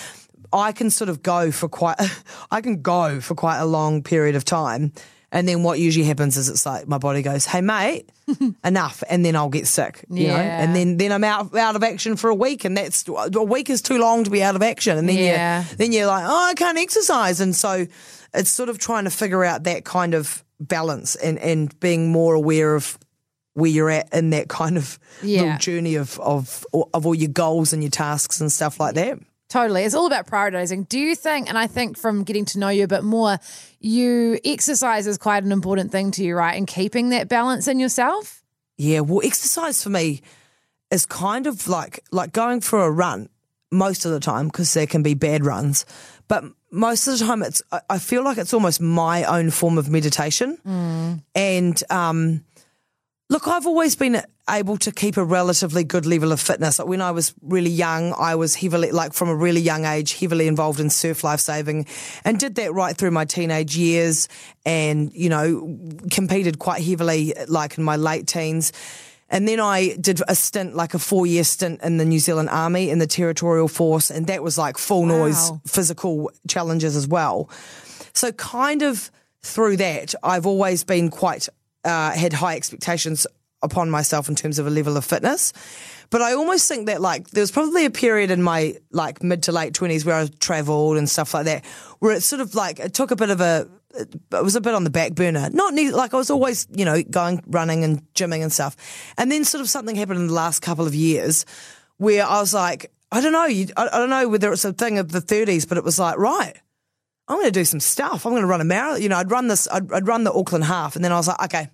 I 0.53 0.73
can 0.73 0.91
sort 0.91 1.09
of 1.09 1.23
go 1.23 1.51
for 1.53 1.69
quite, 1.69 1.97
I 2.51 2.61
can 2.61 2.83
go 2.83 3.21
for 3.21 3.35
quite 3.35 3.59
a 3.59 3.65
long 3.67 4.03
period 4.03 4.35
of 4.37 4.45
time, 4.45 4.93
and 5.33 5.47
then 5.47 5.63
what 5.63 5.79
usually 5.79 6.07
happens 6.07 6.37
is 6.37 6.49
it's 6.49 6.67
like 6.67 6.89
my 6.89 6.99
body 6.99 7.23
goes, 7.23 7.47
"Hey, 7.47 7.61
mate, 7.61 8.11
enough," 8.65 9.03
and 9.09 9.25
then 9.25 9.37
I'll 9.37 9.49
get 9.49 9.67
sick, 9.69 10.05
you 10.11 10.27
know, 10.29 10.35
and 10.37 10.75
then 10.75 10.97
then 10.97 11.13
I'm 11.13 11.23
out 11.25 11.55
out 11.57 11.77
of 11.77 11.83
action 11.85 12.17
for 12.17 12.31
a 12.31 12.35
week, 12.35 12.65
and 12.65 12.77
that's 12.77 13.05
a 13.09 13.43
week 13.43 13.71
is 13.71 13.81
too 13.83 13.99
long 13.99 14.25
to 14.25 14.31
be 14.31 14.43
out 14.43 14.57
of 14.57 14.63
action, 14.63 14.99
and 14.99 15.09
then 15.09 15.17
Yeah. 15.17 15.65
you 15.71 15.77
then 15.77 15.93
you're 15.93 16.07
like, 16.07 16.25
"Oh, 16.27 16.47
I 16.49 16.55
can't 16.55 16.79
exercise," 16.79 17.41
and 17.41 17.55
so 17.55 17.87
it's 18.35 18.51
sort 18.51 18.69
of 18.69 18.79
trying 18.79 19.05
to 19.05 19.11
figure 19.11 19.45
out 19.45 19.65
that 19.65 19.85
kind 19.85 20.15
of 20.15 20.45
balance 20.59 21.15
and 21.17 21.39
and 21.39 21.79
being 21.81 22.11
more 22.11 22.35
aware 22.35 22.75
of 22.75 22.99
where 23.55 23.71
you're 23.71 23.91
at 23.91 24.13
in 24.15 24.31
that 24.31 24.49
kind 24.49 24.77
of 24.77 24.99
Yeah. 25.23 25.43
little 25.43 25.59
journey 25.59 25.95
of 25.97 26.19
of 26.21 26.67
of 26.93 27.07
all 27.07 27.15
your 27.15 27.31
goals 27.31 27.73
and 27.73 27.83
your 27.83 27.91
tasks 27.91 28.41
and 28.41 28.51
stuff 28.51 28.79
like 28.81 28.95
that. 28.97 29.19
Totally. 29.51 29.83
It's 29.83 29.95
all 29.95 30.07
about 30.07 30.27
prioritizing. 30.27 30.89
Do 30.89 30.99
you 30.99 31.15
think, 31.15 31.49
and 31.51 31.59
I 31.59 31.67
think 31.67 31.99
from 31.99 32.25
getting 32.25 32.47
to 32.47 32.59
know 32.59 32.71
you 32.71 32.85
a 32.85 32.89
bit 32.89 33.05
more, 33.05 33.37
you 33.81 34.39
exercise 34.45 35.07
is 35.07 35.19
quite 35.19 35.45
an 35.45 35.53
important 35.53 35.93
thing 35.93 36.11
to 36.13 36.25
you, 36.25 36.35
right? 36.35 36.57
And 36.57 36.67
keeping 36.67 37.11
that 37.11 37.29
balance 37.29 37.69
in 37.69 37.79
yourself? 37.79 38.43
Yeah, 38.79 39.01
well, 39.01 39.21
exercise 39.23 39.83
for 39.83 39.91
me 39.91 40.23
is 40.91 41.05
kind 41.05 41.47
of 41.47 41.69
like 41.69 42.03
like 42.11 42.33
going 42.33 42.61
for 42.63 42.83
a 42.83 42.91
run 42.91 43.29
most 43.71 44.07
of 44.07 44.11
the 44.13 44.21
time 44.21 44.47
because 44.47 44.73
there 44.73 44.87
can 44.87 45.03
be 45.03 45.13
bad 45.15 45.45
runs, 45.45 45.85
but 46.29 46.43
most 46.73 47.07
of 47.07 47.19
the 47.19 47.25
time 47.27 47.43
it's 47.43 47.63
I- 47.71 47.81
I 47.91 47.99
feel 47.99 48.25
like 48.25 48.39
it's 48.39 48.55
almost 48.55 48.81
my 48.81 49.25
own 49.25 49.51
form 49.51 49.77
of 49.79 49.89
meditation. 49.91 50.59
And 51.35 51.83
um, 51.91 52.45
look, 53.31 53.47
I've 53.47 53.67
always 53.67 53.95
been 53.95 54.21
able 54.51 54.77
to 54.79 54.91
keep 54.91 55.17
a 55.17 55.25
relatively 55.25 55.85
good 55.85 56.05
level 56.05 56.33
of 56.33 56.41
fitness. 56.41 56.81
Like 56.81 56.89
when 56.89 57.01
I 57.01 57.13
was 57.13 57.33
really 57.41 57.71
young, 57.71 58.13
I 58.19 58.35
was 58.35 58.57
heavily, 58.57 58.91
like 58.91 59.15
from 59.15 59.29
a 59.29 59.35
really 59.35 59.61
young 59.61 59.85
age, 59.85 60.19
heavily 60.19 60.49
involved 60.49 60.81
in 60.81 60.91
surf 60.91 61.23
lifesaving 61.23 61.87
and 62.25 62.39
did 62.39 62.57
that 62.57 62.75
right 62.75 62.95
through 62.97 63.13
my 63.13 63.25
teenage 63.25 63.77
years 63.77 64.29
and, 64.67 65.13
you 65.15 65.29
know, 65.29 65.79
competed 66.11 66.59
quite 66.59 66.83
heavily 66.83 67.33
like 67.47 67.79
in 67.79 67.85
my 67.85 67.95
late 67.95 68.27
teens. 68.27 68.73
And 69.29 69.47
then 69.47 69.61
I 69.61 69.95
did 69.95 70.21
a 70.27 70.35
stint, 70.35 70.75
like 70.75 70.93
a 70.95 70.99
four 70.99 71.25
year 71.25 71.45
stint 71.45 71.81
in 71.85 71.99
the 71.99 72.05
New 72.05 72.19
Zealand 72.19 72.49
Army 72.51 72.91
in 72.91 72.99
the 72.99 73.07
Territorial 73.07 73.69
Force. 73.69 74.11
And 74.11 74.27
that 74.27 74.43
was 74.43 74.59
like 74.59 74.77
full 74.77 75.07
noise 75.07 75.53
physical 75.69 76.33
challenges 76.49 76.97
as 76.97 77.07
well. 77.07 77.49
So 78.13 78.33
kind 78.33 78.83
of 78.83 79.09
through 79.43 79.77
that, 79.77 80.17
I've 80.25 80.47
always 80.47 80.83
been 80.83 81.11
quite 81.11 81.49
uh, 81.85 82.13
had 82.13 82.33
high 82.33 82.57
expectations 82.57 83.27
upon 83.63 83.91
myself 83.91 84.29
in 84.29 84.35
terms 84.35 84.59
of 84.59 84.67
a 84.67 84.71
level 84.71 84.97
of 84.97 85.05
fitness. 85.05 85.53
But 86.11 86.23
I 86.23 86.33
almost 86.33 86.69
think 86.69 86.87
that 86.87 87.01
like 87.01 87.31
there 87.31 87.43
was 87.43 87.53
probably 87.53 87.85
a 87.85 87.91
period 87.91 88.31
in 88.31 88.43
my 88.43 88.77
like 88.91 89.23
mid 89.23 89.45
to 89.45 89.53
late 89.53 89.75
twenties 89.75 90.05
where 90.05 90.17
I 90.17 90.27
travelled 90.41 90.97
and 90.97 91.09
stuff 91.09 91.35
like 91.35 91.45
that, 91.45 91.65
where 92.01 92.13
it 92.13 92.23
sort 92.23 92.41
of 92.41 92.55
like 92.55 92.81
it 92.81 92.95
took 92.95 93.11
a 93.11 93.17
bit 93.17 93.31
of 93.31 93.41
a 93.41 93.69
it 93.95 94.45
was 94.45 94.57
a 94.57 94.61
bit 94.61 94.75
on 94.75 94.85
the 94.85 94.91
back 94.91 95.15
burner. 95.15 95.49
Not 95.53 95.75
ne- 95.75 95.91
like 95.91 96.15
I 96.15 96.17
was 96.17 96.31
always, 96.31 96.67
you 96.75 96.85
know, 96.85 97.03
going 97.03 97.43
running 97.47 97.85
and 97.85 98.03
gymming 98.15 98.43
and 98.43 98.53
stuff. 98.53 98.77
And 99.19 99.31
then 99.31 99.45
sort 99.45 99.61
of 99.61 99.69
something 99.69 99.97
happened 99.97 100.21
in 100.21 100.27
the 100.29 100.35
last 100.35 100.63
couple 100.63 100.87
of 100.87 100.95
years 100.95 101.45
where 101.97 102.25
I 102.25 102.41
was 102.41 102.55
like, 102.55 102.93
I 103.13 103.21
don't 103.21 103.33
know, 103.33 103.47
you, 103.47 103.67
I, 103.77 103.89
I 103.93 103.99
don't 103.99 104.11
know 104.11 104.29
whether 104.29 104.53
it's 104.53 104.65
a 104.65 104.73
thing 104.73 104.99
of 104.99 105.11
the 105.11 105.21
30s, 105.21 105.69
but 105.69 105.77
it 105.77 105.85
was 105.85 105.99
like, 105.99 106.17
right, 106.19 106.57
I'm 107.31 107.37
going 107.37 107.47
to 107.47 107.53
do 107.53 107.65
some 107.65 107.79
stuff. 107.79 108.27
I'm 108.27 108.33
going 108.33 108.43
to 108.43 108.49
run 108.49 108.61
a 108.61 108.65
marathon. 108.65 109.01
You 109.01 109.09
know, 109.09 109.17
I'd 109.17 109.31
run 109.31 109.47
this, 109.47 109.69
I'd, 109.71 109.91
I'd 109.93 110.09
run 110.09 110.25
the 110.25 110.33
Auckland 110.33 110.65
half, 110.65 110.97
and 110.97 111.05
then 111.05 111.13
I 111.13 111.17
was 111.17 111.29
like, 111.29 111.41
okay, 111.45 111.69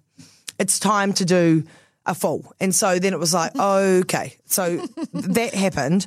it's 0.58 0.78
time 0.78 1.14
to 1.14 1.24
do 1.24 1.64
a 2.04 2.14
full. 2.14 2.52
And 2.60 2.74
so 2.74 2.98
then 2.98 3.14
it 3.14 3.18
was 3.18 3.32
like, 3.32 3.56
okay, 3.58 4.36
so 4.44 4.76
that 5.14 5.54
happened. 5.54 6.06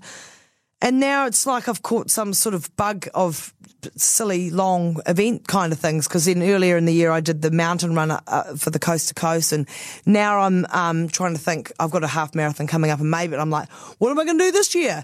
And 0.84 1.00
now 1.00 1.26
it's 1.26 1.48
like 1.48 1.68
I've 1.68 1.82
caught 1.82 2.12
some 2.12 2.32
sort 2.32 2.54
of 2.54 2.74
bug 2.78 3.08
of 3.16 3.54
silly 3.96 4.52
long 4.52 5.02
event 5.08 5.48
kind 5.48 5.74
of 5.74 5.80
things. 5.80 6.08
Because 6.08 6.26
then 6.26 6.44
earlier 6.44 6.78
in 6.78 6.86
the 6.86 6.94
year 6.94 7.10
I 7.10 7.20
did 7.20 7.42
the 7.42 7.50
mountain 7.50 7.96
run 7.96 8.12
uh, 8.12 8.56
for 8.56 8.70
the 8.70 8.80
coast 8.80 9.08
to 9.08 9.16
coast, 9.16 9.52
and 9.52 9.68
now 10.06 10.42
I'm 10.42 10.68
um, 10.70 11.08
trying 11.10 11.34
to 11.34 11.40
think. 11.40 11.72
I've 11.80 11.90
got 11.92 12.04
a 12.04 12.08
half 12.08 12.36
marathon 12.36 12.68
coming 12.68 12.92
up 12.92 13.00
in 13.00 13.10
May, 13.10 13.28
but 13.28 13.40
I'm 13.40 13.50
like, 13.50 13.68
what 13.98 14.12
am 14.12 14.20
I 14.20 14.26
going 14.26 14.38
to 14.38 14.44
do 14.44 14.52
this 14.52 14.76
year? 14.76 15.02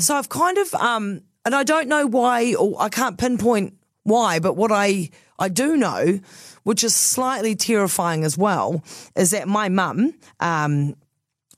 So 0.00 0.16
I've 0.16 0.28
kind 0.28 0.58
of, 0.58 0.74
um, 0.74 1.22
and 1.44 1.54
I 1.54 1.62
don't 1.62 1.88
know 1.88 2.08
why, 2.08 2.54
or 2.54 2.74
I 2.82 2.88
can't 2.88 3.16
pinpoint 3.16 3.74
why, 4.04 4.38
but 4.38 4.54
what 4.56 4.70
I 4.72 5.10
I 5.38 5.48
do 5.48 5.76
know, 5.76 6.20
which 6.62 6.84
is 6.84 6.94
slightly 6.94 7.56
terrifying 7.56 8.22
as 8.24 8.38
well, 8.38 8.84
is 9.16 9.32
that 9.32 9.48
my 9.48 9.68
mum, 9.68 10.14
um, 10.40 10.94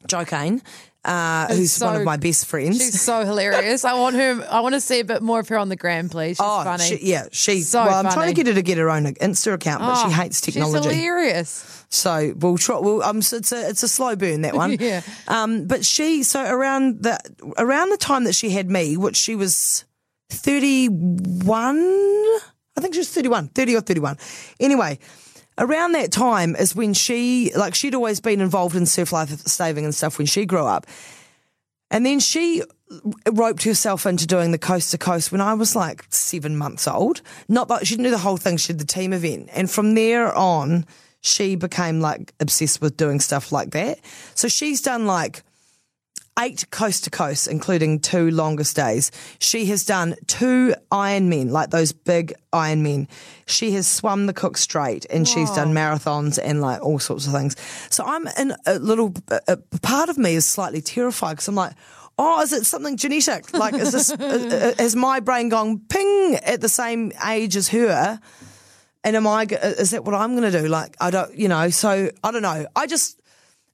Jo 0.06 0.24
Kane, 0.24 0.62
uh, 1.04 1.46
who's 1.54 1.78
one 1.80 1.94
of 1.96 2.02
my 2.04 2.16
best 2.16 2.46
friends. 2.46 2.78
She's 2.78 3.00
so 3.00 3.24
hilarious. 3.24 3.84
I 3.84 3.94
want 3.94 4.16
her. 4.16 4.44
I 4.50 4.60
want 4.60 4.74
to 4.74 4.80
see 4.80 4.98
a 5.00 5.04
bit 5.04 5.22
more 5.22 5.38
of 5.40 5.48
her 5.48 5.58
on 5.58 5.68
the 5.68 5.76
gram, 5.76 6.08
please. 6.08 6.36
She's 6.38 6.40
Oh, 6.40 6.64
funny. 6.64 6.84
she, 6.84 6.98
yeah, 7.02 7.26
she's 7.30 7.68
So 7.68 7.84
well, 7.84 8.04
I'm 8.04 8.12
trying 8.12 8.28
to 8.28 8.34
get 8.34 8.46
her 8.48 8.54
to 8.54 8.62
get 8.62 8.78
her 8.78 8.90
own 8.90 9.04
Insta 9.04 9.52
account, 9.52 9.82
but 9.82 9.96
she 10.02 10.06
Oh, 10.06 10.10
hates 10.10 10.40
technology. 10.40 10.88
She's 10.88 10.92
hilarious. 10.96 11.84
So 11.90 12.34
we'll 12.36 12.58
try. 12.58 12.78
We'll, 12.80 13.02
um, 13.04 13.22
so 13.22 13.36
it's 13.36 13.52
a 13.52 13.68
it's 13.68 13.82
a 13.84 13.88
slow 13.88 14.16
burn 14.16 14.40
that 14.42 14.54
one. 14.54 14.72
Yeah. 14.80 15.02
Um, 15.28 15.66
but 15.66 15.84
she 15.84 16.22
so 16.24 16.42
around 16.44 17.02
the 17.02 17.18
around 17.58 17.90
the 17.90 17.96
time 17.98 18.24
that 18.24 18.34
she 18.34 18.50
had 18.50 18.68
me, 18.70 18.96
which 18.96 19.16
she 19.16 19.36
was 19.36 19.84
thirty 20.30 20.88
one, 20.88 21.78
I 21.78 22.80
think 22.80 22.94
she 22.94 23.00
was 23.00 23.10
31, 23.10 23.48
30 23.48 23.76
or 23.76 23.80
thirty 23.80 24.00
one. 24.00 24.16
Anyway. 24.60 24.98
Around 25.58 25.92
that 25.92 26.12
time 26.12 26.54
is 26.54 26.76
when 26.76 26.92
she, 26.92 27.50
like, 27.56 27.74
she'd 27.74 27.94
always 27.94 28.20
been 28.20 28.42
involved 28.42 28.76
in 28.76 28.84
surf 28.84 29.10
life 29.10 29.30
saving 29.46 29.86
and 29.86 29.94
stuff 29.94 30.18
when 30.18 30.26
she 30.26 30.44
grew 30.44 30.66
up. 30.66 30.86
And 31.90 32.04
then 32.04 32.20
she 32.20 32.62
roped 33.32 33.64
herself 33.64 34.06
into 34.06 34.26
doing 34.26 34.52
the 34.52 34.58
coast 34.58 34.90
to 34.90 34.98
coast 34.98 35.32
when 35.32 35.40
I 35.40 35.54
was 35.54 35.74
like 35.74 36.04
seven 36.10 36.56
months 36.56 36.86
old. 36.86 37.22
Not 37.48 37.68
that 37.68 37.86
she 37.86 37.94
didn't 37.94 38.04
do 38.04 38.10
the 38.10 38.18
whole 38.18 38.36
thing, 38.36 38.56
she 38.56 38.72
did 38.72 38.80
the 38.80 38.86
team 38.86 39.12
event. 39.12 39.48
And 39.52 39.70
from 39.70 39.94
there 39.94 40.34
on, 40.34 40.84
she 41.20 41.56
became 41.56 42.00
like 42.00 42.32
obsessed 42.38 42.80
with 42.80 42.96
doing 42.96 43.20
stuff 43.20 43.52
like 43.52 43.70
that. 43.70 44.00
So 44.34 44.48
she's 44.48 44.80
done 44.80 45.06
like 45.06 45.42
eight 46.38 46.70
coast 46.70 47.04
to 47.04 47.10
coast, 47.10 47.48
including 47.48 48.00
two 48.00 48.30
longest 48.30 48.76
days. 48.76 49.10
She 49.38 49.66
has 49.66 49.84
done 49.84 50.16
two 50.26 50.74
Ironmen, 50.90 51.50
like 51.50 51.70
those 51.70 51.92
big 51.92 52.34
Ironmen. 52.52 53.08
She 53.46 53.72
has 53.72 53.86
swum 53.86 54.26
the 54.26 54.34
Cook 54.34 54.56
Strait 54.56 55.06
and 55.08 55.26
she's 55.26 55.50
done 55.50 55.72
marathons 55.72 56.38
and 56.42 56.60
like 56.60 56.82
all 56.82 56.98
sorts 56.98 57.26
of 57.26 57.32
things. 57.32 57.56
So 57.90 58.04
I'm 58.04 58.26
in 58.38 58.54
a 58.66 58.78
little, 58.78 59.14
a, 59.28 59.40
a 59.48 59.56
part 59.80 60.08
of 60.08 60.18
me 60.18 60.34
is 60.34 60.44
slightly 60.44 60.80
terrified 60.80 61.32
because 61.32 61.48
I'm 61.48 61.54
like, 61.54 61.74
oh, 62.18 62.42
is 62.42 62.52
it 62.52 62.64
something 62.64 62.96
genetic? 62.96 63.52
Like, 63.52 63.74
is 63.74 63.92
this, 63.92 64.10
has 64.78 64.96
my 64.96 65.20
brain 65.20 65.48
gone 65.48 65.80
ping 65.88 66.36
at 66.36 66.60
the 66.60 66.68
same 66.68 67.12
age 67.26 67.56
as 67.56 67.68
her? 67.68 68.20
And 69.04 69.16
am 69.16 69.26
I, 69.26 69.44
is 69.44 69.92
that 69.92 70.04
what 70.04 70.14
I'm 70.14 70.36
going 70.36 70.50
to 70.50 70.62
do? 70.62 70.68
Like, 70.68 70.96
I 71.00 71.10
don't, 71.10 71.34
you 71.34 71.48
know, 71.48 71.70
so 71.70 72.10
I 72.24 72.30
don't 72.30 72.42
know. 72.42 72.66
I 72.74 72.86
just, 72.86 73.20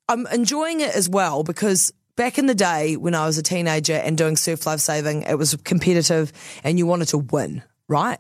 I'm 0.09 0.27
enjoying 0.27 0.81
it 0.81 0.95
as 0.95 1.09
well 1.09 1.43
because 1.43 1.93
back 2.17 2.39
in 2.39 2.47
the 2.47 2.55
day 2.55 2.97
when 2.97 3.15
I 3.15 3.27
was 3.27 3.39
a 3.39 3.43
teenager 3.43 3.95
and 3.95 4.17
doing 4.17 4.37
surf 4.37 4.67
life 4.67 4.81
saving, 4.81 5.23
it 5.23 5.37
was 5.37 5.57
competitive 5.65 6.33
and 6.65 6.79
you 6.79 6.87
wanted 6.87 7.09
to 7.09 7.19
win, 7.19 7.63
right? 7.89 8.19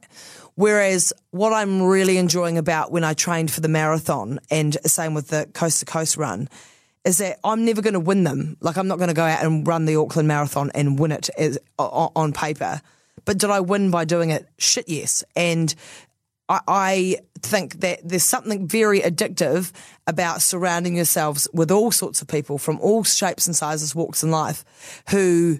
Whereas 0.55 1.13
what 1.31 1.53
I'm 1.53 1.83
really 1.83 2.19
enjoying 2.19 2.59
about 2.59 2.93
when 2.93 3.05
I 3.05 3.15
trained 3.15 3.51
for 3.51 3.61
the 3.61 3.69
marathon 3.69 4.39
and 4.51 4.77
same 4.85 5.15
with 5.15 5.29
the 5.29 5.49
coast 5.55 5.81
to 5.81 5.87
coast 5.87 6.17
run 6.17 6.49
is 7.05 7.19
that 7.19 7.39
I'm 7.43 7.65
never 7.65 7.83
going 7.83 7.95
to 7.95 8.01
win 8.01 8.25
them. 8.25 8.57
Like 8.61 8.77
I'm 8.77 8.87
not 8.87 8.99
going 8.99 9.09
to 9.09 9.15
go 9.15 9.25
out 9.25 9.45
and 9.45 9.67
run 9.67 9.87
the 9.87 9.97
Auckland 9.97 10.29
Marathon 10.29 10.71
and 10.75 10.99
win 10.99 11.13
it 11.13 11.31
eh, 11.37 11.47
as, 11.47 11.59
o- 11.79 12.13
on 12.15 12.33
paper. 12.33 12.81
But 13.25 13.39
did 13.39 13.51
I 13.51 13.61
win 13.61 13.91
by 13.91 14.05
doing 14.05 14.31
it? 14.31 14.49
Shit, 14.59 14.89
yes. 14.89 15.25
And 15.35 15.75
I, 16.49 17.17
think 17.43 17.81
that 17.81 18.01
there's 18.05 18.23
something 18.23 18.67
very 18.69 19.01
addictive 19.01 19.73
about 20.07 20.41
surrounding 20.41 20.95
yourselves 20.97 21.49
with 21.53 21.71
all 21.71 21.91
sorts 21.91 22.23
of 22.23 22.29
people 22.29 22.57
from 22.57 22.79
all 22.81 23.05
shapes 23.05 23.47
and 23.47 23.55
sizes, 23.55 23.95
walks 23.95 24.23
in 24.23 24.31
life, 24.31 24.65
who 25.11 25.59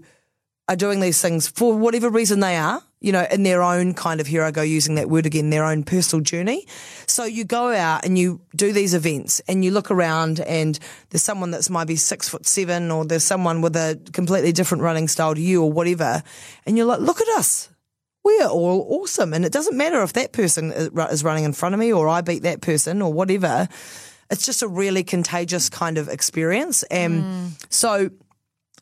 are 0.69 0.77
doing 0.77 1.01
these 1.01 1.21
things 1.21 1.49
for 1.49 1.77
whatever 1.77 2.09
reason 2.09 2.41
they 2.41 2.57
are, 2.57 2.81
you 3.01 3.11
know, 3.11 3.27
in 3.33 3.43
their 3.43 3.63
own 3.63 3.95
kind 3.95 4.21
of, 4.21 4.29
here 4.29 4.45
I 4.45 4.53
go 4.53 4.63
using 4.63 4.95
that 4.95 5.11
word 5.11 5.27
again, 5.27 5.51
their 5.51 5.65
own 5.65 5.83
personal 5.83 6.23
journey. 6.23 6.67
So 7.07 7.25
you 7.25 7.45
go 7.45 7.75
out 7.75 8.05
and 8.05 8.17
you 8.17 8.41
do 8.55 8.73
these 8.73 8.95
events 8.95 9.41
and 9.49 9.65
you 9.65 9.73
look 9.73 9.91
around 9.91 10.39
and 10.39 10.79
there's 11.11 11.23
someone 11.23 11.51
that's 11.51 11.69
maybe 11.69 11.97
six 11.97 12.29
foot 12.29 12.47
seven 12.47 12.93
or 12.93 13.05
there's 13.05 13.25
someone 13.25 13.61
with 13.61 13.75
a 13.75 14.01
completely 14.13 14.53
different 14.53 14.85
running 14.85 15.09
style 15.09 15.35
to 15.35 15.41
you 15.41 15.63
or 15.63 15.73
whatever. 15.73 16.23
And 16.65 16.77
you're 16.77 16.87
like, 16.87 17.01
look 17.01 17.21
at 17.21 17.29
us 17.37 17.69
we're 18.25 18.47
all 18.47 18.87
awesome. 19.01 19.33
And 19.35 19.45
it 19.45 19.53
doesn't 19.53 19.77
matter 19.77 20.03
if 20.03 20.13
that 20.13 20.33
person 20.33 20.73
is 20.73 21.25
running 21.25 21.45
in 21.45 21.53
front 21.53 21.75
of 21.75 21.79
me 21.81 21.93
or 21.93 22.09
I 22.09 22.21
beat 22.21 22.43
that 22.45 22.61
person 22.61 23.03
or 23.03 23.13
whatever. 23.13 23.69
It's 24.31 24.47
just 24.47 24.63
a 24.63 24.69
really 24.69 25.05
contagious 25.05 25.69
kind 25.69 25.99
of 25.99 26.09
experience. 26.09 26.83
And 26.85 27.23
mm. 27.23 27.67
so 27.69 28.11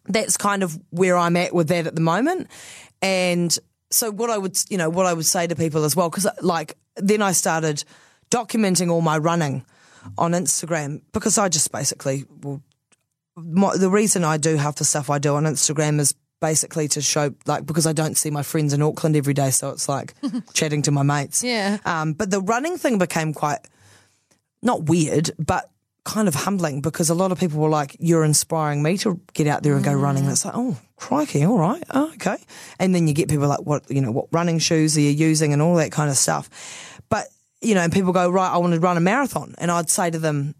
that's 0.06 0.36
kind 0.36 0.62
of 0.62 0.78
where 0.90 1.16
I'm 1.16 1.36
at 1.36 1.54
with 1.54 1.68
that 1.68 1.86
at 1.86 1.94
the 1.94 2.00
moment. 2.00 2.48
And 3.02 3.56
so 3.90 4.10
what 4.10 4.30
I 4.30 4.38
would, 4.38 4.56
you 4.68 4.78
know, 4.78 4.90
what 4.90 5.06
I 5.06 5.14
would 5.14 5.26
say 5.26 5.46
to 5.46 5.56
people 5.56 5.84
as 5.84 5.96
well, 5.96 6.10
because 6.10 6.26
uh, 6.26 6.32
like 6.42 6.76
then 6.96 7.22
I 7.22 7.32
started 7.32 7.84
documenting 8.30 8.90
all 8.90 9.00
my 9.00 9.18
running 9.18 9.64
on 10.16 10.32
Instagram 10.32 11.02
because 11.12 11.38
I 11.38 11.48
just 11.48 11.72
basically, 11.72 12.24
well, 12.42 12.62
my, 13.36 13.76
the 13.76 13.90
reason 13.90 14.24
I 14.24 14.36
do 14.36 14.56
half 14.56 14.76
the 14.76 14.84
stuff 14.84 15.10
I 15.10 15.18
do 15.18 15.34
on 15.34 15.44
Instagram 15.44 15.98
is 15.98 16.14
basically 16.40 16.88
to 16.88 17.02
show 17.02 17.34
like 17.46 17.66
because 17.66 17.86
I 17.86 17.92
don't 17.92 18.16
see 18.16 18.30
my 18.30 18.42
friends 18.42 18.72
in 18.72 18.82
Auckland 18.82 19.16
every 19.16 19.34
day, 19.34 19.50
so 19.50 19.70
it's 19.70 19.88
like 19.88 20.14
chatting 20.52 20.82
to 20.82 20.90
my 20.90 21.02
mates. 21.02 21.44
Yeah. 21.44 21.78
Um, 21.84 22.12
but 22.12 22.30
the 22.30 22.40
running 22.40 22.76
thing 22.76 22.98
became 22.98 23.32
quite 23.32 23.60
not 24.62 24.84
weird, 24.84 25.30
but 25.38 25.70
kind 26.04 26.28
of 26.28 26.34
humbling 26.34 26.80
because 26.80 27.10
a 27.10 27.14
lot 27.14 27.30
of 27.30 27.38
people 27.38 27.60
were 27.60 27.68
like, 27.68 27.96
"You're 28.00 28.24
inspiring 28.24 28.82
me 28.82 28.96
to 28.98 29.20
get 29.34 29.46
out 29.46 29.62
there 29.62 29.74
and 29.74 29.84
go 29.84 29.92
running." 29.92 30.24
And 30.24 30.32
it's 30.32 30.44
like, 30.44 30.54
"Oh, 30.56 30.78
crikey, 30.96 31.44
all 31.44 31.58
right, 31.58 31.82
oh, 31.90 32.10
okay." 32.14 32.36
And 32.78 32.94
then 32.94 33.06
you 33.06 33.14
get 33.14 33.28
people 33.28 33.48
like, 33.48 33.62
"What 33.62 33.90
you 33.90 34.00
know? 34.00 34.10
What 34.10 34.26
running 34.32 34.58
shoes 34.58 34.96
are 34.96 35.00
you 35.00 35.10
using?" 35.10 35.52
and 35.52 35.62
all 35.62 35.76
that 35.76 35.92
kind 35.92 36.10
of 36.10 36.16
stuff. 36.16 36.50
But 37.08 37.28
you 37.60 37.74
know, 37.74 37.82
and 37.82 37.92
people 37.92 38.12
go, 38.12 38.30
"Right, 38.30 38.50
I 38.50 38.58
want 38.58 38.74
to 38.74 38.80
run 38.80 38.96
a 38.96 39.00
marathon," 39.00 39.54
and 39.58 39.70
I'd 39.70 39.90
say 39.90 40.10
to 40.10 40.18
them, 40.18 40.54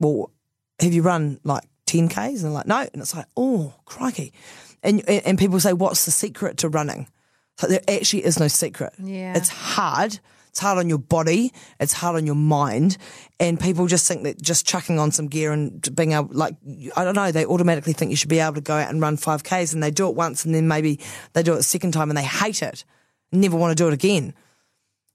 "Well, 0.00 0.32
have 0.80 0.92
you 0.92 1.02
run 1.02 1.40
like 1.44 1.64
10Ks? 1.90 2.16
And 2.16 2.38
they're 2.38 2.50
like, 2.50 2.66
no. 2.66 2.80
And 2.80 3.02
it's 3.02 3.14
like, 3.14 3.26
oh, 3.36 3.74
crikey. 3.84 4.32
And, 4.82 5.08
and 5.08 5.38
people 5.38 5.60
say, 5.60 5.72
what's 5.72 6.04
the 6.04 6.10
secret 6.10 6.58
to 6.58 6.68
running? 6.68 7.08
So 7.58 7.66
there 7.66 7.82
actually 7.88 8.24
is 8.24 8.40
no 8.40 8.48
secret. 8.48 8.94
Yeah. 8.98 9.36
It's 9.36 9.50
hard. 9.50 10.18
It's 10.48 10.58
hard 10.58 10.78
on 10.78 10.88
your 10.88 10.98
body. 10.98 11.52
It's 11.78 11.92
hard 11.92 12.16
on 12.16 12.26
your 12.26 12.34
mind. 12.34 12.96
And 13.38 13.60
people 13.60 13.86
just 13.86 14.08
think 14.08 14.24
that 14.24 14.40
just 14.40 14.66
chucking 14.66 14.98
on 14.98 15.12
some 15.12 15.28
gear 15.28 15.52
and 15.52 15.94
being 15.94 16.12
able, 16.12 16.30
like, 16.32 16.56
I 16.96 17.04
don't 17.04 17.14
know, 17.14 17.30
they 17.30 17.46
automatically 17.46 17.92
think 17.92 18.10
you 18.10 18.16
should 18.16 18.30
be 18.30 18.40
able 18.40 18.54
to 18.54 18.60
go 18.60 18.74
out 18.74 18.90
and 18.90 19.00
run 19.00 19.16
5Ks 19.16 19.74
and 19.74 19.82
they 19.82 19.90
do 19.90 20.08
it 20.08 20.16
once 20.16 20.44
and 20.44 20.54
then 20.54 20.66
maybe 20.66 20.98
they 21.34 21.42
do 21.42 21.52
it 21.52 21.58
a 21.58 21.62
second 21.62 21.92
time 21.92 22.10
and 22.10 22.16
they 22.16 22.24
hate 22.24 22.62
it 22.62 22.84
never 23.32 23.56
want 23.56 23.76
to 23.76 23.82
do 23.82 23.88
it 23.88 23.94
again. 23.94 24.34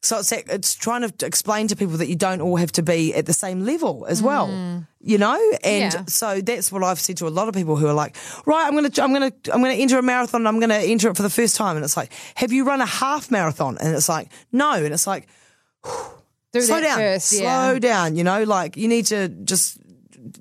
So 0.06 0.20
it's 0.20 0.32
it's 0.32 0.76
trying 0.76 1.10
to 1.10 1.26
explain 1.26 1.68
to 1.68 1.76
people 1.76 1.98
that 1.98 2.08
you 2.08 2.16
don't 2.16 2.42
all 2.42 2.58
have 2.58 2.72
to 2.74 2.84
be 2.84 3.14
at 3.14 3.26
the 3.26 3.34
same 3.34 3.66
level 3.66 4.06
as 4.08 4.22
well, 4.22 4.48
mm. 4.48 4.88
you 5.02 5.18
know. 5.18 5.40
And 5.64 5.94
Yeah. 5.94 6.06
so 6.08 6.42
that's 6.42 6.72
what 6.72 6.84
I've 6.84 7.00
said 7.00 7.18
to 7.18 7.28
a 7.28 7.30
lot 7.30 7.48
of 7.48 7.56
people 7.56 7.76
who 7.76 7.88
are 7.88 7.94
like, 7.94 8.16
right, 8.46 8.66
I'm 8.68 8.76
gonna 8.76 8.92
I'm 8.98 9.14
gonna 9.14 9.32
I'm 9.54 9.62
gonna 9.62 9.74
enter 9.74 9.98
a 9.98 10.04
marathon. 10.04 10.42
And 10.42 10.48
I'm 10.48 10.60
gonna 10.60 10.76
enter 10.76 11.10
it 11.10 11.18
for 11.18 11.24
the 11.24 11.30
first 11.30 11.56
time, 11.56 11.76
and 11.76 11.84
it's 11.84 11.98
like, 11.98 12.12
have 12.36 12.52
you 12.52 12.66
run 12.66 12.82
a 12.82 12.86
half 12.86 13.32
marathon? 13.32 13.78
And 13.80 13.96
it's 13.96 14.10
like, 14.10 14.32
no, 14.52 14.74
and 14.74 14.94
it's 14.94 15.08
like, 15.08 15.28
slow 15.84 16.82
down, 16.82 16.98
first, 16.98 17.30
slow 17.30 17.80
down. 17.80 18.16
You 18.16 18.24
know, 18.24 18.44
like 18.44 18.78
you 18.78 18.88
need 18.88 19.06
to 19.08 19.30
just 19.30 19.80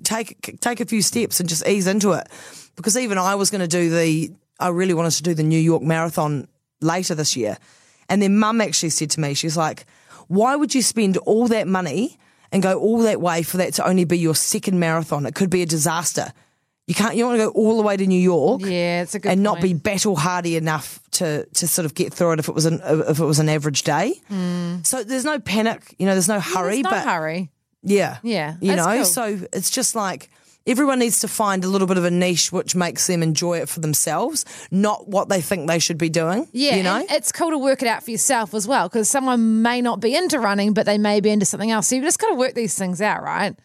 take 0.03 0.59
take 0.61 0.79
a 0.79 0.85
few 0.85 1.01
steps 1.01 1.39
and 1.39 1.49
just 1.49 1.67
ease 1.67 1.87
into 1.87 2.11
it. 2.13 2.27
Because 2.75 2.97
even 2.97 3.17
I 3.17 3.35
was 3.35 3.49
going 3.49 3.61
to 3.61 3.67
do 3.67 3.89
the, 3.89 4.31
I 4.59 4.69
really 4.69 4.93
wanted 4.93 5.11
to 5.11 5.23
do 5.23 5.33
the 5.33 5.43
New 5.43 5.59
York 5.59 5.81
Marathon 5.81 6.47
later 6.81 7.15
this 7.15 7.35
year, 7.37 7.57
and 8.09 8.21
then 8.21 8.37
Mum 8.37 8.61
actually 8.61 8.89
said 8.91 9.09
to 9.11 9.19
me, 9.19 9.33
she's 9.33 9.57
like, 9.57 9.85
"Why 10.27 10.55
would 10.55 10.73
you 10.75 10.81
spend 10.81 11.17
all 11.17 11.47
that 11.47 11.67
money 11.67 12.17
and 12.51 12.61
go 12.63 12.79
all 12.79 12.99
that 12.99 13.19
way 13.21 13.43
for 13.43 13.57
that 13.57 13.73
to 13.75 13.87
only 13.87 14.05
be 14.05 14.17
your 14.17 14.35
second 14.35 14.79
marathon? 14.79 15.25
It 15.25 15.35
could 15.35 15.49
be 15.49 15.61
a 15.61 15.65
disaster." 15.65 16.31
You 16.87 16.93
can't. 16.93 17.15
You 17.15 17.23
don't 17.23 17.29
want 17.31 17.41
to 17.41 17.45
go 17.47 17.51
all 17.53 17.77
the 17.77 17.81
way 17.83 17.97
to 17.97 18.05
New 18.05 18.19
York, 18.19 18.61
Yeah, 18.63 19.01
it's 19.01 19.15
a 19.15 19.19
good 19.19 19.31
and 19.31 19.41
not 19.41 19.59
be 19.59 19.73
battle 19.73 20.15
hardy 20.15 20.55
enough 20.55 20.99
to 21.13 21.43
to 21.55 21.67
sort 21.67 21.85
of 21.87 21.95
get 21.95 22.13
through 22.13 22.33
it 22.33 22.39
if 22.39 22.47
it 22.47 22.53
was 22.53 22.65
an 22.65 22.79
if 22.85 23.17
it 23.19 23.25
was 23.25 23.39
an 23.39 23.49
average 23.49 23.81
day. 23.81 24.21
So 24.83 25.03
there's 25.03 25.25
no 25.25 25.39
panic, 25.39 25.95
you 25.97 26.05
know. 26.05 26.13
There's 26.13 26.27
no 26.27 26.39
hurry, 26.39 26.77
Hmm. 26.77 26.83
There's 26.83 26.83
no 26.83 26.89
but 26.91 27.05
hurry. 27.07 27.49
yeah, 27.81 28.17
Yeah, 28.21 28.57
you 28.61 28.75
know. 28.75 28.85
cool. 28.97 29.05
So 29.05 29.39
it's 29.51 29.71
just 29.71 29.95
like 29.95 30.29
everyone 30.67 30.99
needs 30.99 31.19
to 31.21 31.27
find 31.27 31.63
a 31.63 31.67
little 31.67 31.87
bit 31.87 31.97
of 31.97 32.05
a 32.05 32.11
niche 32.11 32.51
which 32.51 32.75
makes 32.75 33.07
them 33.07 33.21
enjoy 33.23 33.59
it 33.59 33.69
for 33.69 33.79
themselves, 33.79 34.45
not 34.71 35.07
what 35.07 35.29
they 35.29 35.41
think 35.41 35.67
they 35.67 35.79
should 35.79 35.97
be 35.97 36.09
doing. 36.09 36.47
Yeah, 36.51 36.75
you 36.75 36.83
know. 36.83 37.05
it's 37.09 37.31
cool 37.31 37.51
to 37.51 37.57
work 37.57 37.81
it 37.81 37.87
out 37.87 38.03
for 38.03 38.11
yourself 38.11 38.53
as 38.53 38.67
well 38.67 38.87
because 38.89 39.09
someone 39.09 39.61
may 39.61 39.81
not 39.81 39.99
be 39.99 40.15
into 40.15 40.39
running, 40.39 40.73
but 40.73 40.85
they 40.85 40.97
may 40.97 41.19
be 41.21 41.29
into 41.29 41.45
something 41.45 41.71
else. 41.71 41.87
So 41.87 41.95
you've 41.95 42.05
just 42.05 42.19
got 42.19 42.29
to 42.29 42.35
work 42.35 42.53
these 42.55 42.77
things 42.77 43.01
out, 43.01 43.21
right? 43.23 43.55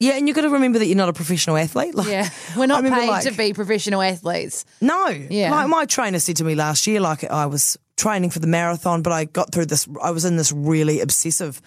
Yeah, 0.00 0.14
and 0.14 0.26
you've 0.28 0.34
got 0.34 0.42
to 0.42 0.50
remember 0.50 0.78
that 0.80 0.86
you're 0.86 0.96
not 0.96 1.08
a 1.08 1.12
professional 1.12 1.56
athlete. 1.56 1.94
Like, 1.94 2.08
Yeah, 2.08 2.28
we're 2.56 2.66
not 2.66 2.82
paid 2.82 3.08
like- 3.08 3.24
to 3.24 3.32
be 3.32 3.52
professional 3.52 4.02
athletes. 4.02 4.64
No. 4.80 5.06
Yeah. 5.06 5.50
Like 5.50 5.68
my 5.68 5.86
trainer 5.86 6.18
said 6.18 6.36
to 6.38 6.44
me 6.44 6.54
last 6.56 6.86
year, 6.86 7.00
like 7.00 7.24
I 7.24 7.46
was 7.46 7.78
training 7.96 8.30
for 8.30 8.40
the 8.40 8.48
marathon, 8.48 9.02
but 9.02 9.12
I 9.12 9.24
got 9.24 9.52
through 9.52 9.66
this, 9.66 9.88
I 10.02 10.10
was 10.10 10.24
in 10.24 10.36
this 10.36 10.50
really 10.52 11.00
obsessive 11.00 11.62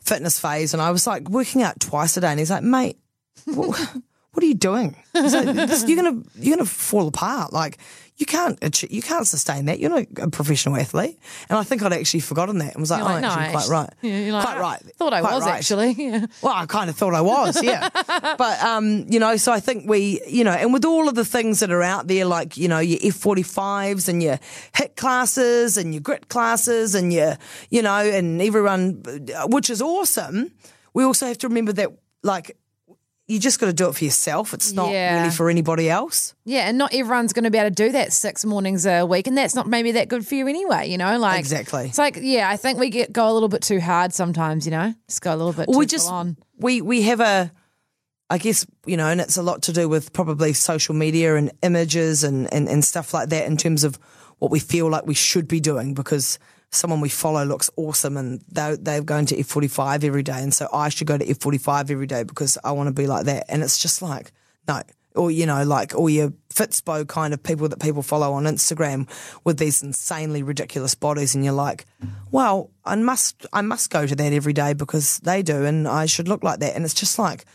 fitness 0.00 0.38
phase 0.38 0.72
and 0.74 0.80
I 0.80 0.90
was 0.92 1.06
like 1.08 1.28
working 1.28 1.62
out 1.62 1.80
twice 1.80 2.16
a 2.16 2.20
day. 2.20 2.28
And 2.28 2.38
he's 2.38 2.50
like, 2.52 2.62
mate, 2.62 2.96
what 4.36 4.42
are 4.44 4.46
you 4.46 4.54
doing? 4.54 4.94
Like, 5.14 5.32
"This- 5.32 5.84
you're 5.88 6.02
going 6.02 6.22
to, 6.22 6.30
you're 6.38 6.58
to 6.58 6.66
fall 6.66 7.08
apart. 7.08 7.52
Like 7.52 7.78
you 8.18 8.26
can't, 8.26 8.58
ach- 8.62 8.90
you 8.90 9.02
can't 9.02 9.26
sustain 9.26 9.66
that. 9.66 9.78
You're 9.78 9.90
not 9.90 10.06
a 10.18 10.30
professional 10.30 10.76
athlete. 10.76 11.18
And 11.50 11.58
I 11.58 11.62
think 11.64 11.82
I'd 11.82 11.92
actually 11.92 12.20
forgotten 12.20 12.58
that 12.58 12.72
and 12.72 12.80
was 12.80 12.90
like, 12.90 13.02
oh, 13.02 13.18
no, 13.20 13.28
actually, 13.28 13.50
quite 13.52 13.68
right. 13.68 13.90
Yeah, 14.00 14.18
you're 14.20 14.32
like, 14.32 14.42
quite 14.44 14.56
"I 14.56 14.60
right. 14.60 14.80
Thought 14.96 15.12
I 15.12 15.20
Quite 15.20 15.34
was 15.34 15.44
right." 15.44 15.54
actually. 15.56 15.92
Yeah. 15.98 16.26
Well, 16.42 16.54
I 16.54 16.64
kind 16.66 16.88
of 16.88 16.96
thought 16.96 17.12
I 17.14 17.20
was, 17.20 17.62
yeah. 17.62 17.88
but, 18.38 18.62
um, 18.62 19.04
you 19.10 19.18
know, 19.20 19.36
so 19.36 19.52
I 19.52 19.60
think 19.60 19.88
we, 19.88 20.20
you 20.26 20.44
know, 20.44 20.52
and 20.52 20.72
with 20.72 20.84
all 20.86 21.08
of 21.10 21.14
the 21.14 21.24
things 21.26 21.60
that 21.60 21.70
are 21.70 21.82
out 21.82 22.06
there, 22.08 22.24
like, 22.24 22.56
you 22.56 22.68
know, 22.68 22.78
your 22.78 22.98
F45s 23.00 24.08
and 24.08 24.22
your 24.22 24.38
HIIT 24.74 24.96
classes 24.96 25.76
and 25.76 25.92
your 25.94 26.00
grit 26.00 26.28
classes 26.28 26.94
and 26.94 27.12
your, 27.12 27.36
you 27.70 27.82
know, 27.82 27.96
and 27.96 28.40
everyone, 28.40 29.02
which 29.46 29.68
is 29.70 29.82
awesome, 29.82 30.52
we 30.94 31.04
also 31.04 31.26
have 31.26 31.38
to 31.38 31.48
remember 31.48 31.72
that, 31.74 31.90
like, 32.22 32.56
you 33.28 33.40
just 33.40 33.58
got 33.58 33.66
to 33.66 33.72
do 33.72 33.88
it 33.88 33.94
for 33.96 34.04
yourself. 34.04 34.54
It's 34.54 34.72
not 34.72 34.90
Yeah. 34.90 35.18
really 35.18 35.30
for 35.34 35.50
anybody 35.50 35.90
else. 35.90 36.34
Yeah, 36.44 36.68
and 36.68 36.78
not 36.78 36.94
everyone's 36.94 37.32
going 37.32 37.44
to 37.44 37.50
be 37.50 37.58
able 37.58 37.70
to 37.70 37.74
do 37.74 37.90
that 37.92 38.12
six 38.12 38.44
mornings 38.44 38.86
a 38.86 39.04
week, 39.04 39.26
and 39.26 39.36
that's 39.36 39.54
not 39.54 39.66
maybe 39.66 39.92
that 39.92 40.08
good 40.08 40.26
for 40.26 40.34
you 40.36 40.46
anyway. 40.46 40.88
You 40.88 40.96
know, 40.98 41.18
like 41.18 41.40
Exactly. 41.40 41.86
It's 41.86 41.98
like 41.98 42.18
yeah, 42.20 42.48
I 42.48 42.56
think 42.56 42.78
we 42.78 42.88
get 42.90 43.12
go 43.12 43.28
a 43.30 43.32
little 43.32 43.48
bit 43.48 43.62
too 43.62 43.80
hard 43.80 44.12
sometimes. 44.14 44.64
You 44.64 44.70
know, 44.72 44.94
just 45.08 45.22
go 45.22 45.34
a 45.34 45.36
little 45.36 45.52
bit. 45.52 45.68
Well, 45.68 45.78
we 45.78 45.86
just 45.86 46.08
on. 46.10 46.36
we 46.58 46.80
we 46.80 47.02
have 47.02 47.20
a 47.20 47.50
I 48.28 48.38
guess, 48.38 48.66
you 48.86 48.96
know, 48.96 49.06
and 49.06 49.20
it's 49.20 49.36
a 49.36 49.42
lot 49.42 49.62
to 49.62 49.72
do 49.72 49.88
with 49.88 50.12
probably 50.12 50.52
social 50.52 50.96
media 50.96 51.36
and 51.36 51.52
images 51.62 52.24
and, 52.24 52.52
and, 52.52 52.68
and 52.68 52.84
stuff 52.84 53.14
like 53.14 53.28
that 53.28 53.46
in 53.46 53.56
terms 53.56 53.84
of 53.84 54.00
what 54.40 54.50
we 54.50 54.58
feel 54.58 54.90
like 54.90 55.06
we 55.06 55.14
should 55.14 55.46
be 55.46 55.60
doing 55.60 55.94
because 55.94 56.40
someone 56.70 57.00
we 57.00 57.08
follow 57.08 57.44
looks 57.44 57.70
awesome 57.76 58.16
and 58.16 58.42
they're, 58.48 58.76
they're 58.76 59.02
going 59.02 59.26
to 59.26 59.36
F45 59.36 60.04
every 60.04 60.22
day. 60.22 60.40
And 60.42 60.52
so 60.52 60.68
I 60.72 60.88
should 60.88 61.06
go 61.06 61.16
to 61.16 61.24
F45 61.24 61.90
every 61.90 62.06
day 62.06 62.22
because 62.22 62.58
I 62.64 62.72
want 62.72 62.88
to 62.88 62.92
be 62.92 63.06
like 63.06 63.26
that. 63.26 63.46
And 63.48 63.62
it's 63.62 63.78
just 63.78 64.02
like, 64.02 64.32
no. 64.68 64.82
Or, 65.14 65.30
you 65.30 65.46
know, 65.46 65.64
like 65.64 65.94
all 65.94 66.10
your 66.10 66.34
Fitspo 66.52 67.08
kind 67.08 67.32
of 67.32 67.42
people 67.42 67.70
that 67.70 67.80
people 67.80 68.02
follow 68.02 68.34
on 68.34 68.44
Instagram 68.44 69.08
with 69.44 69.58
these 69.58 69.82
insanely 69.82 70.42
ridiculous 70.42 70.94
bodies. 70.94 71.34
And 71.34 71.42
you're 71.42 71.54
like, 71.54 71.86
well, 72.30 72.70
I 72.84 72.96
must, 72.96 73.46
I 73.50 73.62
must 73.62 73.88
go 73.88 74.06
to 74.06 74.14
that 74.14 74.32
every 74.34 74.52
day 74.52 74.74
because 74.74 75.18
they 75.20 75.42
do 75.42 75.64
and 75.64 75.88
I 75.88 76.04
should 76.04 76.28
look 76.28 76.44
like 76.44 76.58
that. 76.60 76.76
And 76.76 76.84
it's 76.84 76.92
just 76.92 77.18
like, 77.18 77.46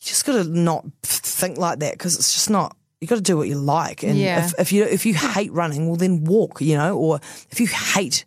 you 0.00 0.08
just 0.08 0.26
got 0.26 0.42
to 0.42 0.44
not 0.44 0.84
think 1.04 1.58
like 1.58 1.78
that 1.78 1.92
because 1.92 2.16
it's 2.16 2.32
just 2.32 2.50
not. 2.50 2.76
You 3.02 3.08
got 3.08 3.16
to 3.16 3.20
do 3.20 3.36
what 3.36 3.48
you 3.48 3.56
like, 3.56 4.04
and 4.04 4.16
Yeah. 4.16 4.46
if, 4.46 4.54
if 4.60 4.72
you 4.72 4.84
if 4.84 5.04
you 5.04 5.12
hate 5.14 5.52
running, 5.52 5.88
well 5.88 5.96
then 5.96 6.22
walk, 6.22 6.60
you 6.60 6.76
know, 6.76 6.96
or 6.96 7.18
if 7.50 7.58
you 7.58 7.66
hate 7.66 8.24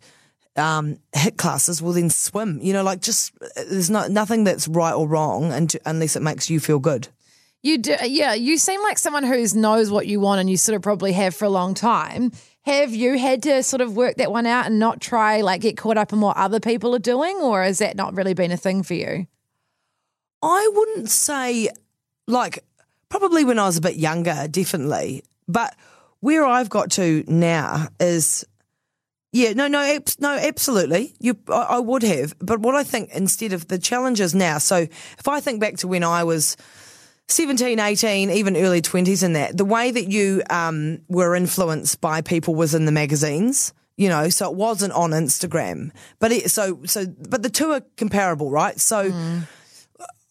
um, 0.54 0.98
HIIT 1.14 1.38
classes, 1.38 1.80
well 1.80 1.94
then 1.94 2.10
swim, 2.10 2.60
you 2.62 2.74
know, 2.74 2.82
like 2.82 3.00
just 3.00 3.32
there's 3.56 3.88
not 3.88 4.10
nothing 4.10 4.44
that's 4.44 4.68
right 4.68 4.92
or 4.92 5.08
wrong, 5.08 5.50
and 5.50 5.74
unless 5.86 6.14
it 6.14 6.20
makes 6.20 6.50
you 6.50 6.60
feel 6.60 6.78
good. 6.78 7.08
You 7.62 7.78
do, 7.78 7.96
yeah. 8.02 8.34
You 8.34 8.58
seem 8.58 8.82
like 8.82 8.98
someone 8.98 9.24
who 9.24 9.46
knows 9.54 9.90
what 9.90 10.06
you 10.06 10.20
want, 10.20 10.40
and 10.40 10.50
you 10.50 10.58
sort 10.58 10.76
of 10.76 10.82
probably 10.82 11.12
have 11.12 11.34
for 11.34 11.46
a 11.46 11.50
long 11.50 11.72
time. 11.72 12.30
Have 12.66 12.94
you 12.94 13.16
had 13.16 13.42
to 13.44 13.62
sort 13.62 13.80
of 13.80 13.96
work 13.96 14.16
that 14.16 14.30
one 14.30 14.44
out 14.44 14.66
and 14.66 14.78
not 14.78 15.00
try 15.00 15.40
like 15.40 15.62
get 15.62 15.78
caught 15.78 15.96
up 15.96 16.12
in 16.12 16.20
what 16.20 16.36
other 16.36 16.60
people 16.60 16.94
are 16.94 16.98
doing, 17.00 17.36
or 17.38 17.62
has 17.62 17.78
that 17.78 17.96
not 17.96 18.14
really 18.14 18.34
been 18.34 18.52
a 18.52 18.58
thing 18.58 18.82
for 18.82 18.92
you? 18.92 19.26
I 20.42 20.70
wouldn't 20.74 21.08
say 21.08 21.70
like 22.28 22.62
probably 23.08 23.44
when 23.44 23.58
I 23.58 23.66
was 23.66 23.76
a 23.76 23.80
bit 23.80 23.96
younger, 23.96 24.46
definitely. 24.50 25.22
But 25.48 25.74
where 26.20 26.44
I've 26.44 26.70
got 26.70 26.90
to 26.92 27.24
now 27.26 27.88
is 28.00 28.44
yeah, 29.32 29.52
no, 29.52 29.68
no, 29.68 29.98
no, 30.18 30.30
absolutely. 30.30 31.14
You, 31.20 31.36
I, 31.48 31.66
I 31.70 31.78
would 31.78 32.02
have, 32.02 32.34
but 32.38 32.60
what 32.60 32.74
I 32.74 32.84
think 32.84 33.10
instead 33.12 33.52
of 33.52 33.68
the 33.68 33.78
challenges 33.78 34.34
now. 34.34 34.56
So 34.56 34.76
if 34.76 35.28
I 35.28 35.40
think 35.40 35.60
back 35.60 35.76
to 35.78 35.88
when 35.88 36.02
I 36.02 36.24
was 36.24 36.56
17, 37.28 37.78
18, 37.78 38.30
even 38.30 38.56
early 38.56 38.80
20s 38.80 39.22
and 39.22 39.36
that, 39.36 39.56
the 39.56 39.64
way 39.66 39.90
that 39.90 40.10
you 40.10 40.42
um, 40.48 41.02
were 41.08 41.34
influenced 41.36 42.00
by 42.00 42.22
people 42.22 42.54
was 42.54 42.74
in 42.74 42.86
the 42.86 42.92
magazines, 42.92 43.74
you 43.98 44.08
know, 44.08 44.30
so 44.30 44.50
it 44.50 44.56
wasn't 44.56 44.94
on 44.94 45.10
Instagram. 45.10 45.90
But 46.18 46.32
it, 46.32 46.50
so, 46.50 46.80
so, 46.86 47.04
but 47.06 47.42
the 47.42 47.50
two 47.50 47.72
are 47.72 47.82
comparable, 47.96 48.50
right? 48.50 48.80
So 48.80 49.12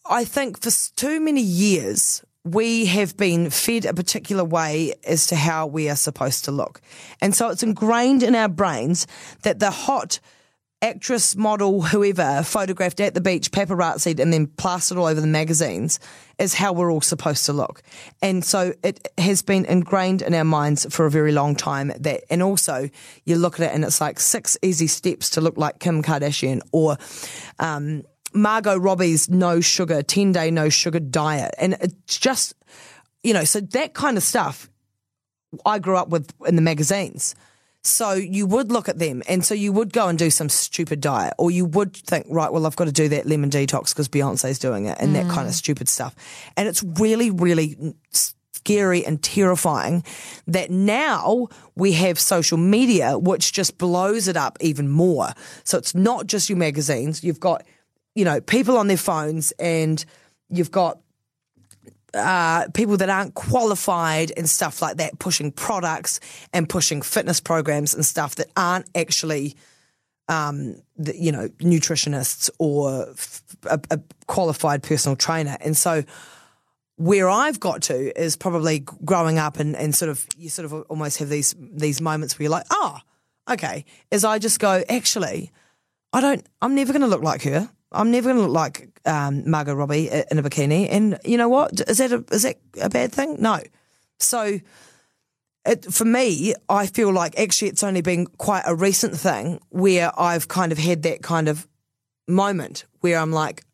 I 0.04 0.24
think 0.24 0.60
for 0.60 0.70
too 0.96 1.20
many 1.20 1.42
years, 1.42 2.24
we 2.46 2.86
have 2.86 3.16
been 3.16 3.50
fed 3.50 3.84
a 3.84 3.94
particular 3.94 4.44
way 4.44 4.94
as 5.04 5.26
to 5.28 5.36
how 5.36 5.66
we 5.66 5.88
are 5.88 5.96
supposed 5.96 6.44
to 6.44 6.52
look. 6.52 6.80
And 7.20 7.34
so 7.34 7.48
it's 7.50 7.62
ingrained 7.62 8.22
in 8.22 8.34
our 8.34 8.48
brains 8.48 9.06
that 9.42 9.58
the 9.58 9.70
hot 9.70 10.20
actress, 10.82 11.34
model, 11.34 11.82
whoever, 11.82 12.42
photographed 12.44 13.00
at 13.00 13.14
the 13.14 13.20
beach, 13.20 13.50
paparazzied, 13.50 14.20
and 14.20 14.32
then 14.32 14.46
plastered 14.46 14.98
all 14.98 15.06
over 15.06 15.20
the 15.20 15.26
magazines 15.26 15.98
is 16.38 16.54
how 16.54 16.72
we're 16.72 16.92
all 16.92 17.00
supposed 17.00 17.46
to 17.46 17.52
look. 17.52 17.82
And 18.22 18.44
so 18.44 18.74
it 18.84 19.08
has 19.18 19.42
been 19.42 19.64
ingrained 19.64 20.22
in 20.22 20.34
our 20.34 20.44
minds 20.44 20.86
for 20.94 21.06
a 21.06 21.10
very 21.10 21.32
long 21.32 21.56
time 21.56 21.92
that, 21.98 22.24
and 22.30 22.42
also 22.42 22.90
you 23.24 23.36
look 23.36 23.58
at 23.58 23.70
it 23.70 23.74
and 23.74 23.84
it's 23.84 24.00
like 24.00 24.20
six 24.20 24.56
easy 24.62 24.86
steps 24.86 25.30
to 25.30 25.40
look 25.40 25.56
like 25.56 25.80
Kim 25.80 26.02
Kardashian 26.02 26.60
or, 26.72 26.98
um, 27.58 28.02
Margot 28.36 28.76
Robbie's 28.76 29.28
no 29.28 29.60
sugar, 29.60 30.02
10 30.02 30.32
day 30.32 30.50
no 30.50 30.68
sugar 30.68 31.00
diet. 31.00 31.54
And 31.58 31.76
it's 31.80 32.18
just, 32.18 32.54
you 33.22 33.32
know, 33.32 33.44
so 33.44 33.60
that 33.60 33.94
kind 33.94 34.16
of 34.16 34.22
stuff 34.22 34.70
I 35.64 35.78
grew 35.78 35.96
up 35.96 36.08
with 36.08 36.32
in 36.46 36.56
the 36.56 36.62
magazines. 36.62 37.34
So 37.82 38.14
you 38.14 38.46
would 38.46 38.72
look 38.72 38.88
at 38.88 38.98
them 38.98 39.22
and 39.28 39.44
so 39.44 39.54
you 39.54 39.72
would 39.72 39.92
go 39.92 40.08
and 40.08 40.18
do 40.18 40.28
some 40.28 40.48
stupid 40.48 41.00
diet 41.00 41.34
or 41.38 41.52
you 41.52 41.64
would 41.64 41.94
think, 41.94 42.26
right, 42.28 42.52
well, 42.52 42.66
I've 42.66 42.74
got 42.74 42.86
to 42.86 42.92
do 42.92 43.08
that 43.10 43.26
lemon 43.26 43.48
detox 43.48 43.90
because 43.90 44.08
Beyonce's 44.08 44.58
doing 44.58 44.86
it 44.86 44.98
and 44.98 45.14
that 45.14 45.26
mm. 45.26 45.30
kind 45.30 45.46
of 45.46 45.54
stupid 45.54 45.88
stuff. 45.88 46.14
And 46.56 46.68
it's 46.68 46.82
really, 46.82 47.30
really 47.30 47.94
scary 48.66 49.06
and 49.06 49.22
terrifying 49.22 50.02
that 50.48 50.68
now 50.68 51.46
we 51.76 51.92
have 51.92 52.18
social 52.18 52.58
media, 52.58 53.16
which 53.16 53.52
just 53.52 53.78
blows 53.78 54.26
it 54.26 54.36
up 54.36 54.58
even 54.60 54.88
more. 54.88 55.28
So 55.62 55.78
it's 55.78 55.94
not 55.94 56.26
just 56.26 56.48
your 56.48 56.58
magazines. 56.58 57.22
You've 57.22 57.38
got, 57.38 57.64
you 58.16 58.24
know, 58.24 58.40
people 58.40 58.78
on 58.78 58.88
their 58.88 58.96
phones 58.96 59.52
and 59.52 60.04
you've 60.48 60.70
got 60.70 60.98
uh, 62.14 62.66
people 62.72 62.96
that 62.96 63.10
aren't 63.10 63.34
qualified 63.34 64.32
and 64.36 64.48
stuff 64.48 64.80
like 64.80 64.96
that 64.96 65.18
pushing 65.18 65.52
products 65.52 66.18
and 66.52 66.66
pushing 66.66 67.02
fitness 67.02 67.40
programs 67.40 67.94
and 67.94 68.04
stuff 68.06 68.36
that 68.36 68.48
aren't 68.56 68.88
actually 68.94 69.54
um, 70.28 70.76
the, 70.96 71.14
you 71.16 71.30
know 71.30 71.48
nutritionists 71.60 72.48
or 72.58 73.10
f- 73.10 73.42
a, 73.66 73.78
a 73.90 74.00
qualified 74.26 74.82
personal 74.82 75.14
trainer. 75.14 75.58
And 75.60 75.76
so 75.76 76.02
where 76.96 77.28
I've 77.28 77.60
got 77.60 77.82
to 77.82 78.18
is 78.18 78.34
probably 78.34 78.78
growing 79.04 79.38
up 79.38 79.60
and, 79.60 79.76
and 79.76 79.94
sort 79.94 80.08
of 80.08 80.26
you 80.38 80.48
sort 80.48 80.64
of 80.64 80.72
almost 80.88 81.18
have 81.18 81.28
these 81.28 81.54
these 81.58 82.00
moments 82.00 82.38
where 82.38 82.44
you're 82.44 82.50
like 82.50 82.66
oh 82.70 82.98
okay. 83.50 83.84
As 84.10 84.24
I 84.24 84.38
just 84.38 84.58
go 84.58 84.82
actually 84.88 85.52
I 86.14 86.22
don't 86.22 86.46
I'm 86.62 86.74
never 86.74 86.94
going 86.94 87.02
to 87.02 87.08
look 87.08 87.22
like 87.22 87.42
her 87.42 87.68
I'm 87.92 88.10
never 88.10 88.28
going 88.28 88.36
to 88.36 88.42
look 88.42 88.54
like 88.54 89.00
um, 89.04 89.48
Margot 89.48 89.74
Robbie 89.74 90.08
in 90.08 90.38
a 90.38 90.42
bikini. 90.42 90.88
And 90.90 91.18
you 91.24 91.36
know 91.36 91.48
what? 91.48 91.80
Is 91.88 91.98
that 91.98 92.12
a, 92.12 92.24
is 92.32 92.42
that 92.42 92.56
a 92.80 92.88
bad 92.88 93.12
thing? 93.12 93.36
No. 93.40 93.60
So 94.18 94.58
it, 95.64 95.84
for 95.84 96.04
me, 96.04 96.54
I 96.68 96.86
feel 96.86 97.12
like 97.12 97.38
actually 97.38 97.68
it's 97.68 97.84
only 97.84 98.00
been 98.00 98.26
quite 98.26 98.64
a 98.66 98.74
recent 98.74 99.16
thing 99.16 99.60
where 99.70 100.10
I've 100.18 100.48
kind 100.48 100.72
of 100.72 100.78
had 100.78 101.02
that 101.04 101.22
kind 101.22 101.48
of 101.48 101.66
moment 102.28 102.84
where 103.00 103.18
I'm 103.18 103.32
like, 103.32 103.64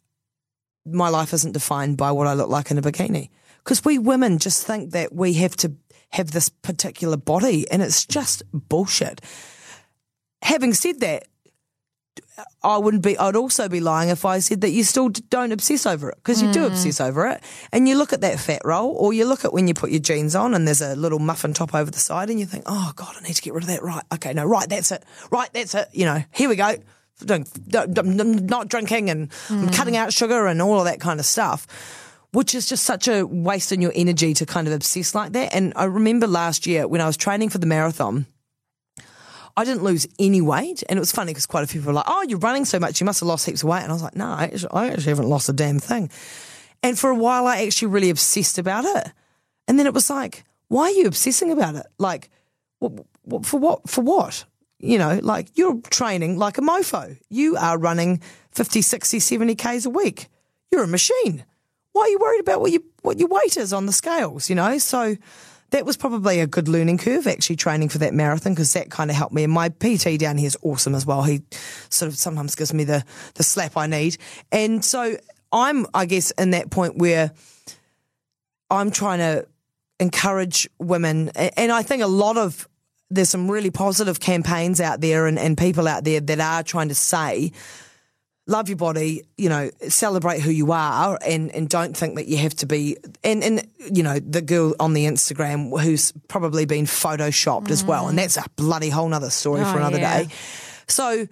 my 0.84 1.08
life 1.08 1.32
isn't 1.32 1.52
defined 1.52 1.96
by 1.96 2.10
what 2.12 2.26
I 2.26 2.34
look 2.34 2.48
like 2.48 2.70
in 2.70 2.78
a 2.78 2.82
bikini. 2.82 3.30
Because 3.62 3.84
we 3.84 3.98
women 3.98 4.38
just 4.38 4.66
think 4.66 4.90
that 4.90 5.14
we 5.14 5.34
have 5.34 5.56
to 5.56 5.72
have 6.10 6.32
this 6.32 6.48
particular 6.48 7.16
body, 7.16 7.70
and 7.70 7.80
it's 7.80 8.04
just 8.04 8.42
bullshit. 8.52 9.20
Having 10.42 10.74
said 10.74 11.00
that, 11.00 11.28
I 12.62 12.78
wouldn't 12.78 13.02
be. 13.02 13.18
I'd 13.18 13.36
also 13.36 13.68
be 13.68 13.80
lying 13.80 14.08
if 14.08 14.24
I 14.24 14.38
said 14.38 14.60
that 14.60 14.70
you 14.70 14.84
still 14.84 15.08
don't 15.08 15.52
obsess 15.52 15.86
over 15.86 16.10
it 16.10 16.16
because 16.16 16.42
you 16.42 16.52
do 16.52 16.60
hmm. 16.60 16.66
obsess 16.66 17.00
over 17.00 17.26
it. 17.26 17.42
And 17.72 17.88
you 17.88 17.96
look 17.96 18.12
at 18.12 18.20
that 18.20 18.38
fat 18.38 18.62
roll, 18.64 18.90
or 18.92 19.12
you 19.12 19.24
look 19.24 19.44
at 19.44 19.52
when 19.52 19.68
you 19.68 19.74
put 19.74 19.90
your 19.90 20.00
jeans 20.00 20.34
on 20.34 20.54
and 20.54 20.66
there's 20.66 20.80
a 20.80 20.94
little 20.94 21.18
muffin 21.18 21.54
top 21.54 21.74
over 21.74 21.90
the 21.90 21.98
side, 21.98 22.30
and 22.30 22.38
you 22.38 22.46
think, 22.46 22.64
"Oh 22.66 22.92
God, 22.96 23.14
I 23.18 23.22
need 23.22 23.34
to 23.34 23.42
get 23.42 23.54
rid 23.54 23.64
of 23.64 23.68
that." 23.68 23.82
Right? 23.82 24.02
Okay, 24.14 24.32
no, 24.32 24.44
right, 24.44 24.68
that's 24.68 24.92
it. 24.92 25.04
Right, 25.30 25.50
that's 25.52 25.74
it. 25.74 25.88
You 25.92 26.04
know, 26.04 26.22
here 26.32 26.48
we 26.48 26.56
go. 26.56 26.76
Don't- 27.24 27.48
not 27.66 28.68
drinking 28.68 29.08
and 29.10 29.30
I'm 29.48 29.66
hmm. 29.66 29.68
cutting 29.68 29.96
out 29.96 30.12
sugar 30.12 30.46
and 30.46 30.60
all 30.60 30.78
of 30.78 30.86
that 30.86 30.98
kind 30.98 31.20
of 31.20 31.26
stuff. 31.26 31.66
Which 32.32 32.54
is 32.54 32.66
just 32.66 32.84
such 32.84 33.08
a 33.08 33.24
waste 33.24 33.72
on 33.72 33.82
your 33.82 33.92
energy 33.94 34.32
to 34.34 34.46
kind 34.46 34.66
of 34.66 34.72
obsess 34.72 35.14
like 35.14 35.32
that. 35.32 35.54
And 35.54 35.74
I 35.76 35.84
remember 35.84 36.26
last 36.26 36.66
year 36.66 36.88
when 36.88 37.02
I 37.02 37.06
was 37.06 37.18
training 37.18 37.50
for 37.50 37.58
the 37.58 37.66
marathon, 37.66 38.26
I 39.56 39.64
didn't 39.64 39.82
lose 39.82 40.06
any 40.18 40.40
weight. 40.40 40.82
And 40.88 40.96
it 40.96 41.00
was 41.00 41.12
funny 41.12 41.30
because 41.32 41.46
quite 41.46 41.64
a 41.64 41.66
few 41.66 41.80
people 41.80 41.92
were 41.92 41.96
like, 41.96 42.06
oh, 42.08 42.24
you're 42.28 42.38
running 42.38 42.64
so 42.64 42.78
much, 42.78 43.00
you 43.00 43.04
must 43.04 43.20
have 43.20 43.28
lost 43.28 43.46
heaps 43.46 43.62
of 43.62 43.68
weight. 43.68 43.82
And 43.82 43.90
I 43.90 43.94
was 43.94 44.02
like, 44.02 44.16
no, 44.16 44.26
I 44.26 44.44
actually, 44.44 44.70
I 44.72 44.88
actually 44.88 45.10
haven't 45.10 45.28
lost 45.28 45.48
a 45.48 45.52
damn 45.52 45.78
thing. 45.78 46.10
And 46.82 46.98
for 46.98 47.10
a 47.10 47.14
while, 47.14 47.46
I 47.46 47.62
actually 47.62 47.88
really 47.88 48.10
obsessed 48.10 48.58
about 48.58 48.84
it. 48.84 49.12
And 49.68 49.78
then 49.78 49.86
it 49.86 49.94
was 49.94 50.10
like, 50.10 50.44
why 50.68 50.84
are 50.84 50.90
you 50.90 51.06
obsessing 51.06 51.50
about 51.50 51.74
it? 51.74 51.86
Like, 51.98 52.30
what, 52.78 52.92
what, 53.22 53.46
for 53.46 53.58
what? 53.60 53.88
For 53.88 54.00
what? 54.00 54.44
You 54.78 54.98
know, 54.98 55.20
like 55.22 55.48
you're 55.54 55.80
training 55.90 56.38
like 56.38 56.58
a 56.58 56.60
mofo. 56.60 57.16
You 57.28 57.56
are 57.56 57.78
running 57.78 58.20
50, 58.50 58.82
60, 58.82 59.20
70 59.20 59.54
Ks 59.54 59.84
a 59.86 59.90
week. 59.90 60.28
You're 60.70 60.82
a 60.82 60.88
machine. 60.88 61.44
Why 61.92 62.02
are 62.02 62.08
you 62.08 62.18
worried 62.18 62.40
about 62.40 62.60
what, 62.60 62.72
you, 62.72 62.82
what 63.02 63.18
your 63.18 63.28
weight 63.28 63.56
is 63.56 63.72
on 63.72 63.86
the 63.86 63.92
scales, 63.92 64.48
you 64.48 64.56
know? 64.56 64.78
So 64.78 65.16
that 65.72 65.86
was 65.86 65.96
probably 65.96 66.40
a 66.40 66.46
good 66.46 66.68
learning 66.68 66.98
curve 66.98 67.26
actually 67.26 67.56
training 67.56 67.88
for 67.88 67.98
that 67.98 68.14
marathon 68.14 68.52
because 68.52 68.72
that 68.74 68.90
kind 68.90 69.10
of 69.10 69.16
helped 69.16 69.34
me. 69.34 69.42
And 69.42 69.52
my 69.52 69.70
PT 69.70 70.18
down 70.18 70.36
here 70.36 70.46
is 70.46 70.56
awesome 70.62 70.94
as 70.94 71.04
well. 71.04 71.22
He 71.22 71.42
sort 71.88 72.10
of 72.10 72.16
sometimes 72.16 72.54
gives 72.54 72.72
me 72.72 72.84
the, 72.84 73.04
the 73.34 73.42
slap 73.42 73.76
I 73.76 73.86
need. 73.86 74.18
And 74.52 74.84
so 74.84 75.16
I'm, 75.50 75.86
I 75.94 76.06
guess, 76.06 76.30
in 76.32 76.50
that 76.50 76.70
point 76.70 76.98
where 76.98 77.32
I'm 78.70 78.90
trying 78.90 79.18
to 79.18 79.46
encourage 79.98 80.68
women. 80.78 81.30
And 81.30 81.72
I 81.72 81.82
think 81.82 82.02
a 82.02 82.06
lot 82.06 82.36
of 82.36 82.68
there's 83.10 83.30
some 83.30 83.50
really 83.50 83.70
positive 83.70 84.20
campaigns 84.20 84.80
out 84.80 85.00
there 85.00 85.26
and, 85.26 85.38
and 85.38 85.56
people 85.56 85.88
out 85.88 86.04
there 86.04 86.20
that 86.20 86.40
are 86.40 86.62
trying 86.62 86.88
to 86.88 86.94
say, 86.94 87.52
love 88.46 88.68
your 88.68 88.76
body, 88.76 89.22
you 89.36 89.48
know, 89.48 89.70
celebrate 89.88 90.40
who 90.40 90.50
you 90.50 90.72
are 90.72 91.18
and, 91.24 91.50
and 91.52 91.68
don't 91.68 91.96
think 91.96 92.16
that 92.16 92.26
you 92.26 92.36
have 92.38 92.54
to 92.54 92.66
be 92.66 92.96
and, 93.22 93.42
and 93.44 93.68
you 93.92 94.02
know, 94.02 94.18
the 94.18 94.42
girl 94.42 94.74
on 94.80 94.94
the 94.94 95.06
Instagram 95.06 95.80
who's 95.80 96.12
probably 96.28 96.64
been 96.64 96.84
photoshopped 96.84 97.70
as 97.70 97.84
well. 97.84 98.08
And 98.08 98.18
mm. 98.18 98.22
that's 98.22 98.36
a 98.36 98.44
bloody 98.56 98.88
whole 98.88 99.08
nother 99.08 99.30
story 99.30 99.60
Oh, 99.60 99.72
for 99.72 99.78
another 99.78 99.98
yeah. 99.98 100.22
day. 100.24 100.28
So 100.88 101.26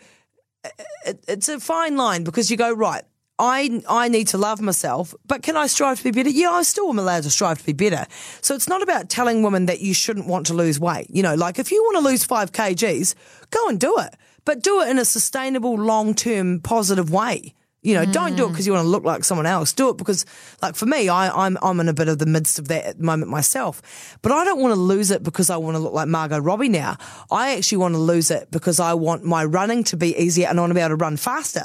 uh, 0.64 0.68
it, 1.06 1.24
it's 1.26 1.48
a 1.48 1.58
fine 1.58 1.96
line 1.96 2.22
because 2.22 2.50
you 2.50 2.56
go, 2.56 2.72
right, 2.72 3.02
I, 3.40 3.82
I 3.88 4.08
need 4.08 4.28
to 4.28 4.38
love 4.38 4.60
myself, 4.60 5.14
but 5.26 5.42
can 5.42 5.56
I 5.56 5.66
strive 5.66 5.96
to 5.98 6.04
be 6.04 6.10
better? 6.10 6.28
Yeah, 6.28 6.50
I 6.50 6.62
still 6.62 6.90
am 6.90 6.98
allowed 6.98 7.22
to 7.22 7.30
strive 7.30 7.58
to 7.58 7.64
be 7.64 7.72
better. 7.72 8.06
So 8.42 8.54
it's 8.54 8.68
not 8.68 8.82
about 8.82 9.08
telling 9.08 9.42
women 9.42 9.66
that 9.66 9.80
you 9.80 9.94
shouldn't 9.94 10.26
want 10.26 10.46
to 10.46 10.54
lose 10.54 10.78
weight. 10.78 11.06
You 11.08 11.22
know, 11.22 11.34
like 11.34 11.58
if 11.58 11.72
you 11.72 11.82
want 11.82 12.04
to 12.04 12.10
lose 12.10 12.22
five 12.22 12.52
kgs, 12.52 13.14
go 13.48 13.68
and 13.68 13.80
do 13.80 13.98
it, 13.98 14.14
but 14.44 14.62
do 14.62 14.80
it 14.82 14.88
in 14.88 14.98
a 14.98 15.04
sustainable, 15.04 15.74
long 15.76 16.14
term, 16.14 16.60
positive 16.60 17.10
way. 17.10 17.54
You 17.82 17.94
know, 17.94 18.04
don't 18.04 18.36
do 18.36 18.44
it 18.44 18.50
because 18.50 18.66
you 18.66 18.74
want 18.74 18.84
to 18.84 18.88
look 18.90 19.04
like 19.04 19.24
someone 19.24 19.46
else. 19.46 19.72
Do 19.72 19.88
it 19.88 19.96
because, 19.96 20.26
like 20.60 20.74
for 20.74 20.84
me, 20.84 21.08
I, 21.08 21.46
I'm 21.46 21.56
I'm 21.62 21.80
in 21.80 21.88
a 21.88 21.94
bit 21.94 22.08
of 22.08 22.18
the 22.18 22.26
midst 22.26 22.58
of 22.58 22.68
that 22.68 22.84
at 22.84 22.98
the 22.98 23.04
moment 23.04 23.30
myself. 23.30 24.18
But 24.20 24.32
I 24.32 24.44
don't 24.44 24.60
want 24.60 24.74
to 24.74 24.80
lose 24.80 25.10
it 25.10 25.22
because 25.22 25.48
I 25.48 25.56
want 25.56 25.76
to 25.76 25.78
look 25.78 25.94
like 25.94 26.06
Margot 26.06 26.40
Robbie 26.40 26.68
now. 26.68 26.98
I 27.30 27.56
actually 27.56 27.78
want 27.78 27.94
to 27.94 27.98
lose 27.98 28.30
it 28.30 28.50
because 28.50 28.80
I 28.80 28.92
want 28.92 29.24
my 29.24 29.46
running 29.46 29.82
to 29.84 29.96
be 29.96 30.14
easier 30.14 30.46
and 30.48 30.58
I 30.58 30.62
want 30.62 30.72
to 30.72 30.74
be 30.74 30.80
able 30.80 30.90
to 30.90 30.96
run 30.96 31.16
faster. 31.16 31.64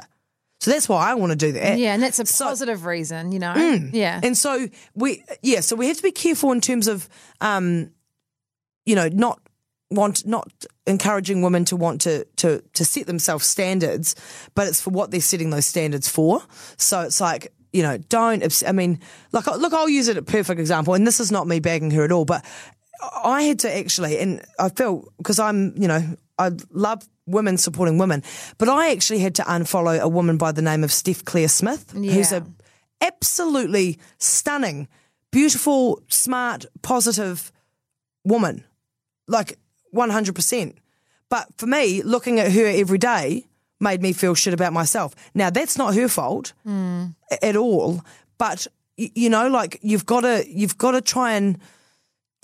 So 0.61 0.71
that's 0.71 0.87
why 0.87 1.11
I 1.11 1.15
want 1.15 1.33
to 1.33 1.35
do 1.35 1.51
that. 1.51 1.77
Yeah, 1.77 1.93
and 1.93 2.01
that's 2.01 2.17
a 2.17 2.25
So- 2.25 2.45
positive 2.45 2.85
reason, 2.85 3.33
you 3.33 3.39
know. 3.39 3.51
Mm. 3.53 3.89
Yeah. 3.91 4.21
And 4.23 4.37
so 4.37 4.69
we, 4.93 5.21
yeah, 5.41 5.59
so 5.59 5.75
we 5.75 5.87
have 5.89 5.97
to 5.97 6.03
be 6.03 6.13
careful 6.13 6.53
in 6.53 6.61
terms 6.61 6.87
of, 6.87 7.09
um, 7.41 7.91
you 8.85 8.95
know, 8.95 9.09
not 9.09 9.41
want 9.91 10.25
not 10.25 10.51
encouraging 10.87 11.41
women 11.41 11.65
to 11.65 11.75
want 11.75 12.01
to 12.01 12.25
to 12.37 12.61
to 12.73 12.85
set 12.85 13.07
themselves 13.07 13.45
standards, 13.45 14.15
but 14.55 14.67
it's 14.67 14.81
for 14.81 14.89
what 14.89 15.11
they're 15.11 15.21
setting 15.21 15.49
those 15.51 15.65
standards 15.65 16.07
for. 16.07 16.41
So 16.77 17.01
it's 17.01 17.21
like. 17.21 17.51
You 17.73 17.83
know, 17.83 17.97
don't. 17.97 18.63
I 18.65 18.71
mean, 18.71 19.01
like, 19.33 19.47
look, 19.47 19.73
I'll 19.73 19.89
use 19.89 20.07
it 20.07 20.15
a 20.15 20.21
perfect 20.21 20.61
example, 20.61 20.93
and 20.93 21.05
this 21.05 21.19
is 21.19 21.29
not 21.29 21.45
me 21.45 21.59
bagging 21.59 21.91
her 21.91 22.05
at 22.05 22.11
all, 22.13 22.23
but 22.23 22.45
I 23.21 23.41
had 23.41 23.59
to 23.59 23.75
actually, 23.77 24.17
and 24.17 24.41
I 24.57 24.69
felt 24.69 25.11
because 25.17 25.39
I'm, 25.39 25.73
you 25.75 25.89
know, 25.89 26.15
I 26.39 26.51
love 26.71 27.05
women 27.25 27.57
supporting 27.57 27.97
women, 27.97 28.23
but 28.57 28.69
I 28.69 28.91
actually 28.91 29.19
had 29.19 29.35
to 29.35 29.41
unfollow 29.41 29.99
a 29.99 30.07
woman 30.07 30.37
by 30.37 30.53
the 30.53 30.61
name 30.61 30.85
of 30.85 30.93
Steph 30.93 31.25
Claire 31.25 31.49
Smith, 31.49 31.91
who's 31.91 32.31
Yeah. 32.31 32.37
a 33.01 33.05
absolutely 33.05 33.99
stunning, 34.19 34.87
beautiful, 35.31 36.01
smart, 36.07 36.65
positive 36.81 37.51
woman, 38.23 38.63
like 39.27 39.59
100%. 39.95 40.75
But 41.29 41.47
for 41.57 41.65
me, 41.65 42.03
looking 42.03 42.39
at 42.39 42.51
her 42.51 42.65
every 42.67 42.97
day 42.99 43.47
made 43.79 44.01
me 44.01 44.13
feel 44.13 44.35
shit 44.35 44.53
about 44.53 44.73
myself. 44.73 45.15
Now, 45.33 45.49
that's 45.49 45.77
not 45.77 45.95
her 45.95 46.07
fault 46.07 46.53
a- 47.31 47.45
at 47.45 47.55
all, 47.55 48.01
but 48.37 48.67
you 48.97 49.29
know, 49.29 49.47
like 49.49 49.79
you've 49.81 50.05
got 50.05 50.21
to 50.21 50.45
you've 50.47 50.77
got 50.77 50.91
to 50.91 51.01
try 51.01 51.33
and 51.33 51.57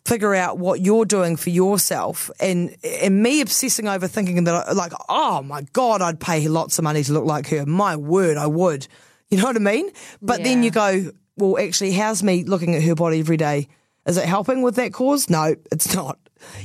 figure 0.03 0.33
out 0.33 0.57
what 0.57 0.81
you're 0.81 1.05
doing 1.05 1.37
for 1.37 1.49
yourself 1.51 2.29
and 2.39 2.75
and 2.83 3.21
me 3.21 3.39
obsessing 3.39 3.87
over 3.87 4.07
thinking 4.07 4.43
that 4.45 4.75
like 4.75 4.91
oh 5.09 5.41
my 5.43 5.61
god 5.73 6.01
I'd 6.01 6.19
pay 6.19 6.47
lots 6.47 6.77
of 6.79 6.83
money 6.83 7.03
to 7.03 7.13
look 7.13 7.25
like 7.25 7.47
her. 7.49 7.65
My 7.65 7.95
word 7.95 8.35
I 8.37 8.47
would. 8.47 8.87
You 9.29 9.37
know 9.37 9.45
what 9.45 9.55
I 9.55 9.59
mean? 9.59 9.89
But 10.21 10.43
then 10.43 10.63
you 10.63 10.71
go 10.71 11.11
well 11.37 11.57
actually 11.57 11.91
how's 11.93 12.21
me 12.23 12.43
looking 12.43 12.75
at 12.75 12.83
her 12.83 12.95
body 12.95 13.19
every 13.19 13.37
day? 13.37 13.67
Is 14.07 14.17
it 14.17 14.25
helping 14.25 14.61
with 14.63 14.75
that 14.75 14.91
cause? 14.91 15.29
No 15.29 15.55
it's 15.71 15.93
not 15.95 16.17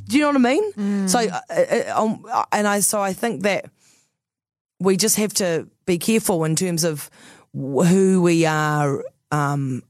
do 0.08 0.16
you 0.16 0.22
know 0.22 0.28
what 0.28 0.36
I 0.36 0.38
mean 0.38 1.08
so 1.08 1.18
uh, 1.18 1.40
uh, 1.50 2.02
um, 2.02 2.24
uh, 2.30 2.44
and 2.52 2.66
I 2.66 2.80
so 2.80 3.00
I 3.00 3.12
think 3.12 3.42
that 3.42 3.70
we 4.78 4.96
just 4.96 5.16
have 5.16 5.32
to 5.34 5.68
be 5.86 5.98
careful 5.98 6.44
in 6.44 6.56
terms 6.56 6.84
of 6.84 7.10
who 7.54 8.20
we 8.22 8.44
are 8.44 9.02
um, 9.30 9.82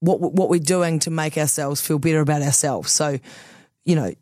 what 0.00 0.20
what 0.20 0.48
we're 0.48 0.60
doing 0.60 0.98
to 1.00 1.10
make 1.10 1.36
ourselves 1.38 1.80
feel 1.80 1.98
better 1.98 2.20
about 2.20 2.42
ourselves. 2.42 2.92
So, 2.92 3.18
you 3.84 3.96
know, 3.96 4.12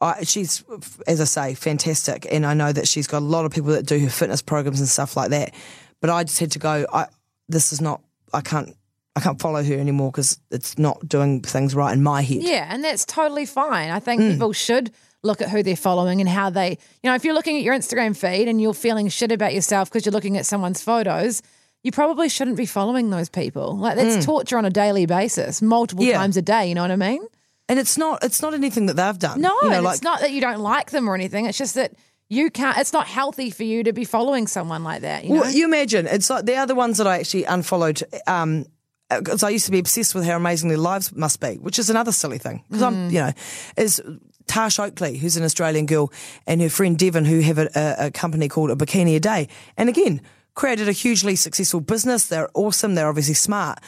I, 0.00 0.24
she's 0.24 0.64
as 1.06 1.20
I 1.20 1.24
say, 1.24 1.54
fantastic, 1.54 2.26
and 2.30 2.46
I 2.46 2.54
know 2.54 2.72
that 2.72 2.88
she's 2.88 3.06
got 3.06 3.18
a 3.18 3.24
lot 3.24 3.44
of 3.44 3.52
people 3.52 3.72
that 3.72 3.86
do 3.86 3.98
her 3.98 4.10
fitness 4.10 4.42
programs 4.42 4.80
and 4.80 4.88
stuff 4.88 5.16
like 5.16 5.30
that. 5.30 5.54
But 6.00 6.10
I 6.10 6.24
just 6.24 6.38
had 6.38 6.52
to 6.52 6.58
go. 6.58 6.86
I 6.92 7.06
this 7.48 7.72
is 7.72 7.80
not. 7.80 8.00
I 8.32 8.40
can't. 8.40 8.74
I 9.18 9.20
can't 9.20 9.40
follow 9.40 9.62
her 9.62 9.74
anymore 9.74 10.10
because 10.12 10.38
it's 10.50 10.78
not 10.78 11.06
doing 11.08 11.42
things 11.42 11.74
right 11.74 11.92
in 11.92 12.02
my 12.02 12.22
head. 12.22 12.42
Yeah, 12.42 12.66
and 12.70 12.82
that's 12.84 13.04
totally 13.04 13.46
fine. 13.46 13.90
I 13.90 13.98
think 14.00 14.20
Mm. 14.22 14.32
people 14.32 14.52
should 14.52 14.90
look 15.22 15.42
at 15.42 15.48
who 15.50 15.62
they're 15.62 15.76
following 15.76 16.20
and 16.20 16.28
how 16.28 16.48
they, 16.50 16.70
you 17.02 17.10
know, 17.10 17.14
if 17.14 17.24
you're 17.24 17.34
looking 17.34 17.56
at 17.56 17.62
your 17.62 17.74
Instagram 17.74 18.16
feed 18.16 18.48
and 18.48 18.60
you're 18.62 18.72
feeling 18.74 19.08
shit 19.08 19.32
about 19.32 19.52
yourself 19.54 19.90
because 19.90 20.06
you're 20.06 20.12
looking 20.12 20.36
at 20.36 20.46
someone's 20.46 20.80
photos, 20.80 21.42
you 21.82 21.90
probably 21.92 22.28
shouldn't 22.28 22.56
be 22.56 22.66
following 22.66 23.10
those 23.10 23.28
people. 23.28 23.76
Like 23.76 23.96
that's 23.96 24.24
torture 24.24 24.58
on 24.58 24.64
a 24.64 24.70
daily 24.70 25.06
basis, 25.06 25.60
multiple 25.60 26.04
Mm. 26.04 26.08
Yeah. 26.08 26.18
times 26.18 26.36
a 26.36 26.42
day. 26.42 26.68
You 26.68 26.74
know 26.74 26.82
what 26.82 26.90
I 26.90 26.96
mean? 26.96 27.26
And 27.68 27.78
it's 27.78 27.98
not. 27.98 28.22
It's 28.24 28.40
not 28.40 28.54
anything 28.54 28.86
that 28.86 28.94
they've 28.94 29.18
done. 29.18 29.40
No, 29.40 29.54
you 29.62 29.70
know, 29.70 29.82
like 29.82 29.94
it's 29.96 30.02
not 30.02 30.20
that 30.20 30.30
you 30.32 30.40
don't 30.40 30.60
like 30.60 30.90
them 30.90 31.06
or 31.08 31.14
anything. 31.14 31.44
It's 31.46 31.58
just 31.58 31.74
that 31.74 31.92
you 32.30 32.50
can't. 32.50 32.78
It's 32.78 32.92
not 32.92 33.06
healthy 33.06 33.50
for 33.50 33.64
you 33.64 33.82
to 33.84 33.92
be 33.92 34.04
following 34.04 34.46
someone 34.46 34.84
like 34.84 35.02
that. 35.02 35.24
You 35.24 35.34
know? 35.34 35.40
Well, 35.42 35.50
you 35.50 35.64
imagine 35.66 36.06
it's 36.06 36.30
like 36.30 36.46
the 36.46 36.56
other 36.56 36.74
ones 36.74 36.96
that 36.98 37.06
I 37.06 37.18
actually 37.18 37.44
unfollowed. 37.44 38.02
Um, 38.26 38.64
because 39.10 39.42
I 39.42 39.50
used 39.50 39.66
to 39.66 39.72
be 39.72 39.78
obsessed 39.78 40.14
with 40.14 40.24
how 40.24 40.36
amazing 40.36 40.68
their 40.68 40.78
lives 40.78 41.14
must 41.14 41.40
be, 41.40 41.54
which 41.54 41.78
is 41.78 41.90
another 41.90 42.12
silly 42.12 42.38
thing. 42.38 42.64
Because 42.68 42.82
I'm, 42.82 42.94
mm. 42.94 43.12
you 43.12 43.20
know, 43.20 43.32
is 43.76 44.02
Tash 44.46 44.78
Oakley, 44.78 45.18
who's 45.18 45.36
an 45.36 45.44
Australian 45.44 45.86
girl, 45.86 46.12
and 46.46 46.60
her 46.60 46.68
friend 46.68 46.98
Devon, 46.98 47.24
who 47.24 47.40
have 47.40 47.58
a, 47.58 47.68
a, 47.74 48.06
a 48.06 48.10
company 48.10 48.48
called 48.48 48.70
A 48.70 48.76
Bikini 48.76 49.16
a 49.16 49.20
Day, 49.20 49.48
and 49.76 49.88
again 49.88 50.20
created 50.54 50.88
a 50.88 50.92
hugely 50.92 51.36
successful 51.36 51.80
business. 51.80 52.26
They're 52.26 52.50
awesome. 52.54 52.94
They're 52.94 53.08
obviously 53.08 53.34
smart, 53.34 53.78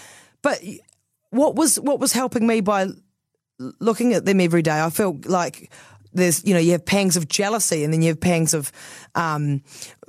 but 0.43 0.63
what 1.31 1.55
was 1.55 1.79
what 1.81 2.01
was 2.01 2.13
helping 2.13 2.47
me 2.47 2.61
by 2.61 2.89
looking 3.79 4.15
at 4.15 4.25
them 4.25 4.41
every 4.41 4.63
day, 4.63 4.81
I 4.81 4.91
felt 4.91 5.27
like 5.27 5.71
there's, 6.12 6.44
you 6.44 6.55
know, 6.55 6.61
you 6.61 6.73
have 6.73 6.85
pangs 6.85 7.16
of 7.16 7.29
jealousy 7.29 7.85
and 7.85 7.92
then 7.92 8.03
you 8.03 8.09
have 8.09 8.20
pangs 8.20 8.55
of, 8.55 8.73
um, 9.14 9.62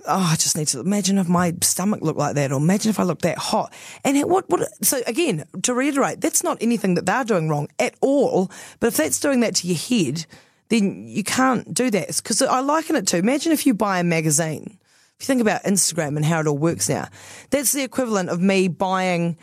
oh, 0.07 0.29
I 0.31 0.35
just 0.35 0.57
need 0.57 0.67
to 0.69 0.79
imagine 0.79 1.17
if 1.17 1.27
my 1.27 1.53
stomach 1.61 2.01
looked 2.01 2.19
like 2.19 2.35
that 2.35 2.51
or 2.51 2.55
imagine 2.55 2.89
if 2.89 2.99
I 2.99 3.03
looked 3.03 3.21
that 3.23 3.37
hot. 3.37 3.73
And 4.03 4.17
what, 4.29 4.49
what, 4.49 4.67
so 4.83 5.01
again, 5.07 5.45
to 5.63 5.73
reiterate, 5.73 6.21
that's 6.21 6.43
not 6.43 6.57
anything 6.61 6.95
that 6.95 7.05
they're 7.05 7.23
doing 7.23 7.49
wrong 7.49 7.67
at 7.79 7.95
all. 8.01 8.51
But 8.79 8.87
if 8.87 8.97
that's 8.97 9.19
doing 9.19 9.41
that 9.41 9.55
to 9.57 9.67
your 9.67 9.77
head, 9.77 10.25
then 10.69 11.07
you 11.07 11.23
can't 11.23 11.73
do 11.73 11.89
that. 11.91 12.07
Because 12.07 12.41
I 12.41 12.61
liken 12.61 12.95
it 12.95 13.07
to, 13.07 13.17
imagine 13.17 13.51
if 13.51 13.65
you 13.65 13.73
buy 13.73 13.99
a 13.99 14.03
magazine. 14.03 14.77
If 15.17 15.23
you 15.23 15.27
think 15.27 15.41
about 15.41 15.63
Instagram 15.63 16.15
and 16.15 16.25
how 16.25 16.39
it 16.39 16.47
all 16.47 16.57
works 16.57 16.89
now, 16.89 17.07
that's 17.51 17.73
the 17.73 17.83
equivalent 17.83 18.29
of 18.29 18.41
me 18.41 18.67
buying 18.67 19.37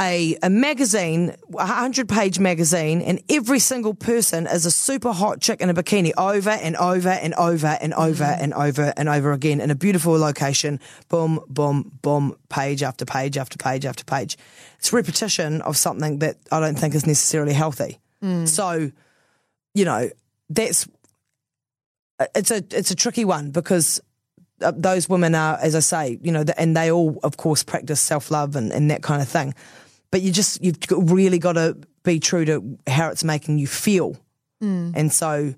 a, 0.00 0.36
a 0.42 0.48
magazine, 0.48 1.36
a 1.58 1.66
hundred 1.66 2.08
page 2.08 2.38
magazine, 2.38 3.02
and 3.02 3.22
every 3.28 3.58
single 3.58 3.92
person 3.92 4.46
is 4.46 4.64
a 4.64 4.70
super 4.70 5.12
hot 5.12 5.40
chick 5.40 5.60
in 5.60 5.68
a 5.68 5.74
bikini 5.74 6.12
over 6.16 6.50
and 6.50 6.74
over 6.76 7.10
and 7.10 7.34
over 7.34 7.66
and 7.66 7.92
over 7.92 8.24
and 8.24 8.54
over 8.54 8.94
and 8.96 9.08
over 9.08 9.32
again 9.32 9.60
in 9.60 9.70
a 9.70 9.74
beautiful 9.74 10.18
location. 10.18 10.80
Boom, 11.08 11.40
boom, 11.48 11.92
boom, 12.00 12.36
page 12.48 12.82
after 12.82 13.04
page 13.04 13.36
after 13.36 13.58
page 13.58 13.84
after 13.84 14.04
page. 14.04 14.38
It's 14.78 14.92
repetition 14.92 15.60
of 15.62 15.76
something 15.76 16.20
that 16.20 16.36
I 16.50 16.60
don't 16.60 16.78
think 16.78 16.94
is 16.94 17.06
necessarily 17.06 17.52
healthy. 17.52 18.00
So, 18.46 18.90
you 19.74 19.84
know, 19.84 20.10
that's 20.48 20.88
it's 22.34 22.50
a 22.50 22.64
it's 22.70 22.90
a 22.90 22.94
tricky 22.94 23.24
one 23.24 23.50
because 23.50 24.00
uh, 24.62 24.72
those 24.76 25.08
women 25.08 25.34
are, 25.34 25.58
as 25.60 25.74
I 25.74 25.80
say, 25.80 26.18
you 26.22 26.32
know, 26.32 26.44
and 26.58 26.76
they 26.76 26.90
all, 26.90 27.18
of 27.22 27.36
course, 27.36 27.62
practice 27.62 28.00
self 28.00 28.30
love 28.30 28.56
and, 28.56 28.72
and 28.72 28.90
that 28.90 29.02
kind 29.02 29.22
of 29.22 29.28
thing. 29.28 29.54
But 30.10 30.22
you 30.22 30.32
just 30.32 30.62
you've 30.62 30.78
really 30.90 31.38
got 31.38 31.52
to 31.52 31.76
be 32.02 32.18
true 32.20 32.44
to 32.46 32.78
how 32.86 33.10
it's 33.10 33.24
making 33.24 33.58
you 33.58 33.66
feel. 33.66 34.16
Mm. 34.62 34.92
And 34.96 35.12
so, 35.12 35.54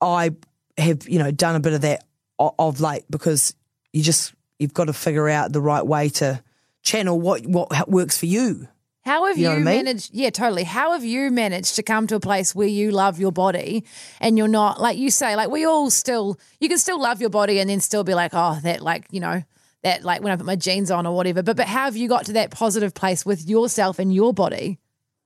I 0.00 0.30
have 0.78 1.08
you 1.08 1.18
know 1.18 1.30
done 1.30 1.54
a 1.56 1.60
bit 1.60 1.72
of 1.72 1.82
that 1.82 2.04
of 2.38 2.80
late 2.80 3.04
because 3.10 3.54
you 3.92 4.02
just 4.02 4.34
you've 4.58 4.74
got 4.74 4.86
to 4.86 4.92
figure 4.92 5.28
out 5.28 5.52
the 5.52 5.60
right 5.60 5.86
way 5.86 6.08
to 6.08 6.42
channel 6.82 7.20
what 7.20 7.46
what 7.46 7.88
works 7.88 8.18
for 8.18 8.26
you. 8.26 8.68
How 9.04 9.26
have 9.26 9.36
You 9.36 9.44
you, 9.44 9.48
know 9.48 9.54
what 9.54 9.68
I 9.68 9.74
mean? 9.76 9.84
managed? 9.84 10.10
Yeah, 10.14 10.30
totally. 10.30 10.62
How 10.62 10.92
have 10.92 11.04
you 11.04 11.30
managed 11.32 11.74
to 11.74 11.82
come 11.82 12.06
to 12.06 12.14
a 12.14 12.20
place 12.20 12.54
where 12.54 12.68
you 12.68 12.92
love 12.92 13.18
your 13.18 13.32
body 13.32 13.84
and 14.20 14.38
you're 14.38 14.46
not 14.46 14.80
like 14.80 14.96
you 14.96 15.10
say, 15.10 15.34
like 15.34 15.50
we 15.50 15.64
all 15.64 15.90
still, 15.90 16.38
you 16.60 16.68
can 16.68 16.78
still 16.78 17.00
love 17.00 17.20
your 17.20 17.30
body 17.30 17.58
and 17.58 17.68
then 17.68 17.80
still 17.80 18.04
be 18.04 18.14
like, 18.14 18.30
oh, 18.32 18.60
that 18.62 18.80
like 18.80 19.06
you 19.10 19.18
know 19.20 19.42
that 19.82 20.04
like 20.04 20.22
when 20.22 20.32
I 20.32 20.36
put 20.36 20.46
my 20.46 20.56
jeans 20.56 20.90
on 20.90 21.06
or 21.06 21.14
whatever. 21.14 21.42
But 21.42 21.56
but 21.56 21.66
how 21.66 21.84
have 21.84 21.96
you 21.96 22.08
got 22.08 22.26
to 22.26 22.32
that 22.34 22.50
positive 22.50 22.94
place 22.94 23.26
with 23.26 23.48
yourself 23.48 23.98
and 23.98 24.14
your 24.14 24.32
body? 24.32 24.78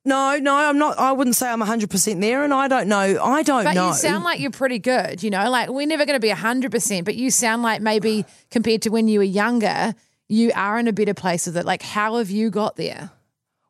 No, 0.06 0.38
no, 0.38 0.54
I'm 0.54 0.78
not. 0.78 0.96
I 1.00 1.10
wouldn't 1.10 1.34
say 1.34 1.48
I'm 1.50 1.60
100% 1.60 2.20
there, 2.20 2.44
and 2.44 2.54
I 2.54 2.68
don't 2.68 2.86
know. 2.86 3.20
I 3.20 3.42
don't 3.42 3.64
know. 3.64 3.70
But 3.70 3.74
know. 3.74 3.88
you 3.88 3.94
sound 3.94 4.22
like 4.22 4.38
you're 4.38 4.52
pretty 4.52 4.78
good. 4.78 5.20
You 5.20 5.30
know, 5.30 5.50
like 5.50 5.68
we're 5.68 5.86
never 5.86 6.06
going 6.06 6.14
to 6.14 6.20
be 6.20 6.28
hundred 6.28 6.70
percent, 6.70 7.04
but 7.04 7.16
you 7.16 7.32
sound 7.32 7.64
like 7.64 7.82
maybe 7.82 8.24
compared 8.52 8.82
to 8.82 8.90
when 8.90 9.08
you 9.08 9.18
were 9.18 9.24
younger, 9.24 9.94
you 10.28 10.52
are 10.54 10.78
in 10.78 10.86
a 10.86 10.92
better 10.92 11.12
place 11.12 11.46
with 11.46 11.56
it. 11.56 11.66
Like, 11.66 11.82
how 11.82 12.18
have 12.18 12.30
you 12.30 12.50
got 12.50 12.76
there? 12.76 13.10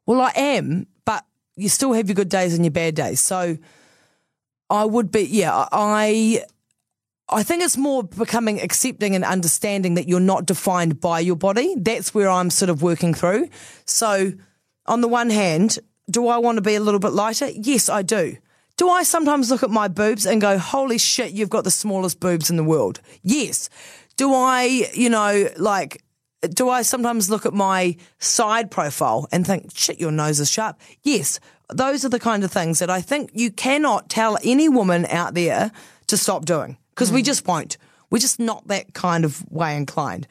Well, 0.04 0.20
I 0.20 0.32
am, 0.36 0.86
but 1.06 1.24
you 1.56 1.70
still 1.70 1.94
have 1.94 2.06
your 2.06 2.14
good 2.14 2.28
days 2.28 2.54
and 2.54 2.62
your 2.66 2.70
bad 2.70 2.94
days. 2.94 3.20
So 3.20 3.56
I 4.68 4.84
would 4.84 5.10
be, 5.10 5.22
yeah, 5.22 5.66
I. 5.72 6.44
I 7.28 7.42
think 7.42 7.62
it's 7.62 7.76
more 7.76 8.04
becoming 8.04 8.60
accepting 8.60 9.16
and 9.16 9.24
understanding 9.24 9.94
that 9.94 10.08
you're 10.08 10.20
not 10.20 10.46
defined 10.46 11.00
by 11.00 11.20
your 11.20 11.34
body. 11.34 11.74
That's 11.76 12.14
where 12.14 12.30
I'm 12.30 12.50
sort 12.50 12.70
of 12.70 12.82
working 12.82 13.14
through. 13.14 13.48
So, 13.84 14.32
on 14.86 15.00
the 15.00 15.08
one 15.08 15.30
hand, 15.30 15.80
do 16.08 16.28
I 16.28 16.38
want 16.38 16.56
to 16.56 16.62
be 16.62 16.76
a 16.76 16.80
little 16.80 17.00
bit 17.00 17.12
lighter? 17.12 17.48
Yes, 17.48 17.88
I 17.88 18.02
do. 18.02 18.36
Do 18.76 18.88
I 18.88 19.02
sometimes 19.02 19.50
look 19.50 19.64
at 19.64 19.70
my 19.70 19.88
boobs 19.88 20.24
and 20.24 20.40
go, 20.40 20.56
holy 20.58 20.98
shit, 20.98 21.32
you've 21.32 21.50
got 21.50 21.64
the 21.64 21.70
smallest 21.70 22.20
boobs 22.20 22.48
in 22.48 22.56
the 22.56 22.64
world? 22.64 23.00
Yes. 23.22 23.70
Do 24.16 24.32
I, 24.32 24.88
you 24.94 25.10
know, 25.10 25.48
like, 25.56 26.02
do 26.42 26.68
I 26.68 26.82
sometimes 26.82 27.28
look 27.28 27.44
at 27.44 27.54
my 27.54 27.96
side 28.18 28.70
profile 28.70 29.26
and 29.32 29.44
think, 29.44 29.70
shit, 29.74 29.98
your 29.98 30.12
nose 30.12 30.38
is 30.38 30.50
sharp? 30.50 30.80
Yes. 31.02 31.40
Those 31.72 32.04
are 32.04 32.08
the 32.08 32.20
kind 32.20 32.44
of 32.44 32.52
things 32.52 32.78
that 32.78 32.90
I 32.90 33.00
think 33.00 33.30
you 33.32 33.50
cannot 33.50 34.08
tell 34.08 34.38
any 34.44 34.68
woman 34.68 35.06
out 35.06 35.34
there 35.34 35.72
to 36.06 36.16
stop 36.16 36.44
doing 36.44 36.76
because 36.96 37.12
we 37.12 37.22
just 37.22 37.46
won't. 37.46 37.76
We're 38.10 38.18
just 38.18 38.40
not 38.40 38.66
that 38.68 38.94
kind 38.94 39.24
of 39.24 39.44
way 39.52 39.76
inclined. 39.76 40.26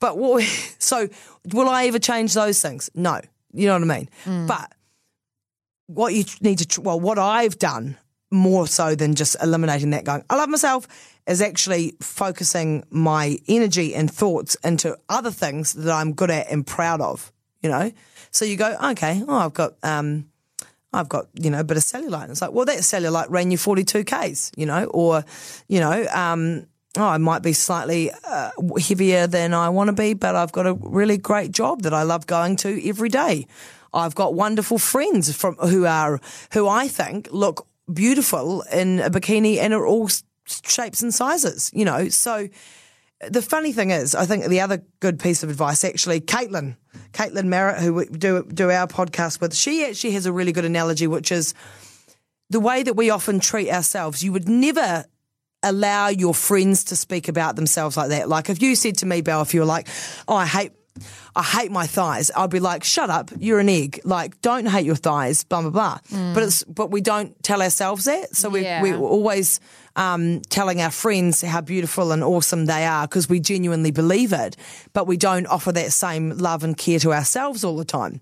But 0.00 0.18
what 0.18 0.34
we, 0.34 0.42
so 0.78 1.08
will 1.52 1.68
I 1.68 1.86
ever 1.86 1.98
change 1.98 2.34
those 2.34 2.60
things? 2.60 2.90
No. 2.94 3.20
You 3.52 3.68
know 3.68 3.74
what 3.78 3.90
I 3.90 3.98
mean? 3.98 4.08
But 4.46 4.72
what 5.86 6.12
you 6.12 6.24
need 6.40 6.58
to, 6.58 6.80
well, 6.80 7.00
what 7.00 7.18
I've 7.18 7.58
done 7.58 7.96
more 8.30 8.66
so 8.66 8.94
than 8.94 9.14
just 9.14 9.36
eliminating 9.42 9.90
that 9.90 10.04
going, 10.04 10.22
I 10.28 10.36
love 10.36 10.48
myself, 10.48 10.86
is 11.26 11.40
actually 11.40 11.94
focusing 12.00 12.84
my 12.90 13.38
energy 13.48 13.94
and 13.94 14.10
thoughts 14.10 14.56
into 14.64 14.98
other 15.08 15.30
things 15.30 15.72
that 15.74 15.92
I'm 15.92 16.12
good 16.12 16.30
at 16.30 16.50
and 16.50 16.66
proud 16.66 17.00
of, 17.00 17.32
you 17.62 17.70
know? 17.70 17.90
So 18.30 18.44
you 18.44 18.56
go, 18.56 18.76
okay, 18.90 19.22
oh, 19.26 19.36
I've 19.36 19.54
got, 19.54 19.74
um, 19.82 20.28
I've 20.92 21.08
got, 21.08 21.26
you 21.34 21.50
know, 21.50 21.60
a 21.60 21.64
bit 21.64 21.76
of 21.76 21.82
cellulite. 21.82 22.22
And 22.22 22.30
it's 22.30 22.40
like, 22.40 22.52
well, 22.52 22.64
that 22.64 22.78
cellulite 22.78 23.26
ran 23.28 23.50
you 23.50 23.58
42 23.58 24.04
Ks, 24.04 24.52
you 24.56 24.66
know, 24.66 24.84
or, 24.84 25.24
you 25.68 25.80
know, 25.80 26.06
um, 26.12 26.66
oh, 26.96 27.04
I 27.04 27.18
might 27.18 27.42
be 27.42 27.52
slightly 27.52 28.10
uh, 28.24 28.50
heavier 28.80 29.26
than 29.26 29.52
I 29.54 29.68
want 29.68 29.88
to 29.88 29.92
be, 29.92 30.14
but 30.14 30.34
I've 30.34 30.52
got 30.52 30.66
a 30.66 30.74
really 30.74 31.18
great 31.18 31.52
job 31.52 31.82
that 31.82 31.92
I 31.92 32.02
love 32.02 32.26
going 32.26 32.56
to 32.56 32.88
every 32.88 33.08
day. 33.08 33.46
I've 33.92 34.14
got 34.14 34.34
wonderful 34.34 34.78
friends 34.78 35.34
from 35.34 35.54
who 35.56 35.86
are 35.86 36.20
who 36.52 36.68
I 36.68 36.88
think 36.88 37.28
look 37.30 37.66
beautiful 37.92 38.62
in 38.72 39.00
a 39.00 39.10
bikini 39.10 39.58
and 39.58 39.72
are 39.72 39.86
all 39.86 40.10
shapes 40.46 41.02
and 41.02 41.12
sizes, 41.12 41.70
you 41.74 41.84
know. 41.84 42.08
So 42.08 42.48
the 43.28 43.42
funny 43.42 43.72
thing 43.72 43.90
is, 43.90 44.14
I 44.14 44.26
think 44.26 44.46
the 44.46 44.60
other 44.60 44.82
good 45.00 45.18
piece 45.18 45.42
of 45.42 45.50
advice, 45.50 45.84
actually, 45.84 46.20
Caitlin, 46.20 46.76
Caitlin 47.12 47.46
Merritt, 47.46 47.80
who 47.82 47.94
we 47.94 48.06
do 48.06 48.44
do 48.44 48.70
our 48.70 48.86
podcast 48.86 49.40
with, 49.40 49.54
she 49.54 49.84
actually 49.84 50.12
has 50.12 50.26
a 50.26 50.32
really 50.32 50.52
good 50.52 50.64
analogy, 50.64 51.06
which 51.06 51.32
is 51.32 51.54
the 52.50 52.60
way 52.60 52.82
that 52.82 52.94
we 52.94 53.10
often 53.10 53.40
treat 53.40 53.70
ourselves. 53.70 54.22
You 54.22 54.32
would 54.32 54.48
never 54.48 55.04
allow 55.62 56.08
your 56.08 56.34
friends 56.34 56.84
to 56.84 56.96
speak 56.96 57.28
about 57.28 57.56
themselves 57.56 57.96
like 57.96 58.10
that. 58.10 58.28
Like 58.28 58.48
if 58.48 58.62
you 58.62 58.76
said 58.76 58.98
to 58.98 59.06
me, 59.06 59.20
Bel, 59.20 59.42
if 59.42 59.52
you 59.52 59.60
were 59.60 59.66
like, 59.66 59.88
"Oh, 60.28 60.36
I 60.36 60.46
hate." 60.46 60.72
I 61.36 61.44
hate 61.44 61.70
my 61.70 61.86
thighs. 61.86 62.32
I'd 62.36 62.50
be 62.50 62.58
like, 62.58 62.82
shut 62.82 63.08
up, 63.08 63.30
you're 63.38 63.60
an 63.60 63.68
egg. 63.68 64.00
Like, 64.02 64.40
don't 64.40 64.66
hate 64.66 64.84
your 64.84 64.96
thighs, 64.96 65.44
blah, 65.44 65.60
blah, 65.60 65.70
blah. 65.70 65.98
Mm. 66.10 66.34
But 66.34 66.42
it's, 66.42 66.64
but 66.64 66.90
we 66.90 67.00
don't 67.00 67.40
tell 67.44 67.62
ourselves 67.62 68.06
that. 68.06 68.34
So 68.34 68.48
we, 68.48 68.62
Yeah. 68.62 68.82
we're 68.82 68.98
always, 68.98 69.60
um, 69.98 70.40
telling 70.48 70.80
our 70.80 70.92
friends 70.92 71.42
how 71.42 71.60
beautiful 71.60 72.12
and 72.12 72.22
awesome 72.22 72.66
they 72.66 72.86
are 72.86 73.06
because 73.08 73.28
we 73.28 73.40
genuinely 73.40 73.90
believe 73.90 74.32
it, 74.32 74.56
but 74.92 75.08
we 75.08 75.16
don't 75.16 75.46
offer 75.48 75.72
that 75.72 75.92
same 75.92 76.38
love 76.38 76.62
and 76.62 76.78
care 76.78 77.00
to 77.00 77.12
ourselves 77.12 77.64
all 77.64 77.76
the 77.76 77.84
time. 77.84 78.20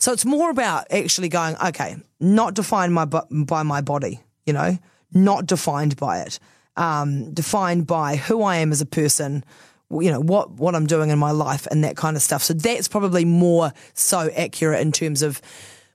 So 0.00 0.12
it's 0.12 0.24
more 0.24 0.48
about 0.48 0.86
actually 0.90 1.28
going, 1.28 1.56
okay, 1.62 1.96
not 2.20 2.54
defined 2.54 2.94
my, 2.94 3.04
by 3.04 3.62
my 3.62 3.82
body, 3.82 4.20
you 4.46 4.54
know, 4.54 4.78
not 5.12 5.44
defined 5.44 5.96
by 5.96 6.20
it, 6.20 6.38
um, 6.76 7.34
defined 7.34 7.86
by 7.86 8.16
who 8.16 8.42
I 8.42 8.56
am 8.56 8.72
as 8.72 8.80
a 8.80 8.86
person, 8.86 9.44
you 9.90 10.10
know, 10.10 10.20
what, 10.20 10.52
what 10.52 10.74
I'm 10.74 10.86
doing 10.86 11.10
in 11.10 11.18
my 11.18 11.32
life 11.32 11.66
and 11.66 11.84
that 11.84 11.98
kind 11.98 12.16
of 12.16 12.22
stuff. 12.22 12.42
So 12.42 12.54
that's 12.54 12.88
probably 12.88 13.26
more 13.26 13.74
so 13.92 14.30
accurate 14.34 14.80
in 14.80 14.90
terms 14.90 15.20
of 15.20 15.42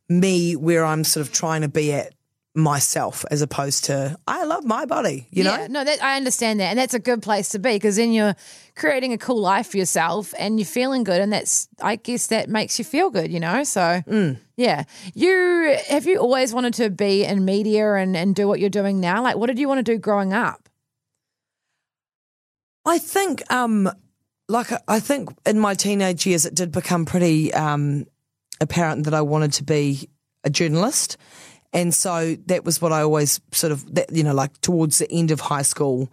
me 0.08 0.56
where 0.56 0.86
I'm 0.86 1.04
sort 1.04 1.26
of 1.26 1.34
trying 1.34 1.62
to 1.62 1.68
be 1.68 1.94
at 1.94 2.14
myself 2.56 3.24
as 3.32 3.42
opposed 3.42 3.86
to 3.86 4.18
I 4.28 4.44
love 4.44 4.66
my 4.66 4.86
body, 4.86 5.28
you 5.32 5.44
know? 5.44 5.56
yeah, 5.56 5.68
no, 5.68 5.84
that 5.84 6.04
I 6.04 6.18
understand 6.18 6.60
that, 6.60 6.66
and 6.72 6.80
that's 6.80 6.94
a 6.96 7.00
good 7.00 7.22
place 7.22 7.50
to 7.50 7.60
be 7.60 7.74
because 7.74 7.96
then 7.98 8.12
you're 8.12 8.36
creating 8.76 9.14
a 9.14 9.18
cool 9.18 9.40
life 9.40 9.68
for 9.72 9.78
yourself 9.78 10.34
and 10.40 10.60
you're 10.60 10.66
feeling 10.66 11.04
good, 11.04 11.22
and 11.22 11.32
that's 11.32 11.68
I 11.82 11.96
guess 11.96 12.28
that 12.28 12.50
makes 12.50 12.80
you 12.80 12.86
feel 12.86 13.12
good, 13.12 13.32
you 13.32 13.40
know. 13.40 13.64
So 13.64 14.02
Mm. 14.08 14.40
yeah, 14.58 14.84
you 15.14 15.78
have 15.88 16.06
you 16.08 16.18
always 16.18 16.54
wanted 16.54 16.74
to 16.76 16.90
be 16.90 17.24
in 17.24 17.46
media 17.46 17.94
and 17.94 18.18
and 18.18 18.34
do 18.36 18.48
what 18.48 18.60
you're 18.60 18.70
doing 18.70 19.00
now? 19.00 19.22
Like, 19.22 19.38
what 19.38 19.48
did 19.48 19.60
you 19.60 19.68
want 19.68 19.86
to 19.86 19.92
do 19.94 19.98
growing 20.00 20.34
up? 20.34 20.68
I 22.86 22.98
think, 22.98 23.44
um, 23.52 23.90
like, 24.48 24.68
I 24.88 25.00
think 25.00 25.30
in 25.46 25.60
my 25.60 25.76
teenage 25.76 26.26
years, 26.26 26.46
it 26.46 26.56
did 26.56 26.72
become 26.72 27.06
pretty 27.06 27.54
um, 27.54 28.06
apparent 28.60 29.04
that 29.06 29.14
I 29.14 29.22
wanted 29.22 29.54
to 29.54 29.64
be 29.64 30.10
a 30.44 30.50
journalist. 30.50 31.18
And 31.72 31.94
so 31.94 32.36
that 32.48 32.66
was 32.66 32.82
what 32.82 32.92
I 32.92 33.02
always 33.02 33.40
sort 33.52 33.72
of, 33.72 33.94
that, 33.96 34.12
you 34.16 34.24
know, 34.24 34.34
like 34.34 34.60
towards 34.62 35.00
the 35.00 35.12
end 35.12 35.32
of 35.32 35.40
high 35.40 35.62
school, 35.62 36.12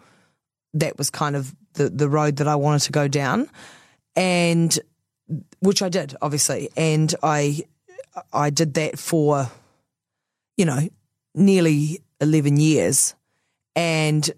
that 0.74 0.98
was 0.98 1.11
kind 1.11 1.34
of 1.34 1.54
the, 1.74 1.88
the 1.88 2.09
road 2.09 2.36
that 2.36 2.48
I 2.48 2.57
wanted 2.57 2.82
to 2.82 2.92
go 2.92 3.09
down. 3.09 3.48
And 4.14 4.78
which 5.61 5.82
I 5.82 5.88
did, 5.88 6.14
obviously. 6.20 6.68
And 6.76 7.14
I, 7.22 7.62
I 8.32 8.50
did 8.50 8.74
that 8.74 8.98
for, 8.98 9.50
you 10.57 10.64
know, 10.64 10.88
nearly 11.34 12.02
11 12.20 12.59
years. 12.59 13.14
And 13.74 14.30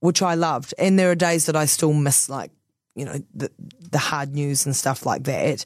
which 0.00 0.22
I 0.22 0.34
loved. 0.34 0.74
And 0.78 0.98
there 0.98 1.10
are 1.10 1.16
days 1.16 1.46
that 1.46 1.56
I 1.56 1.64
still 1.64 1.92
miss, 1.92 2.28
like, 2.28 2.50
you 2.94 3.04
know, 3.04 3.18
the, 3.34 3.50
the 3.90 3.98
hard 3.98 4.34
news 4.34 4.66
and 4.66 4.74
stuff 4.74 5.04
like 5.04 5.24
that. 5.24 5.64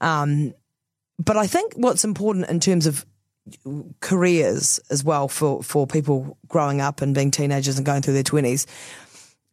Um, 0.00 0.54
but 1.18 1.36
I 1.36 1.46
think 1.46 1.74
what's 1.74 2.04
important 2.04 2.48
in 2.48 2.60
terms 2.60 2.86
of 2.86 3.06
careers 4.00 4.80
as 4.90 5.04
well 5.04 5.28
for, 5.28 5.62
for 5.62 5.86
people 5.86 6.36
growing 6.48 6.80
up 6.80 7.00
and 7.00 7.14
being 7.14 7.30
teenagers 7.30 7.76
and 7.76 7.86
going 7.86 8.02
through 8.02 8.14
their 8.14 8.22
20s 8.22 8.66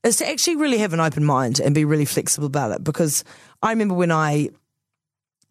is 0.03 0.17
to 0.17 0.29
actually 0.29 0.55
really 0.57 0.79
have 0.79 0.93
an 0.93 0.99
open 0.99 1.23
mind 1.23 1.59
and 1.59 1.73
be 1.73 1.85
really 1.85 2.05
flexible 2.05 2.47
about 2.47 2.71
it. 2.71 2.83
Because 2.83 3.23
I 3.61 3.71
remember 3.71 3.93
when 3.93 4.11
I 4.11 4.49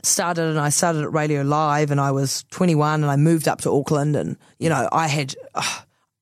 started 0.02 0.44
and 0.44 0.58
I 0.58 0.68
started 0.68 1.02
at 1.02 1.12
Radio 1.12 1.42
Live 1.42 1.90
and 1.90 2.00
I 2.00 2.10
was 2.10 2.44
21 2.50 3.02
and 3.02 3.10
I 3.10 3.16
moved 3.16 3.48
up 3.48 3.60
to 3.62 3.70
Auckland 3.70 4.16
and, 4.16 4.36
you 4.58 4.68
know, 4.68 4.88
I 4.92 5.06
had, 5.08 5.34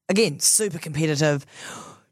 again, 0.08 0.38
super 0.38 0.78
competitive, 0.78 1.44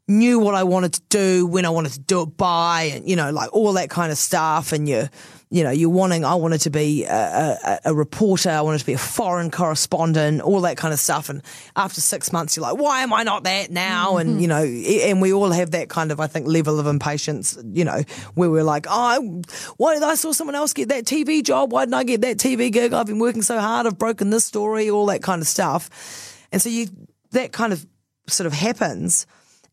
knew 0.09 0.39
what 0.39 0.55
I 0.55 0.63
wanted 0.63 0.93
to 0.93 1.01
do, 1.09 1.45
when 1.45 1.65
I 1.65 1.69
wanted 1.69 1.93
to 1.93 1.99
do 1.99 2.23
it 2.23 2.35
by, 2.35 2.91
and, 2.95 3.07
you 3.07 3.15
know, 3.15 3.31
like 3.31 3.53
all 3.53 3.73
that 3.73 3.89
kind 3.89 4.11
of 4.11 4.17
stuff. 4.17 4.73
And 4.73 4.89
you're, 4.89 5.09
you 5.51 5.63
know, 5.63 5.69
you're 5.69 5.89
wanting, 5.89 6.25
I 6.25 6.35
wanted 6.35 6.61
to 6.61 6.69
be 6.69 7.05
a, 7.05 7.57
a, 7.63 7.79
a 7.85 7.93
reporter, 7.93 8.49
I 8.49 8.61
wanted 8.61 8.79
to 8.79 8.85
be 8.85 8.93
a 8.93 8.97
foreign 8.97 9.51
correspondent, 9.51 10.41
all 10.41 10.61
that 10.61 10.77
kind 10.77 10.93
of 10.93 10.99
stuff. 10.99 11.29
And 11.29 11.43
after 11.75 12.01
six 12.01 12.33
months, 12.33 12.55
you're 12.55 12.63
like, 12.63 12.77
why 12.77 13.01
am 13.01 13.13
I 13.13 13.23
not 13.23 13.43
that 13.43 13.71
now? 13.71 14.17
And, 14.17 14.31
mm-hmm. 14.31 14.39
you 14.39 14.47
know, 14.47 14.63
and 14.63 15.21
we 15.21 15.31
all 15.31 15.51
have 15.51 15.71
that 15.71 15.89
kind 15.89 16.11
of, 16.11 16.19
I 16.19 16.27
think, 16.27 16.47
level 16.47 16.79
of 16.79 16.87
impatience, 16.87 17.57
you 17.71 17.85
know, 17.85 18.01
where 18.33 18.49
we're 18.49 18.63
like, 18.63 18.87
oh, 18.89 19.41
why 19.77 19.93
did 19.93 20.03
I 20.03 20.15
saw 20.15 20.31
someone 20.31 20.55
else 20.55 20.73
get 20.73 20.89
that 20.89 21.05
TV 21.05 21.43
job? 21.43 21.71
Why 21.71 21.85
didn't 21.85 21.95
I 21.95 22.03
get 22.03 22.21
that 22.21 22.37
TV 22.37 22.71
gig? 22.71 22.93
I've 22.93 23.07
been 23.07 23.19
working 23.19 23.43
so 23.43 23.59
hard, 23.59 23.85
I've 23.85 23.97
broken 23.97 24.31
this 24.31 24.45
story, 24.45 24.89
all 24.89 25.05
that 25.07 25.21
kind 25.21 25.41
of 25.41 25.47
stuff. 25.47 26.47
And 26.51 26.61
so 26.61 26.69
you, 26.69 26.87
that 27.31 27.51
kind 27.51 27.73
of 27.73 27.85
sort 28.27 28.47
of 28.47 28.53
happens. 28.53 29.25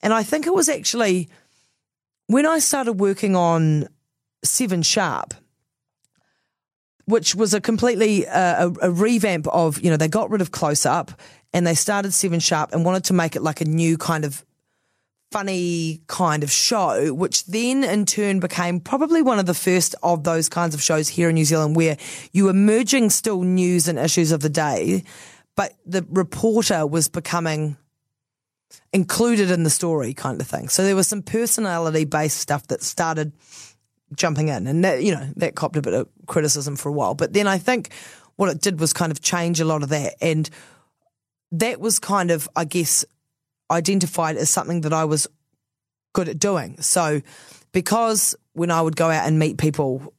And 0.06 0.14
I 0.14 0.22
think 0.22 0.46
it 0.46 0.54
was 0.54 0.68
actually 0.68 1.28
when 2.28 2.46
I 2.46 2.60
started 2.60 2.92
working 2.92 3.34
on 3.34 3.88
Seven 4.44 4.82
Sharp, 4.82 5.34
which 7.06 7.34
was 7.34 7.52
a 7.54 7.60
completely 7.60 8.24
uh, 8.24 8.68
a, 8.68 8.86
a 8.86 8.90
revamp 8.92 9.48
of 9.48 9.80
you 9.80 9.90
know 9.90 9.96
they 9.96 10.06
got 10.06 10.30
rid 10.30 10.40
of 10.40 10.52
Close 10.52 10.86
Up 10.86 11.10
and 11.52 11.66
they 11.66 11.74
started 11.74 12.12
Seven 12.12 12.38
Sharp 12.38 12.72
and 12.72 12.84
wanted 12.84 13.02
to 13.06 13.14
make 13.14 13.34
it 13.34 13.42
like 13.42 13.60
a 13.60 13.64
new 13.64 13.98
kind 13.98 14.24
of 14.24 14.44
funny 15.32 16.02
kind 16.06 16.44
of 16.44 16.52
show, 16.52 17.12
which 17.12 17.44
then 17.46 17.82
in 17.82 18.06
turn 18.06 18.38
became 18.38 18.78
probably 18.78 19.22
one 19.22 19.40
of 19.40 19.46
the 19.46 19.54
first 19.54 19.96
of 20.04 20.22
those 20.22 20.48
kinds 20.48 20.72
of 20.72 20.80
shows 20.80 21.08
here 21.08 21.30
in 21.30 21.34
New 21.34 21.44
Zealand 21.44 21.74
where 21.74 21.96
you 22.30 22.44
were 22.44 22.52
merging 22.52 23.10
still 23.10 23.42
news 23.42 23.88
and 23.88 23.98
issues 23.98 24.30
of 24.30 24.38
the 24.38 24.48
day, 24.48 25.02
but 25.56 25.72
the 25.84 26.06
reporter 26.10 26.86
was 26.86 27.08
becoming 27.08 27.76
included 28.92 29.50
in 29.50 29.62
the 29.62 29.70
story 29.70 30.14
kind 30.14 30.40
of 30.40 30.46
thing. 30.46 30.68
So 30.68 30.84
there 30.84 30.96
was 30.96 31.06
some 31.06 31.22
personality 31.22 32.04
based 32.04 32.38
stuff 32.38 32.66
that 32.68 32.82
started 32.82 33.32
jumping 34.14 34.48
in 34.48 34.66
and 34.66 34.84
that, 34.84 35.02
you 35.02 35.14
know, 35.14 35.28
that 35.36 35.54
copped 35.54 35.76
a 35.76 35.82
bit 35.82 35.94
of 35.94 36.08
criticism 36.26 36.76
for 36.76 36.88
a 36.88 36.92
while. 36.92 37.14
But 37.14 37.32
then 37.32 37.46
I 37.46 37.58
think 37.58 37.92
what 38.36 38.50
it 38.50 38.60
did 38.60 38.80
was 38.80 38.92
kind 38.92 39.10
of 39.10 39.20
change 39.20 39.60
a 39.60 39.64
lot 39.64 39.82
of 39.82 39.88
that. 39.90 40.14
And 40.20 40.48
that 41.52 41.80
was 41.80 41.98
kind 41.98 42.30
of, 42.30 42.48
I 42.54 42.64
guess, 42.64 43.04
identified 43.70 44.36
as 44.36 44.50
something 44.50 44.82
that 44.82 44.92
I 44.92 45.04
was 45.04 45.26
good 46.12 46.28
at 46.28 46.38
doing. 46.38 46.80
So 46.80 47.20
because 47.72 48.34
when 48.52 48.70
I 48.70 48.80
would 48.80 48.96
go 48.96 49.10
out 49.10 49.26
and 49.26 49.38
meet 49.38 49.58
people 49.58 50.14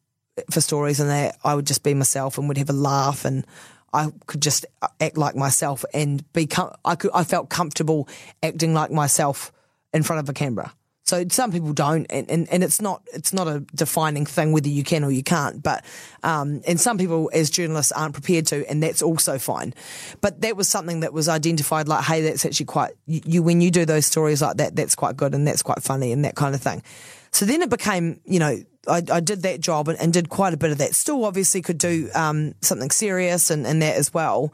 for 0.51 0.61
stories 0.61 0.99
and 0.99 1.09
that, 1.09 1.37
I 1.43 1.55
would 1.55 1.65
just 1.65 1.83
be 1.83 1.93
myself 1.93 2.37
and 2.37 2.47
would 2.47 2.57
have 2.57 2.69
a 2.69 2.73
laugh 2.73 3.25
and 3.25 3.45
I 3.93 4.11
could 4.25 4.41
just 4.41 4.65
act 4.99 5.17
like 5.17 5.35
myself 5.35 5.85
and 5.93 6.23
be. 6.33 6.47
Com- 6.47 6.75
I 6.83 6.95
could. 6.95 7.11
I 7.13 7.23
felt 7.23 7.49
comfortable 7.49 8.07
acting 8.43 8.73
like 8.73 8.91
myself 8.91 9.51
in 9.93 10.03
front 10.03 10.19
of 10.19 10.29
a 10.29 10.33
camera. 10.33 10.73
So 11.07 11.23
some 11.29 11.53
people 11.53 11.71
don't, 11.71 12.05
and, 12.09 12.29
and, 12.29 12.49
and 12.51 12.65
it's 12.65 12.81
not 12.81 13.01
it's 13.13 13.31
not 13.31 13.47
a 13.47 13.61
defining 13.73 14.25
thing 14.25 14.51
whether 14.51 14.67
you 14.67 14.83
can 14.83 15.05
or 15.05 15.11
you 15.11 15.23
can't. 15.23 15.63
But 15.63 15.85
um, 16.21 16.61
and 16.67 16.79
some 16.79 16.97
people 16.97 17.31
as 17.33 17.49
journalists 17.49 17.93
aren't 17.93 18.13
prepared 18.13 18.45
to, 18.47 18.69
and 18.69 18.83
that's 18.83 19.01
also 19.01 19.37
fine. 19.37 19.73
But 20.19 20.41
that 20.41 20.57
was 20.57 20.67
something 20.67 20.99
that 20.99 21.13
was 21.13 21.29
identified 21.29 21.87
like, 21.87 22.03
hey, 22.03 22.21
that's 22.21 22.45
actually 22.45 22.65
quite 22.65 22.91
you, 23.05 23.21
you 23.25 23.43
when 23.43 23.61
you 23.61 23.71
do 23.71 23.85
those 23.85 24.05
stories 24.05 24.41
like 24.41 24.57
that, 24.57 24.75
that's 24.75 24.95
quite 24.95 25.15
good 25.15 25.33
and 25.33 25.47
that's 25.47 25.63
quite 25.63 25.81
funny 25.81 26.11
and 26.11 26.25
that 26.25 26.35
kind 26.35 26.53
of 26.53 26.61
thing. 26.61 26.83
So 27.31 27.45
then 27.45 27.61
it 27.61 27.69
became, 27.69 28.19
you 28.25 28.39
know, 28.39 28.57
I, 28.87 29.01
I 29.11 29.19
did 29.19 29.43
that 29.43 29.59
job 29.59 29.87
and, 29.87 29.99
and, 29.99 30.13
did 30.13 30.29
quite 30.29 30.53
a 30.53 30.57
bit 30.57 30.71
of 30.71 30.77
that. 30.77 30.95
Still, 30.95 31.25
obviously, 31.25 31.61
could 31.61 31.77
do 31.77 32.09
um, 32.15 32.53
something 32.61 32.91
serious 32.91 33.49
and, 33.49 33.67
and 33.67 33.81
that 33.81 33.95
as 33.95 34.13
well. 34.13 34.53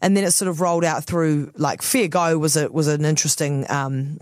And 0.00 0.16
then 0.16 0.24
it 0.24 0.32
sort 0.32 0.48
of 0.48 0.60
rolled 0.60 0.84
out 0.84 1.04
through 1.04 1.52
like 1.56 1.82
Fair 1.82 2.08
Go 2.08 2.38
was 2.38 2.56
a 2.56 2.70
was 2.70 2.88
an 2.88 3.04
interesting. 3.04 3.66
Um, 3.70 4.18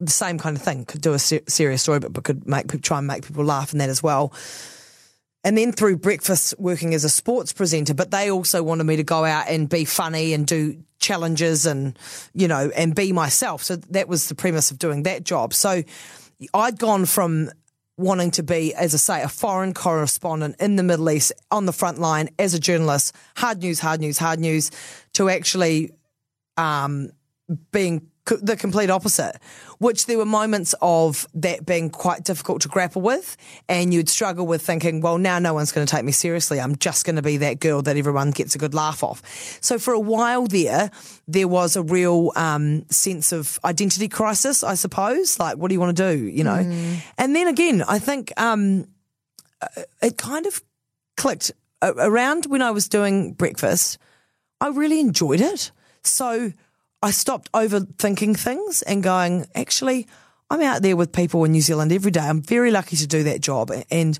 the 0.00 0.10
same 0.10 0.38
kind 0.38 0.56
of 0.56 0.62
thing. 0.62 0.86
Could 0.86 1.02
do 1.02 1.12
a 1.12 1.18
ser- 1.18 1.42
serious 1.46 1.82
story, 1.82 2.00
but, 2.00 2.12
but 2.12 2.24
could 2.24 2.46
make 2.46 2.80
try 2.82 2.98
and 2.98 3.06
make 3.06 3.26
people 3.26 3.44
laugh 3.44 3.72
in 3.72 3.78
that 3.78 3.90
as 3.90 4.02
well. 4.02 4.32
And 5.44 5.56
then 5.56 5.72
through 5.72 5.98
breakfast, 5.98 6.54
working 6.58 6.94
as 6.94 7.04
a 7.04 7.08
sports 7.08 7.52
presenter, 7.52 7.94
but 7.94 8.10
they 8.10 8.30
also 8.30 8.62
wanted 8.62 8.84
me 8.84 8.96
to 8.96 9.02
go 9.02 9.24
out 9.24 9.48
and 9.48 9.68
be 9.68 9.84
funny 9.84 10.34
and 10.34 10.46
do 10.46 10.82
challenges 10.98 11.64
and 11.64 11.98
you 12.34 12.46
know 12.46 12.70
and 12.76 12.94
be 12.94 13.12
myself. 13.12 13.62
So 13.62 13.76
that 13.76 14.08
was 14.08 14.28
the 14.28 14.34
premise 14.34 14.70
of 14.70 14.78
doing 14.78 15.04
that 15.04 15.24
job. 15.24 15.54
So 15.54 15.82
I'd 16.52 16.78
gone 16.78 17.06
from 17.06 17.50
wanting 18.00 18.30
to 18.32 18.42
be, 18.42 18.74
as 18.74 18.94
I 18.94 18.98
say, 18.98 19.22
a 19.22 19.28
foreign 19.28 19.74
correspondent 19.74 20.56
in 20.58 20.76
the 20.76 20.82
Middle 20.82 21.10
East 21.10 21.32
on 21.50 21.66
the 21.66 21.72
front 21.72 21.98
line 21.98 22.30
as 22.38 22.54
a 22.54 22.58
journalist, 22.58 23.14
hard 23.36 23.60
news, 23.60 23.78
hard 23.78 24.00
news, 24.00 24.18
hard 24.18 24.40
news, 24.40 24.70
to 25.12 25.28
actually 25.28 25.92
um, 26.56 27.10
being 27.72 28.09
the 28.26 28.56
complete 28.56 28.90
opposite, 28.90 29.36
which 29.78 30.06
there 30.06 30.18
were 30.18 30.26
moments 30.26 30.74
of 30.80 31.26
that 31.34 31.66
being 31.66 31.90
quite 31.90 32.24
difficult 32.24 32.62
to 32.62 32.68
grapple 32.68 33.02
with. 33.02 33.36
And 33.68 33.92
you'd 33.92 34.08
struggle 34.08 34.46
with 34.46 34.62
thinking, 34.62 35.00
well, 35.00 35.18
now 35.18 35.38
no 35.38 35.54
one's 35.54 35.72
going 35.72 35.86
to 35.86 35.90
take 35.90 36.04
me 36.04 36.12
seriously. 36.12 36.60
I'm 36.60 36.76
just 36.76 37.04
going 37.04 37.16
to 37.16 37.22
be 37.22 37.38
that 37.38 37.60
girl 37.60 37.82
that 37.82 37.96
everyone 37.96 38.30
gets 38.30 38.54
a 38.54 38.58
good 38.58 38.74
laugh 38.74 39.02
off. 39.02 39.22
So 39.60 39.78
for 39.78 39.92
a 39.92 40.00
while 40.00 40.46
there, 40.46 40.90
there 41.26 41.48
was 41.48 41.76
a 41.76 41.82
real 41.82 42.32
um, 42.36 42.84
sense 42.90 43.32
of 43.32 43.58
identity 43.64 44.08
crisis, 44.08 44.62
I 44.62 44.74
suppose. 44.74 45.38
Like, 45.38 45.56
what 45.56 45.68
do 45.68 45.74
you 45.74 45.80
want 45.80 45.96
to 45.96 46.16
do? 46.16 46.24
You 46.24 46.44
know? 46.44 46.58
Mm. 46.58 46.98
And 47.18 47.34
then 47.34 47.48
again, 47.48 47.82
I 47.88 47.98
think 47.98 48.32
um, 48.40 48.86
uh, 49.60 49.82
it 50.02 50.16
kind 50.16 50.46
of 50.46 50.62
clicked 51.16 51.52
around 51.82 52.46
when 52.46 52.62
I 52.62 52.70
was 52.70 52.88
doing 52.88 53.32
breakfast. 53.32 53.98
I 54.60 54.68
really 54.68 55.00
enjoyed 55.00 55.40
it. 55.40 55.72
So, 56.02 56.52
I 57.02 57.10
stopped 57.12 57.50
overthinking 57.52 58.38
things 58.38 58.82
and 58.82 59.02
going, 59.02 59.46
actually, 59.54 60.06
I'm 60.50 60.60
out 60.60 60.82
there 60.82 60.96
with 60.96 61.12
people 61.12 61.44
in 61.44 61.52
New 61.52 61.60
Zealand 61.60 61.92
every 61.92 62.10
day. 62.10 62.20
I'm 62.20 62.42
very 62.42 62.70
lucky 62.70 62.96
to 62.96 63.06
do 63.06 63.22
that 63.22 63.40
job 63.40 63.70
and 63.90 64.18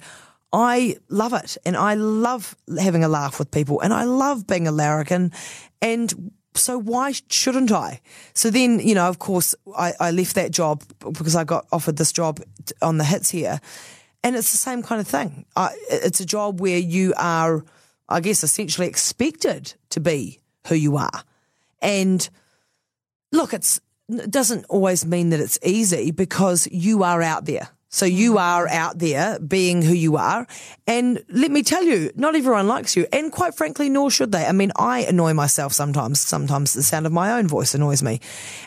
I 0.52 0.96
love 1.08 1.32
it. 1.32 1.56
And 1.66 1.76
I 1.76 1.94
love 1.94 2.56
having 2.78 3.04
a 3.04 3.08
laugh 3.08 3.38
with 3.38 3.50
people 3.50 3.80
and 3.80 3.92
I 3.92 4.04
love 4.04 4.46
being 4.46 4.66
a 4.66 4.72
larrikin. 4.72 5.32
And 5.82 6.32
so 6.54 6.78
why 6.78 7.12
shouldn't 7.28 7.70
I? 7.70 8.00
So 8.32 8.50
then, 8.50 8.80
you 8.80 8.94
know, 8.94 9.08
of 9.08 9.18
course, 9.18 9.54
I, 9.76 9.92
I 10.00 10.10
left 10.10 10.34
that 10.36 10.50
job 10.50 10.82
because 11.00 11.36
I 11.36 11.44
got 11.44 11.66
offered 11.72 11.96
this 11.96 12.12
job 12.12 12.40
on 12.80 12.98
the 12.98 13.04
hits 13.04 13.30
here. 13.30 13.60
And 14.22 14.36
it's 14.36 14.52
the 14.52 14.58
same 14.58 14.82
kind 14.82 15.00
of 15.00 15.08
thing. 15.08 15.44
I, 15.56 15.70
it's 15.90 16.20
a 16.20 16.26
job 16.26 16.60
where 16.60 16.78
you 16.78 17.12
are, 17.16 17.64
I 18.08 18.20
guess, 18.20 18.42
essentially 18.42 18.86
expected 18.86 19.74
to 19.90 20.00
be 20.00 20.40
who 20.66 20.74
you 20.74 20.96
are. 20.96 21.24
And 21.82 22.28
look, 23.32 23.52
it's, 23.52 23.80
it 24.08 24.30
doesn't 24.30 24.64
always 24.66 25.04
mean 25.06 25.30
that 25.30 25.40
it's 25.40 25.58
easy 25.62 26.10
because 26.10 26.68
you 26.70 27.02
are 27.02 27.22
out 27.22 27.44
there. 27.44 27.68
So 27.90 28.06
you 28.06 28.34
mm. 28.34 28.40
are 28.40 28.68
out 28.68 28.98
there 28.98 29.38
being 29.40 29.82
who 29.82 29.92
you 29.92 30.16
are. 30.16 30.46
And 30.86 31.22
let 31.28 31.50
me 31.50 31.62
tell 31.62 31.82
you, 31.82 32.10
not 32.14 32.36
everyone 32.36 32.68
likes 32.68 32.96
you. 32.96 33.06
And 33.12 33.30
quite 33.32 33.54
frankly, 33.54 33.90
nor 33.90 34.10
should 34.10 34.32
they. 34.32 34.46
I 34.46 34.52
mean, 34.52 34.72
I 34.76 35.00
annoy 35.00 35.34
myself 35.34 35.72
sometimes. 35.72 36.20
Sometimes 36.20 36.72
the 36.72 36.82
sound 36.82 37.06
of 37.06 37.12
my 37.12 37.32
own 37.32 37.48
voice 37.48 37.74
annoys 37.74 38.02
me. 38.02 38.20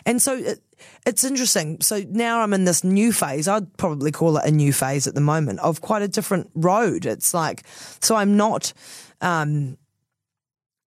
And 0.04 0.20
so 0.20 0.36
it, 0.36 0.62
it's 1.06 1.24
interesting. 1.24 1.80
So 1.80 2.02
now 2.08 2.40
I'm 2.40 2.52
in 2.52 2.66
this 2.66 2.84
new 2.84 3.12
phase. 3.12 3.48
I'd 3.48 3.74
probably 3.78 4.12
call 4.12 4.36
it 4.36 4.44
a 4.44 4.50
new 4.50 4.72
phase 4.72 5.06
at 5.06 5.14
the 5.14 5.22
moment 5.22 5.60
of 5.60 5.80
quite 5.80 6.02
a 6.02 6.08
different 6.08 6.50
road. 6.54 7.06
It's 7.06 7.32
like, 7.32 7.64
so 8.00 8.16
I'm 8.16 8.36
not, 8.36 8.74
um, 9.22 9.78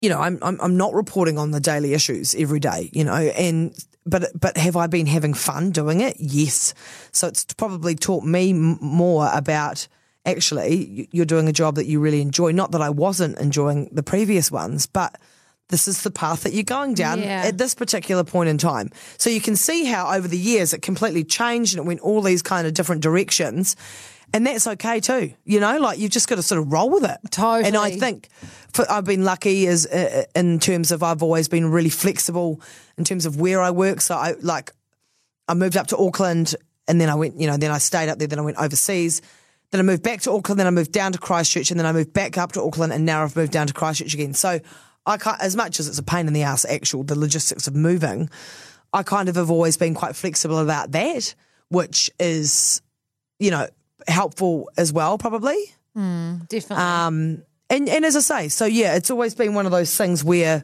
you 0.04 0.10
know, 0.10 0.20
I'm, 0.20 0.38
I'm 0.41 0.60
I'm 0.60 0.76
not 0.76 0.93
reporting 0.93 1.38
on 1.38 1.51
the 1.51 1.62
daily 1.62 1.93
issues 1.93 2.36
every 2.36 2.60
day, 2.60 2.89
you 2.91 3.06
know, 3.06 3.14
and 3.14 3.74
but 4.06 4.38
but 4.38 4.58
have 4.58 4.76
I 4.76 4.88
been 4.88 5.06
having 5.06 5.34
fun 5.34 5.72
doing 5.72 6.01
it? 6.01 6.18
Yes. 6.20 6.74
So 7.14 7.30
it's 7.30 7.45
probably 7.54 7.95
taught 7.95 8.26
me 8.26 8.49
m- 8.49 8.78
more 8.82 9.30
about 9.34 9.88
actually 10.26 11.08
you're 11.14 11.26
doing 11.26 11.47
a 11.47 11.54
job 11.54 11.76
that 11.76 11.86
you 11.86 12.01
really 12.01 12.20
enjoy. 12.20 12.51
Not 12.51 12.72
that 12.72 12.82
I 12.82 12.89
wasn't 12.89 13.39
enjoying 13.39 13.91
the 13.93 14.04
previous 14.04 14.51
ones, 14.51 14.88
but 14.88 15.18
this 15.70 15.88
is 15.88 16.04
the 16.04 16.12
path 16.12 16.43
that 16.43 16.51
you're 16.51 16.64
going 16.64 16.95
down 16.95 17.20
yeah. 17.20 17.43
at 17.45 17.58
this 17.58 17.74
particular 17.74 18.26
point 18.26 18.49
in 18.49 18.58
time. 18.58 18.89
So 19.18 19.30
you 19.30 19.39
can 19.39 19.56
see 19.56 19.86
how 19.86 20.14
over 20.14 20.28
the 20.28 20.38
years 20.38 20.74
it 20.74 20.82
completely 20.82 21.24
changed 21.24 21.78
and 21.78 21.86
it 21.86 21.88
went 21.88 22.01
all 22.01 22.22
these 22.22 22.41
kind 22.41 22.68
of 22.68 22.74
different 22.74 23.01
directions. 23.01 23.78
And 24.34 24.47
that's 24.47 24.65
okay 24.65 24.99
too. 24.99 25.34
You 25.45 25.59
know, 25.59 25.77
like 25.77 25.99
you've 25.99 26.11
just 26.11 26.27
got 26.27 26.36
to 26.36 26.43
sort 26.43 26.59
of 26.59 26.71
roll 26.71 26.89
with 26.89 27.05
it. 27.05 27.17
Totally. 27.29 27.67
And 27.67 27.77
I 27.77 27.91
think 27.91 28.29
for, 28.73 28.89
I've 28.91 29.05
been 29.05 29.23
lucky 29.23 29.67
as 29.67 29.86
uh, 29.86 30.25
in 30.36 30.59
terms 30.59 30.91
of 30.91 31.03
I've 31.03 31.21
always 31.21 31.47
been 31.47 31.69
really 31.69 31.91
flexible 31.91 32.59
in 32.97 33.03
terms 33.03 33.27
of 33.27 33.39
where 33.39 33.61
I 33.61 33.69
work. 33.69 34.01
So 34.01 34.15
I 34.15 34.34
like 34.41 34.71
I 35.47 35.53
moved 35.53 35.77
up 35.77 35.88
to 35.88 35.97
Auckland 35.97 36.55
and 36.88 36.99
then 36.99 37.09
I 37.09 37.15
went, 37.15 37.39
you 37.39 37.47
know, 37.47 37.57
then 37.57 37.71
I 37.71 37.77
stayed 37.77 38.09
up 38.09 38.17
there, 38.17 38.27
then 38.27 38.39
I 38.39 38.41
went 38.41 38.57
overseas. 38.57 39.21
Then 39.71 39.79
I 39.79 39.84
moved 39.84 40.03
back 40.03 40.21
to 40.21 40.31
Auckland, 40.31 40.59
then 40.59 40.67
I 40.67 40.71
moved 40.71 40.91
down 40.91 41.13
to 41.13 41.17
Christchurch, 41.17 41.71
and 41.71 41.79
then 41.79 41.88
I 41.88 41.93
moved 41.93 42.13
back 42.13 42.38
up 42.38 42.51
to 42.51 42.61
Auckland, 42.61 42.93
and 42.93 43.05
now 43.05 43.23
I've 43.23 43.36
moved 43.36 43.51
down 43.51 43.65
to 43.65 43.73
Christchurch 43.73 44.13
again. 44.13 44.36
So 44.36 44.59
I 45.05 45.17
can't, 45.17 45.41
as 45.41 45.55
much 45.55 45.79
as 45.79 45.88
it's 45.88 45.97
a 45.97 46.03
pain 46.03 46.27
in 46.27 46.34
the 46.34 46.43
ass, 46.43 46.63
actual 46.63 47.03
the 47.03 47.17
logistics 47.17 47.67
of 47.67 47.75
moving, 47.75 48.29
I 48.93 49.01
kind 49.01 49.29
of 49.29 49.36
have 49.36 49.49
always 49.49 49.75
been 49.75 49.95
quite 49.95 50.15
flexible 50.15 50.59
about 50.59 50.91
that, 50.91 51.34
which 51.69 52.11
is, 52.19 52.84
you 53.39 53.49
know, 53.49 53.67
helpful 54.08 54.70
as 54.78 54.91
well, 54.91 55.18
probably. 55.18 55.58
Mm, 55.97 56.47
definitely. 56.47 56.84
Um, 56.84 57.43
and 57.70 57.89
and 57.89 58.06
as 58.06 58.16
I 58.16 58.20
say, 58.20 58.49
so 58.49 58.66
yeah, 58.66 58.95
it's 58.95 59.10
always 59.10 59.36
been 59.36 59.54
one 59.54 59.66
of 59.66 59.72
those 59.72 59.95
things 59.95 60.24
where 60.24 60.64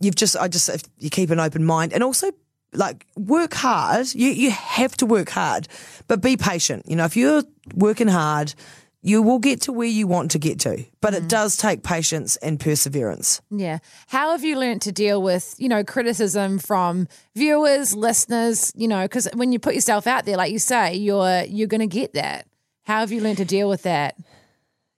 you've 0.00 0.16
just 0.16 0.36
I 0.36 0.48
just 0.48 0.88
you 0.98 1.10
keep 1.10 1.30
an 1.30 1.40
open 1.40 1.64
mind 1.64 1.92
and 1.92 2.02
also 2.02 2.30
like 2.72 3.06
work 3.16 3.54
hard. 3.54 4.12
You 4.14 4.28
you 4.28 4.50
have 4.50 4.96
to 4.98 5.06
work 5.06 5.30
hard, 5.30 5.68
but 6.08 6.20
be 6.20 6.36
patient. 6.36 6.88
You 6.88 6.96
know, 6.96 7.04
if 7.04 7.16
you're 7.16 7.42
working 7.74 8.08
hard, 8.08 8.54
you 9.02 9.20
will 9.20 9.40
get 9.40 9.62
to 9.62 9.72
where 9.72 9.88
you 9.88 10.06
want 10.06 10.30
to 10.30 10.38
get 10.38 10.60
to. 10.60 10.84
But 11.00 11.12
mm. 11.12 11.18
it 11.18 11.28
does 11.28 11.56
take 11.56 11.82
patience 11.82 12.36
and 12.36 12.58
perseverance. 12.58 13.40
Yeah. 13.50 13.78
How 14.06 14.30
have 14.30 14.44
you 14.44 14.58
learned 14.58 14.82
to 14.82 14.92
deal 14.92 15.20
with, 15.20 15.54
you 15.58 15.68
know, 15.68 15.82
criticism 15.82 16.58
from 16.58 17.08
viewers, 17.34 17.96
listeners, 17.96 18.72
you 18.76 18.86
know, 18.86 19.02
because 19.02 19.28
when 19.34 19.52
you 19.52 19.58
put 19.58 19.74
yourself 19.74 20.06
out 20.06 20.24
there, 20.24 20.36
like 20.36 20.52
you 20.52 20.60
say, 20.60 20.94
you're 20.94 21.42
you're 21.42 21.68
gonna 21.68 21.86
get 21.86 22.14
that. 22.14 22.46
How 22.84 23.00
have 23.00 23.12
you 23.12 23.20
learned 23.20 23.38
to 23.38 23.44
deal 23.44 23.68
with 23.68 23.82
that? 23.82 24.16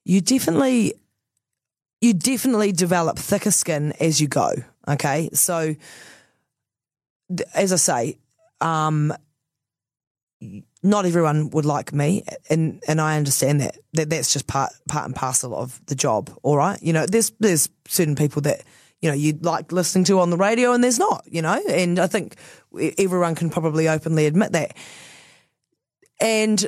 You 0.05 0.21
definitely 0.21 0.95
you 2.01 2.13
definitely 2.13 2.73
develop 2.73 3.19
thicker 3.19 3.51
skin 3.51 3.93
as 3.99 4.21
you 4.21 4.29
go. 4.29 4.53
Okay. 4.87 5.31
So, 5.33 5.75
as 7.55 7.73
I 7.73 7.77
say, 7.77 8.19
um, 8.61 9.15
not 10.83 11.07
everyone 11.07 11.49
would 11.51 11.65
like 11.65 11.95
me, 11.95 12.25
and 12.51 12.83
and 12.87 13.01
I 13.01 13.17
understand 13.17 13.61
that 13.63 13.79
that 13.95 14.11
that's 14.11 14.33
just 14.33 14.47
part 14.47 14.73
part 14.87 15.07
and 15.07 15.15
parcel 15.15 15.55
of 15.55 15.81
the 15.87 15.95
job. 15.95 16.31
All 16.43 16.57
right, 16.57 16.81
you 16.83 16.93
know, 16.93 17.07
there's 17.07 17.33
there's 17.41 17.71
certain 17.87 18.17
people 18.17 18.43
that 18.43 18.63
you 19.01 19.11
know, 19.11 19.15
you 19.15 19.39
like 19.43 19.71
listening 19.71 20.05
to 20.05 20.19
on 20.19 20.31
the 20.31 20.37
radio 20.39 20.73
and 20.73 20.83
there's 20.83 20.99
not, 20.99 21.25
you 21.27 21.43
know, 21.43 21.61
and 21.69 21.99
I 21.99 22.07
think 22.07 22.37
everyone 22.97 23.35
can 23.35 23.51
probably 23.51 23.87
openly 23.87 24.25
admit 24.25 24.53
that. 24.53 24.75
And 26.23 26.67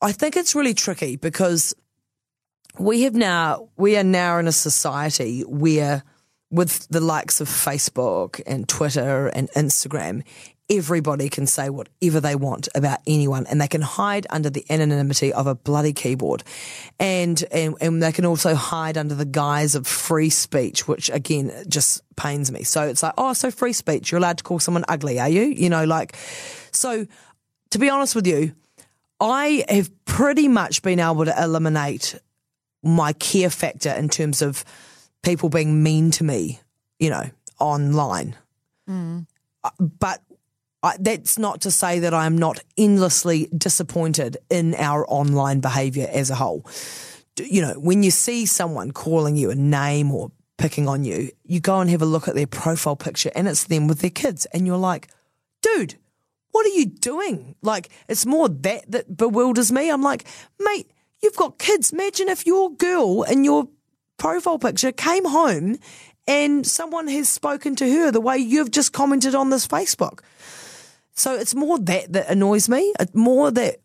I 0.00 0.12
think 0.12 0.36
it's 0.36 0.54
really 0.54 0.74
tricky 0.74 1.16
because 1.16 1.74
we 2.78 3.02
have 3.02 3.14
now, 3.14 3.68
we 3.76 3.96
are 3.96 4.04
now 4.04 4.38
in 4.38 4.46
a 4.46 4.52
society 4.52 5.42
where 5.42 6.02
with 6.50 6.86
the 6.88 7.00
likes 7.00 7.40
of 7.40 7.48
Facebook 7.48 8.40
and 8.46 8.68
Twitter 8.68 9.28
and 9.28 9.50
Instagram, 9.52 10.22
everybody 10.68 11.28
can 11.28 11.46
say 11.46 11.70
whatever 11.70 12.20
they 12.20 12.34
want 12.34 12.68
about 12.74 12.98
anyone 13.06 13.46
and 13.46 13.60
they 13.60 13.68
can 13.68 13.80
hide 13.80 14.26
under 14.30 14.50
the 14.50 14.64
anonymity 14.68 15.32
of 15.32 15.46
a 15.46 15.54
bloody 15.54 15.92
keyboard. 15.92 16.42
And, 16.98 17.42
and, 17.50 17.74
and 17.80 18.02
they 18.02 18.12
can 18.12 18.26
also 18.26 18.54
hide 18.54 18.98
under 18.98 19.14
the 19.14 19.24
guise 19.24 19.74
of 19.74 19.86
free 19.86 20.30
speech, 20.30 20.86
which 20.86 21.08
again 21.10 21.52
just 21.68 22.02
pains 22.16 22.50
me. 22.50 22.64
So 22.64 22.82
it's 22.82 23.02
like, 23.02 23.14
oh, 23.16 23.32
so 23.32 23.50
free 23.50 23.72
speech. 23.72 24.10
You're 24.10 24.18
allowed 24.18 24.38
to 24.38 24.44
call 24.44 24.58
someone 24.58 24.84
ugly, 24.88 25.18
are 25.18 25.28
you? 25.28 25.42
You 25.42 25.70
know, 25.70 25.84
like, 25.84 26.16
so 26.72 27.06
to 27.70 27.78
be 27.78 27.88
honest 27.88 28.14
with 28.14 28.26
you, 28.26 28.54
I 29.20 29.64
have 29.68 29.90
pretty 30.04 30.48
much 30.48 30.82
been 30.82 31.00
able 31.00 31.24
to 31.24 31.42
eliminate 31.42 32.18
my 32.82 33.12
care 33.14 33.50
factor 33.50 33.90
in 33.90 34.08
terms 34.08 34.42
of 34.42 34.64
people 35.22 35.48
being 35.48 35.82
mean 35.82 36.10
to 36.12 36.24
me, 36.24 36.60
you 36.98 37.10
know, 37.10 37.24
online. 37.58 38.36
Mm. 38.88 39.26
But 39.80 40.22
I, 40.82 40.96
that's 41.00 41.38
not 41.38 41.62
to 41.62 41.70
say 41.70 42.00
that 42.00 42.14
I'm 42.14 42.38
not 42.38 42.60
endlessly 42.76 43.48
disappointed 43.56 44.36
in 44.50 44.74
our 44.74 45.04
online 45.08 45.60
behavior 45.60 46.08
as 46.12 46.30
a 46.30 46.34
whole. 46.36 46.64
You 47.38 47.62
know, 47.62 47.74
when 47.74 48.02
you 48.02 48.10
see 48.10 48.46
someone 48.46 48.92
calling 48.92 49.36
you 49.36 49.50
a 49.50 49.54
name 49.54 50.12
or 50.12 50.30
picking 50.58 50.88
on 50.88 51.04
you, 51.04 51.30
you 51.44 51.60
go 51.60 51.80
and 51.80 51.90
have 51.90 52.02
a 52.02 52.06
look 52.06 52.28
at 52.28 52.34
their 52.34 52.46
profile 52.46 52.96
picture 52.96 53.30
and 53.34 53.48
it's 53.48 53.64
them 53.64 53.88
with 53.88 54.00
their 54.00 54.10
kids 54.10 54.46
and 54.52 54.66
you're 54.66 54.76
like, 54.76 55.08
dude, 55.60 55.96
what 56.56 56.64
are 56.64 56.70
you 56.70 56.86
doing? 56.86 57.54
Like, 57.60 57.90
it's 58.08 58.24
more 58.24 58.48
that 58.48 58.90
that 58.90 59.14
bewilders 59.14 59.70
me. 59.70 59.90
I'm 59.90 60.00
like, 60.00 60.24
mate, 60.58 60.90
you've 61.22 61.36
got 61.36 61.58
kids. 61.58 61.92
Imagine 61.92 62.30
if 62.30 62.46
your 62.46 62.70
girl 62.70 63.24
in 63.24 63.44
your 63.44 63.68
profile 64.16 64.58
picture 64.58 64.90
came 64.90 65.26
home 65.26 65.76
and 66.26 66.66
someone 66.66 67.08
has 67.08 67.28
spoken 67.28 67.76
to 67.76 67.92
her 67.92 68.10
the 68.10 68.22
way 68.22 68.38
you've 68.38 68.70
just 68.70 68.94
commented 68.94 69.34
on 69.34 69.50
this 69.50 69.68
Facebook. 69.68 70.20
So 71.12 71.34
it's 71.34 71.54
more 71.54 71.78
that 71.78 72.14
that 72.14 72.30
annoys 72.30 72.70
me. 72.70 72.94
More 73.12 73.50
that 73.50 73.76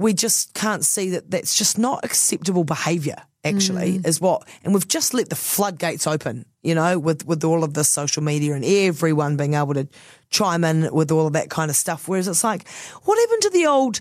we 0.00 0.14
just 0.14 0.54
can't 0.54 0.84
see 0.84 1.10
that 1.10 1.30
that's 1.30 1.54
just 1.54 1.78
not 1.78 2.04
acceptable 2.04 2.64
behaviour. 2.64 3.16
Actually, 3.42 3.98
mm. 3.98 4.06
is 4.06 4.20
what, 4.20 4.46
and 4.62 4.74
we've 4.74 4.86
just 4.86 5.14
let 5.14 5.30
the 5.30 5.36
floodgates 5.36 6.06
open. 6.06 6.44
You 6.62 6.74
know, 6.74 6.98
with 6.98 7.26
with 7.26 7.42
all 7.42 7.64
of 7.64 7.72
this 7.72 7.88
social 7.88 8.22
media 8.22 8.54
and 8.54 8.62
everyone 8.62 9.38
being 9.38 9.54
able 9.54 9.72
to 9.74 9.88
chime 10.28 10.62
in 10.62 10.92
with 10.92 11.10
all 11.10 11.26
of 11.26 11.32
that 11.32 11.48
kind 11.48 11.70
of 11.70 11.76
stuff. 11.76 12.06
Whereas 12.06 12.28
it's 12.28 12.44
like, 12.44 12.68
what 13.04 13.18
happened 13.18 13.42
to 13.42 13.50
the 13.50 13.66
old? 13.66 14.00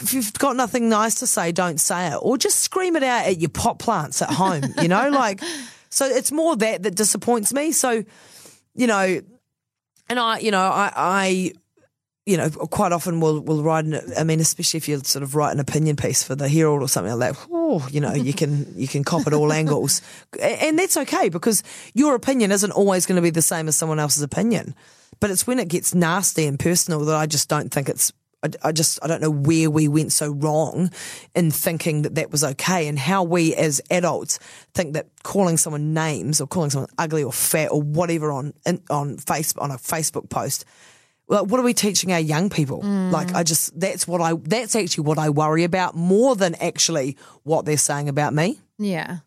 If 0.00 0.14
you've 0.14 0.32
got 0.34 0.56
nothing 0.56 0.88
nice 0.88 1.16
to 1.16 1.26
say, 1.26 1.52
don't 1.52 1.78
say 1.78 2.08
it, 2.08 2.18
or 2.22 2.38
just 2.38 2.60
scream 2.60 2.96
it 2.96 3.02
out 3.02 3.26
at 3.26 3.38
your 3.38 3.50
pot 3.50 3.78
plants 3.78 4.22
at 4.22 4.30
home. 4.30 4.62
You 4.80 4.88
know, 4.88 5.10
like 5.10 5.42
so. 5.90 6.06
It's 6.06 6.32
more 6.32 6.56
that 6.56 6.84
that 6.84 6.94
disappoints 6.94 7.52
me. 7.52 7.72
So, 7.72 8.02
you 8.74 8.86
know, 8.86 9.20
and 10.08 10.18
I, 10.18 10.38
you 10.38 10.52
know, 10.52 10.60
I, 10.60 10.90
I 10.96 11.52
you 12.28 12.36
know, 12.36 12.50
quite 12.50 12.92
often 12.92 13.20
we'll 13.20 13.40
we'll 13.40 13.62
write. 13.62 13.86
An, 13.86 14.00
I 14.18 14.22
mean, 14.22 14.38
especially 14.38 14.76
if 14.76 14.86
you 14.86 15.00
sort 15.00 15.22
of 15.22 15.34
write 15.34 15.52
an 15.52 15.60
opinion 15.60 15.96
piece 15.96 16.22
for 16.22 16.34
the 16.34 16.46
Herald 16.46 16.82
or 16.82 16.88
something 16.88 17.18
like 17.18 17.32
that. 17.32 17.46
Oh, 17.50 17.88
you 17.90 18.02
know, 18.02 18.12
you 18.12 18.34
can 18.34 18.70
you 18.76 18.86
can 18.86 19.02
cop 19.02 19.26
at 19.26 19.32
all 19.32 19.50
angles, 19.50 20.02
and 20.38 20.78
that's 20.78 20.98
okay 20.98 21.30
because 21.30 21.62
your 21.94 22.14
opinion 22.14 22.52
isn't 22.52 22.70
always 22.72 23.06
going 23.06 23.16
to 23.16 23.22
be 23.22 23.30
the 23.30 23.40
same 23.40 23.66
as 23.66 23.76
someone 23.76 23.98
else's 23.98 24.22
opinion. 24.22 24.74
But 25.20 25.30
it's 25.30 25.46
when 25.46 25.58
it 25.58 25.68
gets 25.68 25.94
nasty 25.94 26.44
and 26.44 26.58
personal 26.58 27.02
that 27.06 27.16
I 27.16 27.24
just 27.24 27.48
don't 27.48 27.70
think 27.70 27.88
it's. 27.88 28.12
I, 28.42 28.50
I 28.62 28.72
just 28.72 28.98
I 29.02 29.06
don't 29.06 29.22
know 29.22 29.30
where 29.30 29.70
we 29.70 29.88
went 29.88 30.12
so 30.12 30.30
wrong 30.30 30.90
in 31.34 31.50
thinking 31.50 32.02
that 32.02 32.16
that 32.16 32.30
was 32.30 32.44
okay, 32.44 32.88
and 32.88 32.98
how 32.98 33.22
we 33.22 33.54
as 33.54 33.80
adults 33.90 34.38
think 34.74 34.92
that 34.92 35.06
calling 35.22 35.56
someone 35.56 35.94
names 35.94 36.42
or 36.42 36.46
calling 36.46 36.68
someone 36.68 36.90
ugly 36.98 37.24
or 37.24 37.32
fat 37.32 37.70
or 37.70 37.80
whatever 37.80 38.30
on 38.30 38.52
on 38.90 39.16
face 39.16 39.56
on 39.56 39.70
a 39.70 39.78
Facebook 39.78 40.28
post 40.28 40.66
like 41.28 41.46
what 41.46 41.60
are 41.60 41.62
we 41.62 41.74
teaching 41.74 42.12
our 42.12 42.18
young 42.18 42.50
people? 42.50 42.82
Mm. 42.82 43.12
like 43.12 43.34
i 43.34 43.42
just 43.42 43.78
that's 43.78 44.08
what 44.08 44.20
i 44.20 44.34
that's 44.42 44.74
actually 44.74 45.04
what 45.04 45.18
i 45.18 45.28
worry 45.28 45.64
about 45.64 45.94
more 45.94 46.34
than 46.34 46.54
actually 46.56 47.16
what 47.44 47.64
they're 47.64 47.76
saying 47.76 48.08
about 48.08 48.34
me. 48.34 48.58
Yeah. 48.78 49.18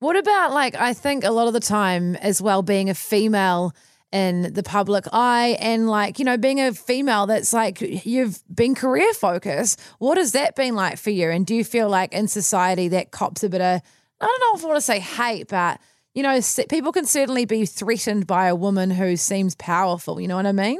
What 0.00 0.16
about 0.16 0.52
like 0.52 0.74
i 0.74 0.92
think 0.92 1.24
a 1.24 1.30
lot 1.30 1.46
of 1.46 1.52
the 1.52 1.60
time 1.60 2.16
as 2.16 2.42
well 2.42 2.62
being 2.62 2.90
a 2.90 2.94
female 2.94 3.74
in 4.12 4.52
the 4.52 4.62
public 4.62 5.06
eye 5.12 5.56
and 5.60 5.88
like 5.88 6.18
you 6.18 6.24
know 6.24 6.36
being 6.36 6.60
a 6.60 6.72
female 6.72 7.26
that's 7.26 7.52
like 7.52 7.80
you've 7.80 8.42
been 8.54 8.74
career 8.74 9.12
focused 9.12 9.80
what 9.98 10.18
has 10.18 10.32
that 10.32 10.54
been 10.54 10.74
like 10.74 10.98
for 10.98 11.10
you? 11.10 11.30
And 11.30 11.44
do 11.44 11.54
you 11.54 11.64
feel 11.64 11.88
like 11.88 12.12
in 12.12 12.28
society 12.28 12.88
that 12.88 13.10
cops 13.10 13.42
a 13.42 13.48
bit 13.48 13.60
of 13.60 13.80
i 14.20 14.26
don't 14.26 14.40
know 14.40 14.58
if 14.58 14.64
i 14.64 14.68
want 14.68 14.76
to 14.76 14.80
say 14.80 15.00
hate 15.00 15.48
but 15.48 15.80
you 16.14 16.22
know 16.22 16.38
people 16.68 16.92
can 16.92 17.04
certainly 17.04 17.44
be 17.44 17.66
threatened 17.66 18.26
by 18.26 18.46
a 18.46 18.54
woman 18.54 18.90
who 18.90 19.16
seems 19.16 19.54
powerful 19.56 20.20
you 20.20 20.28
know 20.28 20.36
what 20.36 20.46
i 20.46 20.52
mean 20.52 20.78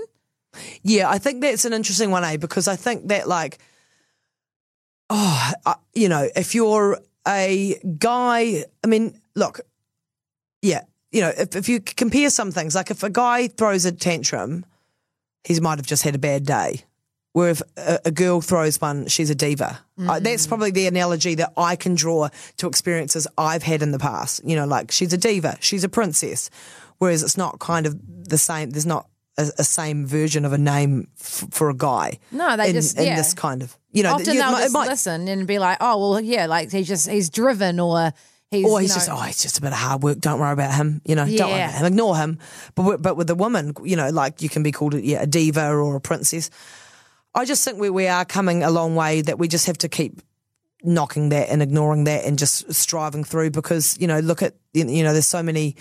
yeah, 0.83 1.09
I 1.09 1.19
think 1.19 1.41
that's 1.41 1.65
an 1.65 1.73
interesting 1.73 2.11
one, 2.11 2.25
eh? 2.25 2.37
Because 2.37 2.69
I 2.69 2.77
think 2.77 3.09
that, 3.09 3.29
like, 3.29 3.59
oh, 5.11 5.53
uh, 5.67 5.75
you 5.95 6.09
know, 6.09 6.29
if 6.35 6.55
you're 6.55 7.01
a 7.27 7.79
guy, 7.99 8.65
I 8.83 8.87
mean, 8.87 9.21
look, 9.35 9.61
yeah, 10.63 10.83
you 11.13 11.21
know, 11.21 11.33
if, 11.37 11.55
if 11.55 11.69
you 11.69 11.81
compare 11.81 12.31
some 12.31 12.51
things, 12.51 12.75
like 12.75 12.91
if 12.91 13.03
a 13.03 13.11
guy 13.11 13.49
throws 13.49 13.85
a 13.85 13.93
tantrum, 13.93 14.65
he 15.45 15.59
might 15.61 15.79
have 15.79 15.87
just 15.87 16.03
had 16.03 16.15
a 16.15 16.19
bad 16.19 16.45
day. 16.45 16.83
Where 17.33 17.51
if 17.51 17.63
a, 17.77 17.99
a 18.05 18.11
girl 18.13 18.41
throws 18.41 18.81
one, 18.81 19.09
she's 19.09 19.29
a 19.29 19.35
diva. 19.35 19.81
Mm. 19.99 20.09
Uh, 20.09 20.21
that's 20.21 20.47
probably 20.47 20.71
the 20.71 20.87
analogy 20.87 21.35
that 21.35 21.53
I 21.57 21.75
can 21.75 21.97
draw 21.97 22.29
to 22.59 22.69
experiences 22.69 23.27
I've 23.37 23.65
had 23.65 23.83
in 23.83 23.91
the 23.91 23.99
past. 23.99 24.41
You 24.45 24.55
know, 24.55 24.67
like 24.67 24.93
she's 24.93 25.13
a 25.13 25.19
diva, 25.19 25.57
she's 25.61 25.83
a 25.83 25.89
princess. 25.89 26.49
Whereas 26.99 27.25
it's 27.25 27.37
not 27.37 27.59
kind 27.59 27.87
of 27.87 27.99
the 28.29 28.39
same. 28.39 28.71
There's 28.71 28.87
not 28.87 29.09
a, 29.37 29.51
a 29.59 29.65
same 29.65 30.07
version 30.07 30.45
of 30.45 30.53
a 30.53 30.59
name 30.59 31.09
f- 31.21 31.47
for 31.51 31.71
a 31.71 31.75
guy. 31.75 32.19
No, 32.31 32.57
they 32.57 32.69
in, 32.69 32.75
just 32.75 32.99
in 32.99 33.07
yeah. 33.07 33.17
this 33.17 33.35
kind 33.35 33.63
of 33.63 33.77
you 33.93 34.03
know. 34.03 34.15
Often 34.15 34.35
you, 34.35 34.41
they'll 34.41 34.53
might, 34.53 34.63
just 34.63 34.75
might, 34.75 34.89
listen 34.89 35.29
and 35.29 35.47
be 35.47 35.59
like, 35.59 35.79
oh 35.81 35.99
well, 35.99 36.21
yeah, 36.21 36.47
like 36.47 36.71
he's 36.71 36.89
just 36.89 37.09
he's 37.09 37.31
driven 37.31 37.81
or. 37.81 38.13
He's, 38.51 38.67
or 38.67 38.81
he's 38.81 38.91
you 38.91 38.95
know, 38.95 38.99
just 39.01 39.11
oh 39.11 39.17
he's 39.17 39.43
just 39.43 39.59
a 39.59 39.61
bit 39.61 39.73
of 39.73 39.79
hard 39.79 40.05
work. 40.05 40.21
Don't 40.21 40.39
worry 40.39 40.53
about 40.53 40.73
him. 40.73 41.01
You 41.05 41.17
know, 41.17 41.27
don't 41.27 41.51
worry 41.51 41.61
about 41.61 41.75
him. 41.75 41.87
Ignore 41.87 42.17
him. 42.17 42.39
But 42.77 42.83
with, 42.85 43.03
but 43.03 43.17
with 43.17 43.29
a 43.29 43.35
woman, 43.35 43.75
you 43.83 43.97
know, 43.97 44.11
like 44.11 44.43
you 44.43 44.49
can 44.49 44.63
be 44.63 44.71
called 44.71 44.95
yeah, 44.95 45.23
a 45.23 45.27
diva 45.27 45.71
or 45.71 45.97
a 45.97 46.01
princess. 46.01 46.51
I 47.35 47.47
just 47.47 47.65
think 47.65 47.81
we 47.81 47.91
we 47.91 48.07
are 48.07 48.25
coming 48.25 48.63
a 48.63 48.71
long 48.71 48.95
way. 48.95 49.23
That 49.23 49.41
we 49.41 49.49
just 49.49 49.67
have 49.67 49.79
to 49.79 49.89
keep 49.89 50.21
knocking 50.85 51.31
that 51.31 51.49
and 51.49 51.63
ignoring 51.63 52.05
that 52.05 52.25
and 52.25 52.39
just 52.39 52.73
striving 52.73 53.25
through 53.25 53.51
because 53.51 53.97
you 53.99 54.07
know 54.07 54.21
look 54.21 54.43
at 54.43 54.55
you 54.73 55.03
know 55.03 55.13
there's 55.13 55.27
so 55.27 55.43
many 55.43 55.75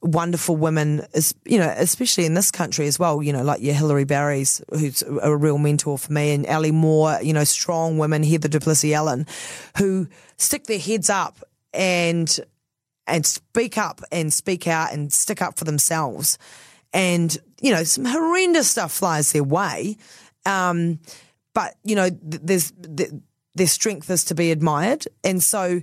wonderful 0.00 0.56
women, 0.56 1.06
is 1.14 1.34
you 1.44 1.58
know, 1.58 1.72
especially 1.76 2.24
in 2.24 2.34
this 2.34 2.50
country 2.50 2.86
as 2.86 2.98
well. 2.98 3.22
You 3.22 3.32
know, 3.32 3.42
like 3.42 3.60
your 3.60 3.74
Hilary 3.74 4.04
Barry's, 4.04 4.62
who's 4.70 5.02
a 5.02 5.36
real 5.36 5.58
mentor 5.58 5.98
for 5.98 6.12
me, 6.12 6.32
and 6.32 6.46
Ali 6.46 6.70
Moore. 6.70 7.18
You 7.22 7.32
know, 7.32 7.44
strong 7.44 7.98
women, 7.98 8.22
Heather 8.22 8.48
du 8.48 8.60
Plessis-Allen, 8.60 9.26
who 9.78 10.08
stick 10.36 10.64
their 10.64 10.78
heads 10.78 11.10
up 11.10 11.38
and 11.72 12.40
and 13.06 13.26
speak 13.26 13.76
up 13.76 14.00
and 14.10 14.32
speak 14.32 14.66
out 14.66 14.92
and 14.92 15.12
stick 15.12 15.42
up 15.42 15.58
for 15.58 15.64
themselves. 15.64 16.38
And 16.92 17.36
you 17.60 17.72
know, 17.72 17.84
some 17.84 18.04
horrendous 18.04 18.70
stuff 18.70 18.92
flies 18.92 19.32
their 19.32 19.44
way, 19.44 19.96
um, 20.46 21.00
but 21.54 21.74
you 21.84 21.96
know, 21.96 22.08
th- 22.10 22.42
there's 22.42 22.72
th- 22.96 23.10
their 23.54 23.66
strength 23.66 24.10
is 24.10 24.24
to 24.26 24.34
be 24.34 24.50
admired, 24.50 25.06
and 25.22 25.42
so. 25.42 25.80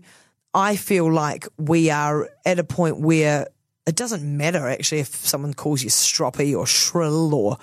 I 0.54 0.76
feel 0.76 1.10
like 1.10 1.48
we 1.58 1.90
are 1.92 2.30
at 2.46 2.60
a 2.60 2.66
point 2.66 3.00
where 3.00 3.48
it 3.86 3.96
doesn't 3.96 4.24
matter 4.24 4.68
actually 4.68 5.00
if 5.00 5.16
someone 5.16 5.54
calls 5.54 5.84
you 5.84 5.90
stroppy 5.90 6.58
or 6.58 6.66
shrill 6.66 7.34
or 7.34 7.58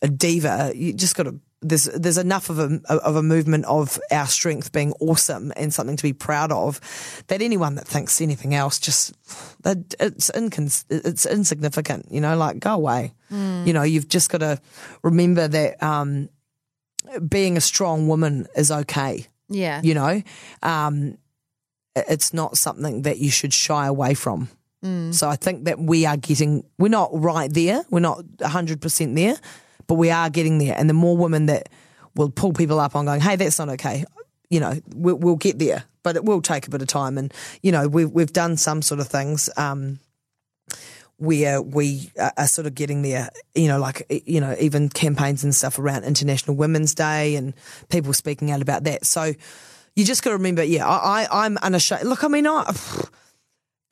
a 0.00 0.08
diva. 0.08 0.72
You 0.74 0.92
just 0.92 1.14
got 1.16 1.24
to. 1.24 1.38
There's 1.64 1.84
there's 1.84 2.18
enough 2.18 2.50
of 2.50 2.58
a 2.58 2.80
of 2.88 3.14
a 3.14 3.22
movement 3.22 3.66
of 3.66 3.96
our 4.10 4.26
strength 4.26 4.72
being 4.72 4.92
awesome 4.94 5.52
and 5.54 5.72
something 5.72 5.96
to 5.96 6.02
be 6.02 6.12
proud 6.12 6.50
of 6.50 6.80
that 7.28 7.40
anyone 7.40 7.76
that 7.76 7.86
thinks 7.86 8.20
anything 8.20 8.52
else 8.52 8.80
just 8.80 9.14
that 9.62 9.94
it's 10.00 10.28
incons- 10.32 10.84
it's 10.90 11.24
insignificant. 11.24 12.10
You 12.10 12.20
know, 12.20 12.36
like 12.36 12.58
go 12.58 12.74
away. 12.74 13.14
Mm. 13.30 13.64
You 13.68 13.74
know, 13.74 13.84
you've 13.84 14.08
just 14.08 14.28
got 14.28 14.38
to 14.38 14.60
remember 15.04 15.46
that 15.46 15.80
um, 15.80 16.28
being 17.28 17.56
a 17.56 17.60
strong 17.60 18.08
woman 18.08 18.48
is 18.56 18.72
okay. 18.72 19.28
Yeah. 19.48 19.80
You 19.84 19.94
know, 19.94 20.22
um, 20.64 21.16
it's 21.94 22.34
not 22.34 22.58
something 22.58 23.02
that 23.02 23.18
you 23.18 23.30
should 23.30 23.52
shy 23.52 23.86
away 23.86 24.14
from. 24.14 24.48
Mm. 24.84 25.14
So 25.14 25.28
I 25.28 25.36
think 25.36 25.64
that 25.64 25.78
we 25.78 26.06
are 26.06 26.16
getting, 26.16 26.64
we're 26.78 26.88
not 26.88 27.10
right 27.12 27.52
there, 27.52 27.84
we're 27.90 28.00
not 28.00 28.22
100% 28.38 29.14
there, 29.14 29.36
but 29.86 29.94
we 29.94 30.10
are 30.10 30.28
getting 30.30 30.58
there. 30.58 30.74
And 30.76 30.88
the 30.88 30.94
more 30.94 31.16
women 31.16 31.46
that 31.46 31.68
will 32.14 32.30
pull 32.30 32.52
people 32.52 32.80
up 32.80 32.96
on 32.96 33.06
going, 33.06 33.20
hey, 33.20 33.36
that's 33.36 33.58
not 33.58 33.68
okay, 33.70 34.04
you 34.50 34.60
know, 34.60 34.74
we'll, 34.94 35.16
we'll 35.16 35.36
get 35.36 35.58
there, 35.58 35.84
but 36.02 36.16
it 36.16 36.24
will 36.24 36.42
take 36.42 36.66
a 36.66 36.70
bit 36.70 36.82
of 36.82 36.88
time. 36.88 37.16
And, 37.16 37.32
you 37.62 37.72
know, 37.72 37.88
we've, 37.88 38.10
we've 38.10 38.32
done 38.32 38.56
some 38.56 38.82
sort 38.82 39.00
of 39.00 39.08
things. 39.08 39.48
Um, 39.56 40.00
where 41.18 41.62
we 41.62 42.10
are, 42.18 42.48
sort 42.48 42.66
of 42.66 42.74
getting 42.74 43.02
there, 43.02 43.28
you 43.54 43.68
know, 43.68 43.78
like, 43.78 44.04
you 44.26 44.40
know, 44.40 44.56
even 44.58 44.88
campaigns 44.88 45.44
and 45.44 45.54
stuff 45.54 45.78
around 45.78 46.02
International 46.02 46.56
Women's 46.56 46.96
Day 46.96 47.36
and 47.36 47.54
people 47.90 48.12
speaking 48.12 48.50
out 48.50 48.60
about 48.60 48.82
that. 48.84 49.06
So 49.06 49.32
you 49.94 50.04
just 50.04 50.24
got 50.24 50.30
to 50.30 50.36
remember, 50.36 50.64
yeah, 50.64 50.84
I, 50.84 51.22
I, 51.22 51.44
I'm 51.44 51.58
unashamed. 51.58 52.04
Look, 52.04 52.24
I 52.24 52.28
mean, 52.28 52.44
I, 52.48 52.74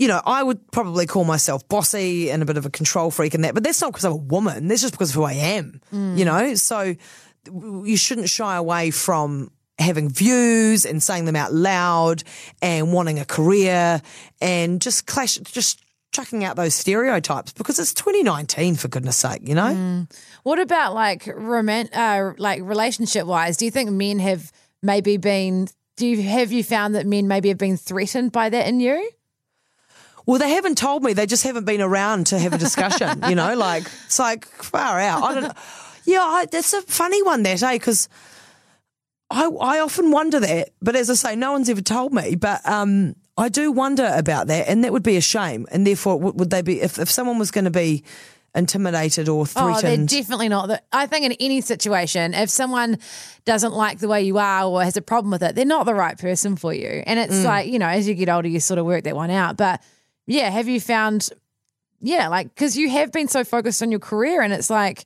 you 0.01 0.09
know, 0.09 0.23
I 0.25 0.43
would 0.43 0.73
probably 0.73 1.05
call 1.05 1.25
myself 1.25 1.69
bossy 1.69 2.31
and 2.31 2.43
a 2.43 2.47
bit 2.47 2.57
of 2.57 2.65
a 2.65 2.71
control 2.71 3.11
freak 3.11 3.35
and 3.35 3.45
that, 3.45 3.53
but 3.53 3.63
that's 3.63 3.83
not 3.83 3.93
because 3.93 4.07
I'm 4.07 4.13
a 4.13 4.17
woman. 4.17 4.67
That's 4.67 4.81
just 4.81 4.95
because 4.95 5.11
of 5.11 5.17
who 5.17 5.25
I 5.25 5.35
am, 5.35 5.83
you 5.93 6.25
know? 6.25 6.55
So 6.55 6.95
you 7.53 7.97
shouldn't 7.99 8.31
shy 8.31 8.57
away 8.57 8.91
from 8.93 9.51
having 9.79 10.09
views 10.09 10.87
and 10.87 11.03
saying 11.03 11.27
them 11.27 11.37
out 11.37 11.53
loud 11.53 12.23
and 12.63 12.95
wanting 12.95 13.19
a 13.19 13.27
career 13.27 14.01
and 14.41 14.81
just 14.81 15.07
clash, 15.07 15.37
just 15.37 15.83
chucking 16.13 16.45
out 16.45 16.57
those 16.57 16.75
stereotypes 16.75 17.53
because 17.53 17.79
it's 17.79 17.93
2019 17.93 18.77
for 18.77 18.89
goodness 18.89 19.17
sake, 19.19 19.47
you 19.47 19.55
know? 19.55 20.07
What 20.45 20.59
about 20.59 20.95
like 20.95 21.27
roman- 21.27 21.91
uh, 21.93 22.33
like 22.39 22.63
relationship 22.63 23.27
wise? 23.27 23.59
Do 23.59 23.67
you 23.67 23.71
think 23.71 23.91
men 23.91 24.19
have 24.19 24.51
maybe 24.83 25.19
been? 25.19 25.69
Do 25.97 26.07
you 26.07 26.23
have 26.23 26.53
you 26.53 26.65
found 26.65 26.95
that 26.95 27.07
men 27.07 27.29
maybe 27.29 27.51
have 27.51 27.59
been 27.59 27.77
threatened 27.77 28.33
by 28.33 28.49
that 28.49 28.67
in 28.67 28.81
you? 28.81 29.11
Well, 30.27 30.39
they 30.39 30.51
haven't 30.51 30.79
told 30.79 31.03
me. 31.03 31.13
They 31.13 31.27
just 31.27 31.43
haven't 31.43 31.65
been 31.65 31.81
around 31.81 32.27
to 32.29 32.39
have 32.39 32.53
a 32.53 32.59
discussion, 32.59 33.23
you 33.29 33.35
know? 33.35 33.55
Like, 33.61 33.83
it's 34.07 34.19
like 34.19 34.47
far 34.47 34.99
out. 34.99 35.23
I 35.23 35.35
don't 35.35 35.43
know. 35.43 35.53
Yeah, 36.05 36.23
I, 36.23 36.47
that's 36.47 36.73
a 36.73 36.83
funny 36.83 37.23
one, 37.23 37.43
that, 37.43 37.63
eh? 37.63 37.73
Because 37.75 38.09
I, 39.31 39.47
I 39.47 39.81
often 39.81 40.11
wonder 40.11 40.41
that. 40.41 40.71
But 40.81 40.97
as 40.97 41.11
I 41.11 41.15
say, 41.15 41.37
no 41.37 41.53
one's 41.53 41.69
ever 41.69 41.83
told 41.83 42.13
me. 42.13 42.37
But 42.37 42.67
um, 42.67 43.17
I 43.37 43.49
do 43.49 43.71
wonder 43.71 44.11
about 44.15 44.47
that. 44.47 44.69
And 44.69 44.83
that 44.85 44.93
would 44.93 45.03
be 45.03 45.17
a 45.17 45.21
shame. 45.21 45.67
And 45.71 45.87
therefore, 45.87 46.19
would, 46.19 46.39
would 46.39 46.51
they 46.51 46.63
be, 46.63 46.81
if, 46.81 46.99
if 46.99 47.11
someone 47.11 47.39
was 47.39 47.51
going 47.51 47.67
to 47.67 47.71
be 47.71 48.03
intimidated 48.55 49.29
or 49.29 49.47
threatened. 49.47 49.77
Oh, 49.77 49.81
they're 49.81 50.07
definitely 50.07 50.49
not. 50.49 50.83
I 50.93 51.07
think 51.07 51.27
in 51.27 51.33
any 51.33 51.61
situation, 51.61 52.35
if 52.35 52.51
someone 52.51 52.99
doesn't 53.45 53.73
like 53.73 53.99
the 53.99 54.09
way 54.09 54.23
you 54.23 54.39
are 54.39 54.65
or 54.65 54.83
has 54.83 54.97
a 54.97 55.03
problem 55.03 55.31
with 55.31 55.43
it, 55.43 55.55
they're 55.55 55.65
not 55.65 55.87
the 55.87 55.95
right 55.95 56.19
person 56.19 56.57
for 56.57 56.75
you. 56.75 57.03
And 57.07 57.19
it's 57.19 57.45
like, 57.45 57.69
you 57.69 57.79
know, 57.79 57.87
as 57.87 58.09
you 58.09 58.15
get 58.15 58.29
older, 58.29 58.49
you 58.49 58.61
sort 58.61 58.79
of 58.79 58.87
work 58.87 59.05
that 59.05 59.15
one 59.15 59.31
out. 59.31 59.57
But 59.57 59.83
yeah, 60.31 60.49
have 60.51 60.69
you 60.69 60.81
found, 60.81 61.29
yeah, 62.01 62.29
like, 62.29 62.55
because 62.55 62.77
you 62.77 62.89
have 62.91 63.11
been 63.13 63.29
so 63.29 63.43
focused 63.45 63.83
on 63.83 63.91
your 63.91 64.01
career 64.01 64.41
and 64.43 64.53
it's 64.53 64.71
like, 64.71 65.05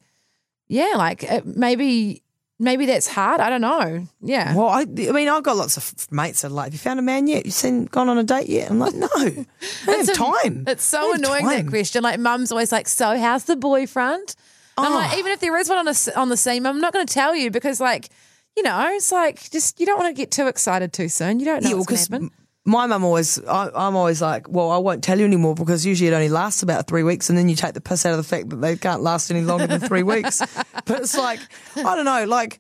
yeah, 0.69 0.93
like 0.97 1.23
it, 1.23 1.45
maybe, 1.47 2.23
maybe 2.59 2.87
that's 2.87 3.07
hard. 3.09 3.41
I 3.41 3.49
don't 3.51 3.61
know. 3.61 4.07
Yeah. 4.21 4.55
Well, 4.55 4.69
I, 4.69 4.83
I 4.83 4.85
mean, 5.13 5.29
I've 5.29 5.43
got 5.43 5.57
lots 5.57 5.77
of 5.77 6.13
mates 6.13 6.43
that 6.43 6.49
are 6.49 6.55
like, 6.55 6.67
have 6.67 6.73
you 6.75 6.79
found 6.79 6.99
a 6.99 7.03
man 7.03 7.27
yet? 7.27 7.45
You 7.45 7.51
seen 7.51 7.87
gone 7.87 8.09
on 8.09 8.19
a 8.19 8.23
date 8.23 8.49
yet? 8.49 8.71
I'm 8.71 8.79
like, 8.79 8.95
no, 8.95 9.09
I 9.17 9.47
don't 9.87 9.99
have 10.07 10.09
a- 10.09 10.13
time. 10.15 10.65
It's 10.67 10.85
so 10.85 11.15
annoying 11.15 11.47
that 11.47 11.67
question. 11.69 12.03
Like, 12.03 12.19
mum's 12.21 12.53
always 12.53 12.71
like, 12.73 12.89
"So, 12.89 13.19
how's 13.19 13.45
the 13.45 13.57
boyfriend?" 13.57 14.35
And 14.79 14.87
I'm 14.87 14.93
Oh. 14.93 14.97
like, 14.97 15.19
even 15.19 15.33
if 15.33 15.41
there 15.41 15.57
is 15.59 15.69
one 15.69 15.79
on 15.79 15.85
the 15.85 16.13
on 16.17 16.29
the 16.29 16.37
scene, 16.37 16.65
I'm 16.67 16.81
not 16.81 16.93
going 16.93 17.07
to 17.07 17.13
tell 17.15 17.35
you 17.35 17.51
because, 17.51 17.81
like, 17.81 18.09
you 18.57 18.63
know, 18.63 18.89
it's 18.93 19.13
like 19.13 19.51
just 19.51 19.79
you 19.81 19.87
don't 19.87 19.99
want 19.99 20.15
to 20.15 20.21
get 20.21 20.31
too 20.31 20.47
excited 20.49 20.93
too 20.93 21.09
soon. 21.09 21.39
You 21.41 21.45
don't 21.47 21.63
know 21.63 21.71
Yeah, 21.71 21.77
what's 21.77 21.87
going 22.09 22.23
to 22.23 22.27
happen. 22.29 22.44
My 22.65 22.87
mum 22.87 23.05
always, 23.05 23.43
I, 23.45 23.71
I'm 23.75 23.95
always 23.95 24.23
like, 24.23 24.49
well, 24.49 24.71
I 24.71 24.79
won't 24.79 25.05
tell 25.05 25.19
you 25.19 25.27
anymore 25.27 25.55
because 25.55 25.85
usually 25.85 26.09
it 26.09 26.15
only 26.15 26.31
lasts 26.31 26.63
about 26.63 26.87
three 26.87 27.03
weeks, 27.03 27.29
and 27.29 27.39
then 27.39 27.49
you 27.49 27.57
take 27.57 27.75
the 27.75 27.81
piss 27.81 28.07
out 28.07 28.13
of 28.13 28.17
the 28.17 28.23
fact 28.25 28.49
that 28.51 28.57
they 28.57 28.77
can't 28.77 29.03
last 29.03 29.31
any 29.31 29.43
longer 29.43 29.67
than 29.67 29.81
three 29.81 30.03
weeks. 30.03 30.43
But 30.87 31.01
it's 31.01 31.17
like, 31.17 31.41
I 31.77 31.95
don't 31.95 32.05
know, 32.05 32.25
like. 32.25 32.59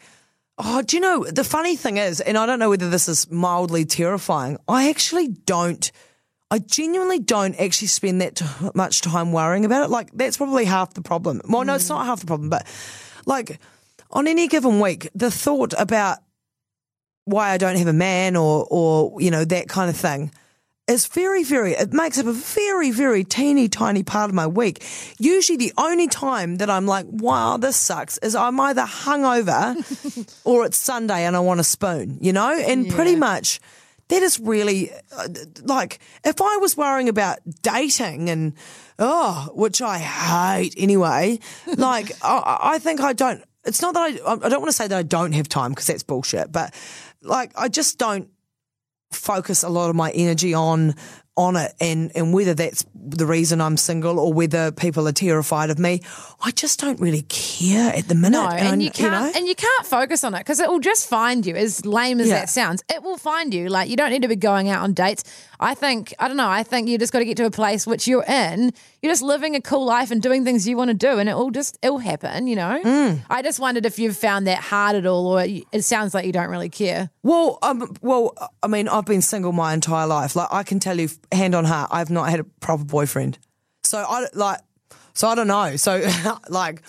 Oh, 0.57 0.83
do 0.83 0.97
you 0.97 1.01
know 1.01 1.25
the 1.25 1.43
funny 1.43 1.75
thing 1.75 1.97
is, 1.97 2.21
and 2.21 2.39
I 2.39 2.47
don't 2.47 2.61
know 2.61 2.71
whether 2.71 2.89
this 2.89 3.09
is 3.09 3.29
mildly 3.29 3.85
terrifying. 3.85 4.57
I 4.69 4.89
actually 4.89 5.29
don't. 5.29 5.91
I 6.51 6.61
genuinely 6.61 7.19
don't 7.19 7.61
actually 7.61 7.89
spend 7.89 8.21
that 8.21 8.37
t- 8.37 8.47
much 8.73 9.01
time 9.01 9.33
worrying 9.33 9.65
about 9.65 9.85
it. 9.85 9.91
Like 9.91 10.13
that's 10.13 10.37
probably 10.37 10.65
half 10.65 10.95
the 10.95 11.03
problem. 11.03 11.43
Well, 11.49 11.65
no, 11.65 11.75
it's 11.75 11.87
mm. 11.87 11.91
not 11.91 12.07
half 12.07 12.21
the 12.21 12.27
problem, 12.27 12.51
but 12.51 12.67
like 13.27 13.59
on 14.11 14.29
any 14.29 14.47
given 14.47 14.79
week, 14.79 15.09
the 15.15 15.31
thought 15.31 15.75
about 15.77 16.19
why 17.25 17.51
I 17.51 17.59
don't 17.59 17.77
have 17.77 17.87
a 17.87 17.93
man 17.93 18.37
or 18.37 18.66
or 18.70 19.20
you 19.20 19.31
know 19.31 19.45
that 19.45 19.68
kind 19.68 19.91
of 19.91 19.97
thing 19.97 20.31
is 20.87 21.07
very 21.07 21.43
very 21.45 21.72
it 21.72 21.93
makes 21.93 22.18
up 22.18 22.27
a 22.27 22.33
very 22.33 22.91
very 22.91 23.25
teeny 23.25 23.68
tiny 23.68 24.03
part 24.03 24.31
of 24.31 24.35
my 24.35 24.47
week. 24.47 24.85
Usually 25.18 25.57
the 25.57 25.72
only 25.79 26.09
time 26.09 26.57
that 26.57 26.68
I'm 26.68 26.87
like 26.87 27.07
wow 27.09 27.57
this 27.57 27.77
sucks 27.77 28.18
is 28.18 28.35
I'm 28.35 28.61
either 28.61 28.83
hungover 28.83 30.41
or 30.45 30.66
it's 30.66 30.77
Sunday 30.77 31.25
and 31.25 31.37
I 31.37 31.41
want 31.41 31.61
a 31.61 31.64
spoon, 31.64 32.18
you 32.20 32.33
know? 32.33 32.53
And 32.53 32.91
pretty 32.91 33.16
much 33.16 33.61
that 34.09 34.22
is 34.22 34.39
really 34.39 34.91
uh, 35.16 35.29
like 35.62 35.99
if 36.25 36.41
I 36.41 36.57
was 36.59 36.77
worrying 36.77 37.09
about 37.09 37.39
dating 37.62 38.29
and 38.29 38.53
oh, 38.99 39.51
which 39.55 39.81
I 39.81 39.99
hate 39.99 40.75
anyway, 40.77 41.39
like 41.77 42.12
I, 42.22 42.59
I 42.62 42.79
think 42.79 43.01
I 43.01 43.12
don't. 43.12 43.43
It's 43.64 43.81
not 43.81 43.95
that 43.95 44.01
I. 44.01 44.33
I 44.33 44.49
don't 44.49 44.61
want 44.61 44.68
to 44.68 44.77
say 44.77 44.87
that 44.89 44.97
I 44.97 45.03
don't 45.03 45.33
have 45.33 45.49
time 45.49 45.70
because 45.70 45.87
that's 45.87 46.03
bullshit. 46.03 46.53
But 46.53 46.75
like 47.25 47.53
I 47.57 47.68
just 47.68 47.99
don't 47.99 48.29
focus 49.11 49.62
a 49.62 49.68
lot 49.68 49.91
of 49.91 49.97
my 49.97 50.11
energy 50.11 50.55
on 50.55 50.95
on 51.37 51.57
it 51.57 51.72
and 51.80 52.12
and 52.14 52.32
whether 52.32 52.55
that's 52.55 52.85
the 52.95 53.26
reason 53.26 53.61
I'm 53.61 53.76
single 53.76 54.20
or 54.20 54.32
whether 54.32 54.70
people 54.70 55.09
are 55.09 55.12
terrified 55.12 55.68
of 55.70 55.78
me 55.80 56.01
I 56.41 56.53
just 56.53 56.78
don't 56.80 57.01
really 57.01 57.22
care 57.22 57.93
at 57.95 58.07
the 58.09 58.14
minute 58.14 58.39
No, 58.39 58.49
and 58.49 58.82
you 58.82 58.91
can't, 58.91 59.12
know? 59.12 59.32
and 59.39 59.49
you 59.49 59.55
can't 59.55 59.87
focus 59.87 60.22
on 60.24 60.35
it 60.35 60.39
because 60.39 60.61
it 60.61 60.68
will 60.68 60.78
just 60.80 61.09
find 61.09 61.45
you. 61.47 61.55
As 61.57 61.85
lame 61.87 62.20
as 62.20 62.28
Yeah. 62.28 62.41
that 62.41 62.51
sounds, 62.51 62.82
it 62.93 63.03
will 63.03 63.16
find 63.16 63.53
you. 63.55 63.68
Like 63.68 63.89
you 63.89 63.97
don't 63.97 64.11
need 64.11 64.22
to 64.22 64.28
be 64.28 64.37
going 64.37 64.68
out 64.68 64.82
on 64.82 64.93
dates. 64.93 65.24
I 65.59 65.74
think 65.74 66.12
I 66.18 66.28
don't 66.28 66.37
know. 66.37 66.49
I 66.49 66.62
think 66.62 66.89
you 66.89 66.99
just 66.99 67.12
got 67.12 67.20
to 67.20 67.24
get 67.24 67.37
to 67.39 67.47
a 67.47 67.51
place 67.51 67.87
which 67.87 68.07
you're 68.07 68.24
in. 68.24 68.72
You're 69.03 69.12
just 69.12 69.22
living 69.22 69.55
a 69.55 69.61
cool 69.61 69.85
life 69.87 70.11
and 70.11 70.20
doing 70.22 70.45
things 70.45 70.68
you 70.68 70.76
want 70.76 70.89
to 70.89 70.95
do, 70.95 71.18
and 71.18 71.28
it 71.28 71.35
will 71.35 71.51
just 71.51 71.78
it 71.82 71.91
will 71.91 71.99
happen. 71.99 72.47
You 72.47 72.57
know. 72.57 72.80
Mm. 72.85 73.20
I 73.30 73.41
just 73.43 73.59
wondered 73.59 73.87
if 73.87 73.99
you've 73.99 74.16
found 74.16 74.47
that 74.47 74.59
hard 74.59 74.97
at 74.97 75.07
all, 75.07 75.26
or 75.26 75.45
you- 75.45 75.64
it 75.72 75.82
sounds 75.82 76.12
like 76.14 76.26
you 76.26 76.32
don't 76.32 76.51
really 76.51 76.68
care. 76.68 77.11
Well, 77.22 77.59
um, 77.62 77.95
well, 78.03 78.35
I 78.62 78.66
mean, 78.66 78.87
I've 78.89 79.07
been 79.07 79.22
single 79.22 79.53
my 79.53 79.72
entire 79.72 80.07
life. 80.07 80.37
Like, 80.37 80.49
I 80.51 80.62
can 80.62 80.78
tell 80.78 80.99
you, 81.01 81.09
hand 81.33 81.55
on 81.55 81.64
heart, 81.64 81.91
I've 81.93 82.11
not 82.11 82.31
had 82.31 82.41
a 82.41 82.45
proper 82.45 82.85
boyfriend. 82.85 83.39
So 83.83 83.99
I 83.99 84.27
like, 84.35 84.61
so 85.12 85.29
I 85.29 85.35
don't 85.35 85.47
know. 85.47 85.77
So 85.77 86.07
like, 86.49 86.83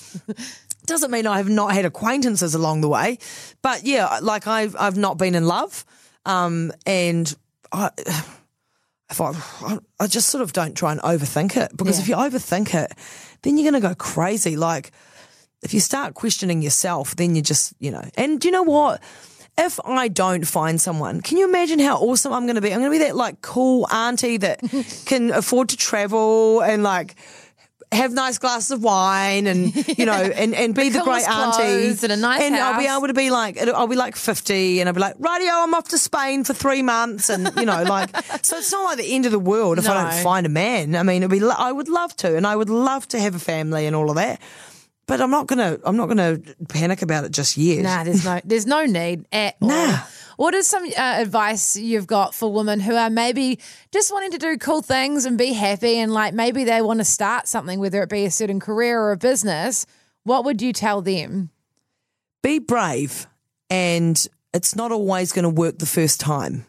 doesn't 0.86 1.12
mean 1.12 1.28
I 1.28 1.38
have 1.38 1.50
not 1.50 1.74
had 1.74 1.86
acquaintances 1.86 2.56
along 2.56 2.82
the 2.82 2.90
way, 2.90 3.18
but 3.62 3.84
yeah, 3.84 4.20
like 4.22 4.48
I've 4.48 4.76
I've 4.78 4.98
not 4.98 5.18
been 5.18 5.36
in 5.36 5.46
love, 5.46 5.86
um, 6.26 6.72
and 6.86 7.34
I. 7.72 7.90
If 9.08 9.22
I, 9.22 9.34
I 10.00 10.08
just 10.08 10.30
sort 10.30 10.42
of 10.42 10.52
don't 10.52 10.76
try 10.76 10.92
and 10.92 11.00
overthink 11.02 11.56
it 11.58 11.78
because 11.78 12.00
if 12.00 12.08
you 12.08 12.16
overthink 12.16 12.74
it, 12.74 12.92
then 13.44 13.56
you're 13.56 13.72
going 13.72 13.80
to 13.80 13.88
go 13.88 13.94
crazy. 13.94 14.58
Like, 14.58 14.92
if 15.62 15.76
you 15.76 15.80
start 15.80 16.16
questioning 16.16 16.64
yourself, 16.64 17.16
then 17.16 17.36
you 17.36 17.44
just, 17.44 17.76
you 17.80 17.92
know. 17.92 18.04
And 18.18 18.42
do 18.42 18.48
you 18.48 18.52
know 18.52 18.64
what? 18.64 19.04
If 19.58 19.80
I 19.86 20.10
don't 20.10 20.46
find 20.46 20.82
someone, 20.82 21.22
can 21.22 21.38
you 21.38 21.48
imagine 21.48 21.80
how 21.80 21.96
awesome 21.98 22.34
I'm 22.34 22.44
going 22.46 22.56
to 22.56 22.62
be? 22.62 22.74
I'm 22.74 22.80
going 22.80 22.92
to 22.92 22.98
be 23.00 23.06
that 23.06 23.16
like 23.16 23.42
cool 23.42 23.88
auntie 23.92 24.38
that 24.38 24.60
can 25.06 25.32
afford 25.32 25.70
to 25.70 25.78
travel 25.78 26.62
and 26.62 26.84
like 26.84 27.16
have 27.92 28.12
nice 28.12 28.38
glasses 28.38 28.72
of 28.72 28.84
wine 28.84 29.48
and 29.48 29.74
you 29.98 30.06
know 30.06 30.12
and, 30.12 30.54
and 30.54 30.76
be 30.76 30.90
the, 30.90 31.00
The 31.00 31.06
great 31.06 31.30
auntie. 31.30 31.88
and 32.04 32.12
a 32.12 32.18
nice 32.18 32.42
and 32.42 32.56
I'll 32.56 32.78
be 32.80 32.88
able 32.88 33.08
to 33.08 33.14
be 33.14 33.30
like 33.30 33.58
I'll 33.58 33.88
be 33.88 33.96
like 33.96 34.18
50 34.18 34.82
and 34.82 34.90
I'll 34.90 34.94
be 34.94 35.00
like 35.00 35.16
radio 35.20 35.52
I'm 35.54 35.74
off 35.74 35.88
to 35.90 35.98
Spain 35.98 36.44
for 36.44 36.54
three 36.54 36.82
months 36.82 37.30
and 37.30 37.50
you 37.56 37.66
know 37.66 37.84
like 37.84 38.10
so 38.44 38.58
it's 38.58 38.72
not 38.72 38.84
like 38.84 38.98
the 38.98 39.14
end 39.14 39.26
of 39.26 39.32
the 39.32 39.40
world 39.40 39.78
if 39.78 39.88
I 39.88 40.12
don't 40.12 40.24
find 40.24 40.46
a 40.46 40.50
man. 40.50 40.96
I 40.96 41.04
mean 41.04 41.24
it'd 41.24 41.32
be 41.32 41.48
I 41.48 41.72
would 41.72 41.88
love 41.88 42.14
to 42.18 42.36
and 42.36 42.46
I 42.46 42.56
would 42.56 42.70
love 42.70 43.08
to 43.10 43.20
have 43.20 43.36
a 43.36 43.40
family 43.40 43.86
and 43.86 43.96
all 43.96 44.10
of 44.10 44.16
that 44.18 44.42
but 45.08 45.22
I'm 45.22 45.32
not 45.32 45.48
gonna 45.48 45.78
I'm 45.84 45.98
not 45.98 46.08
gonna 46.08 46.40
panic 46.70 47.02
about 47.02 47.26
it 47.26 47.32
just 47.32 47.58
yet 47.58 47.84
Nah, 47.84 48.04
there's 48.04 48.26
no 48.26 48.40
there's 48.46 48.66
no 48.66 48.86
need 48.86 49.26
at 49.32 49.56
all. 49.62 49.70
Nah. 49.70 50.00
What 50.38 50.54
is 50.54 50.68
some 50.68 50.84
uh, 50.84 50.92
advice 50.98 51.78
you've 51.78 52.08
got 52.08 52.36
for 52.36 52.52
women 52.52 52.82
who 52.82 52.94
are 52.94 53.10
maybe 53.10 53.60
just 53.92 54.12
wanting 54.12 54.32
to 54.32 54.38
do 54.38 54.58
cool 54.58 54.82
things 54.82 55.26
and 55.26 55.38
be 55.38 55.54
happy 55.54 55.98
and 55.98 56.12
like 56.12 56.34
maybe 56.34 56.66
they 56.66 56.82
want 56.82 57.00
to 57.00 57.06
start 57.06 57.48
something, 57.48 57.80
whether 57.80 58.04
it 58.04 58.10
be 58.10 58.26
a 58.26 58.32
certain 58.32 58.60
career 58.60 59.00
or 59.00 59.14
a 59.14 59.18
business? 59.18 59.86
What 60.24 60.44
would 60.44 60.62
you 60.62 60.74
tell 60.74 61.02
them? 61.02 61.52
be 62.46 62.60
brave 62.60 63.26
and 63.72 64.28
it's 64.54 64.76
not 64.76 64.92
always 64.92 65.32
going 65.32 65.42
to 65.42 65.50
work 65.50 65.80
the 65.80 65.86
first 65.88 66.20
time 66.20 66.64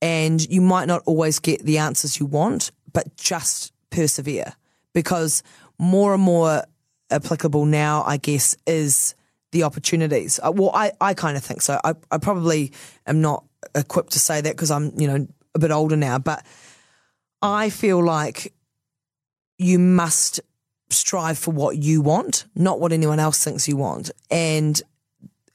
and 0.00 0.48
you 0.48 0.62
might 0.62 0.88
not 0.88 1.02
always 1.04 1.38
get 1.38 1.62
the 1.66 1.76
answers 1.76 2.18
you 2.18 2.24
want 2.24 2.72
but 2.94 3.14
just 3.18 3.74
persevere 3.90 4.54
because 4.94 5.42
more 5.78 6.14
and 6.14 6.22
more 6.22 6.62
applicable 7.12 7.64
now 7.64 8.02
i 8.06 8.16
guess 8.16 8.56
is 8.66 9.14
the 9.52 9.64
opportunities. 9.64 10.40
Uh, 10.42 10.52
well 10.54 10.70
i, 10.74 10.92
I 11.00 11.14
kind 11.14 11.36
of 11.36 11.44
think 11.44 11.60
so. 11.62 11.78
I, 11.84 11.94
I 12.10 12.18
probably 12.18 12.72
am 13.06 13.20
not 13.20 13.44
equipped 13.74 14.12
to 14.12 14.18
say 14.18 14.40
that 14.40 14.56
because 14.56 14.70
i'm 14.70 14.92
you 14.98 15.06
know 15.06 15.26
a 15.54 15.58
bit 15.58 15.70
older 15.70 15.96
now 15.96 16.18
but 16.18 16.44
i 17.42 17.68
feel 17.70 18.02
like 18.02 18.54
you 19.58 19.78
must 19.78 20.40
strive 20.92 21.38
for 21.38 21.50
what 21.52 21.76
you 21.78 22.00
want 22.00 22.46
not 22.54 22.80
what 22.80 22.92
anyone 22.92 23.18
else 23.18 23.42
thinks 23.42 23.68
you 23.68 23.76
want. 23.76 24.10
And 24.30 24.80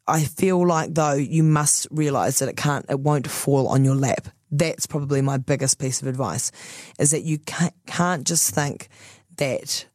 I 0.08 0.24
feel 0.24 0.66
like 0.66 0.94
though 0.94 1.14
you 1.14 1.44
must 1.44 1.88
realize 1.92 2.40
that 2.40 2.50
it 2.50 2.58
can't, 2.58 2.86
it 2.90 3.00
won't 3.00 3.30
fall 3.30 3.68
on 3.68 3.84
your 3.84 3.96
lap. 3.96 4.28
That's 4.50 4.88
probably 4.88 5.22
my 5.22 5.38
biggest 5.38 5.80
piece 5.80 6.02
of 6.02 6.08
advice 6.08 6.52
is 7.00 7.12
that 7.12 7.24
you 7.24 7.40
can't, 7.40 7.74
can't 7.86 8.26
just 8.26 8.54
think 8.54 8.88
that 9.36 9.86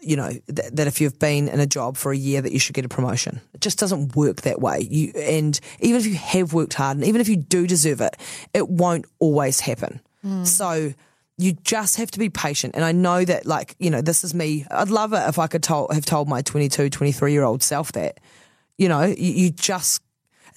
you 0.00 0.16
know 0.16 0.30
that, 0.46 0.76
that 0.76 0.86
if 0.86 1.00
you've 1.00 1.18
been 1.18 1.48
in 1.48 1.60
a 1.60 1.66
job 1.66 1.96
for 1.96 2.12
a 2.12 2.16
year 2.16 2.40
that 2.40 2.52
you 2.52 2.58
should 2.58 2.74
get 2.74 2.84
a 2.84 2.88
promotion. 2.88 3.40
It 3.54 3.60
just 3.60 3.78
doesn't 3.78 4.16
work 4.16 4.42
that 4.42 4.60
way. 4.60 4.86
You 4.90 5.12
and 5.16 5.58
even 5.80 6.00
if 6.00 6.06
you 6.06 6.14
have 6.14 6.52
worked 6.52 6.74
hard 6.74 6.96
and 6.96 7.06
even 7.06 7.20
if 7.20 7.28
you 7.28 7.36
do 7.36 7.66
deserve 7.66 8.00
it, 8.00 8.16
it 8.54 8.68
won't 8.68 9.06
always 9.18 9.60
happen. 9.60 10.00
Hmm. 10.22 10.44
So 10.44 10.94
you 11.40 11.52
just 11.52 11.96
have 11.96 12.10
to 12.10 12.18
be 12.18 12.28
patient. 12.28 12.74
And 12.74 12.84
I 12.84 12.92
know 12.92 13.24
that 13.24 13.46
like, 13.46 13.74
you 13.78 13.90
know, 13.90 14.02
this 14.02 14.24
is 14.24 14.34
me. 14.34 14.66
I'd 14.70 14.90
love 14.90 15.14
it 15.14 15.26
if 15.28 15.38
I 15.38 15.46
could 15.46 15.64
have 15.64 16.04
told 16.04 16.28
my 16.28 16.42
22, 16.42 16.90
23 16.90 17.32
year 17.32 17.44
old 17.44 17.62
self 17.62 17.92
that, 17.92 18.20
you 18.76 18.88
know, 18.88 19.04
you, 19.04 19.32
you 19.32 19.50
just 19.50 20.02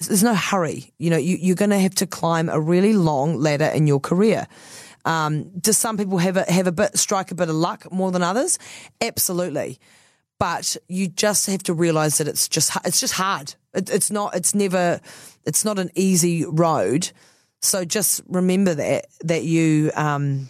there's 0.00 0.22
no 0.22 0.34
hurry. 0.34 0.92
You 0.98 1.10
know, 1.10 1.16
you, 1.16 1.36
you're 1.40 1.56
going 1.56 1.70
to 1.70 1.78
have 1.78 1.94
to 1.96 2.06
climb 2.06 2.48
a 2.48 2.60
really 2.60 2.92
long 2.92 3.38
ladder 3.38 3.66
in 3.66 3.86
your 3.86 4.00
career. 4.00 4.46
Um, 5.04 5.50
do 5.58 5.72
some 5.72 5.96
people 5.96 6.18
have 6.18 6.36
a 6.36 6.50
have 6.50 6.66
a 6.66 6.72
bit 6.72 6.96
strike 6.98 7.30
a 7.30 7.34
bit 7.34 7.48
of 7.48 7.54
luck 7.54 7.90
more 7.92 8.10
than 8.10 8.22
others? 8.22 8.58
Absolutely, 9.00 9.78
but 10.38 10.76
you 10.88 11.08
just 11.08 11.46
have 11.46 11.62
to 11.64 11.74
realize 11.74 12.18
that 12.18 12.28
it's 12.28 12.48
just 12.48 12.76
it's 12.84 13.00
just 13.00 13.14
hard. 13.14 13.54
It, 13.74 13.90
it's 13.90 14.10
not. 14.10 14.34
It's 14.34 14.54
never. 14.54 15.00
It's 15.44 15.64
not 15.64 15.78
an 15.78 15.90
easy 15.94 16.44
road. 16.46 17.10
So 17.60 17.84
just 17.84 18.22
remember 18.28 18.74
that 18.74 19.06
that 19.24 19.44
you 19.44 19.90
um, 19.94 20.48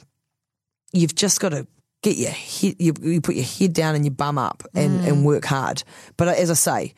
you've 0.93 1.15
just 1.15 1.41
got 1.41 1.51
to 1.51 1.67
get 2.03 2.17
your 2.17 2.31
head, 2.31 2.77
you, 2.79 2.93
you 3.01 3.21
put 3.21 3.35
your 3.35 3.45
head 3.45 3.73
down 3.73 3.95
and 3.95 4.05
your 4.05 4.15
bum 4.15 4.37
up 4.37 4.63
and, 4.75 5.05
and 5.07 5.25
work 5.25 5.45
hard. 5.47 5.83
But 6.19 6.29
as 6.29 6.51
I 6.51 6.55
say, 6.55 6.95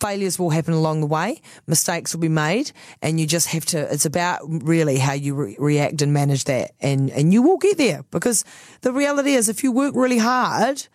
failures 0.00 0.38
will 0.38 0.50
happen 0.50 0.74
along 0.74 1.00
the 1.00 1.06
way, 1.06 1.40
mistakes 1.66 2.14
will 2.14 2.20
be 2.20 2.28
made, 2.28 2.72
and 3.02 3.20
you 3.20 3.26
just 3.26 3.48
have 3.48 3.64
to. 3.66 3.92
It's 3.92 4.06
about 4.06 4.40
really 4.44 4.98
how 4.98 5.12
you 5.12 5.34
re- 5.34 5.56
react 5.58 6.02
and 6.02 6.12
manage 6.12 6.44
that, 6.44 6.72
and 6.80 7.10
and 7.10 7.32
you 7.32 7.42
will 7.42 7.58
get 7.58 7.78
there 7.78 8.04
because 8.10 8.44
the 8.82 8.92
reality 8.92 9.34
is, 9.34 9.48
if 9.48 9.62
you 9.62 9.72
work 9.72 9.94
really 9.94 10.18
hard, 10.18 10.86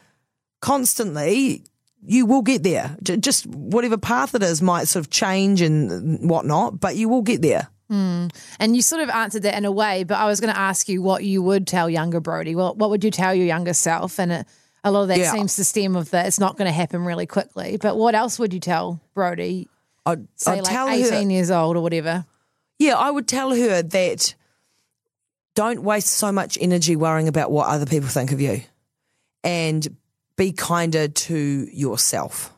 constantly. 0.62 1.64
You 2.08 2.28
will 2.28 2.44
get 2.44 2.62
there. 2.62 2.96
Just 3.02 3.48
whatever 3.48 3.98
path 3.98 4.36
it 4.36 4.44
is 4.44 4.62
might 4.62 4.88
sort 4.88 5.04
of 5.04 5.10
change 5.10 5.60
and 5.60 6.30
whatnot, 6.30 6.80
but 6.80 6.96
you 6.96 7.10
will 7.10 7.24
get 7.24 7.42
there. 7.42 7.68
Hmm. 7.90 8.28
And 8.60 8.76
you 8.76 8.82
sort 8.82 9.04
of 9.04 9.10
answered 9.10 9.44
that 9.44 9.56
in 9.56 9.66
a 9.66 9.72
way, 9.72 10.04
but 10.04 10.18
I 10.18 10.26
was 10.26 10.40
going 10.40 10.54
to 10.54 10.60
ask 10.60 10.90
you 10.90 11.02
what 11.02 11.24
you 11.24 11.44
would 11.44 11.68
tell 11.68 11.90
younger 11.90 12.20
Brodie. 12.20 12.56
Well, 12.56 12.74
what 12.76 12.90
would 12.90 13.04
you 13.04 13.12
tell 13.12 13.34
your 13.34 13.46
younger 13.46 13.74
self? 13.74 14.20
And 14.20 14.32
it, 14.32 14.48
a 14.86 14.92
lot 14.92 15.02
of 15.02 15.08
that 15.10 15.18
Yeah. 15.18 15.32
seems 15.34 15.56
to 15.58 15.66
stem 15.66 15.96
of 15.98 16.12
that 16.12 16.28
it's 16.28 16.40
not 16.40 16.58
going 16.58 16.68
to 16.68 16.72
happen 16.72 17.04
really 17.04 17.26
quickly. 17.26 17.78
But 17.82 17.98
what 17.98 18.16
else 18.16 18.40
would 18.40 18.54
you 18.54 18.60
tell 18.62 19.02
Brodie? 19.14 19.68
I'd, 20.06 20.28
Say 20.36 20.54
I'd 20.54 20.62
like 20.64 20.72
tell 20.72 20.88
her, 20.88 20.94
18 20.94 21.30
years 21.32 21.52
old 21.52 21.76
or 21.76 21.82
whatever. 21.82 22.26
Yeah, 22.80 22.96
I 22.96 23.10
would 23.12 23.28
tell 23.28 23.50
her 23.56 23.82
that 23.82 24.36
don't 25.56 25.82
waste 25.84 26.10
so 26.10 26.32
much 26.32 26.58
energy 26.62 26.96
worrying 26.96 27.28
about 27.28 27.50
what 27.52 27.68
other 27.68 27.86
people 27.86 28.10
think 28.10 28.32
of 28.32 28.40
you 28.40 28.62
and 29.44 29.88
be 30.38 30.52
kinder 30.52 31.08
to 31.08 31.68
yourself. 31.72 32.52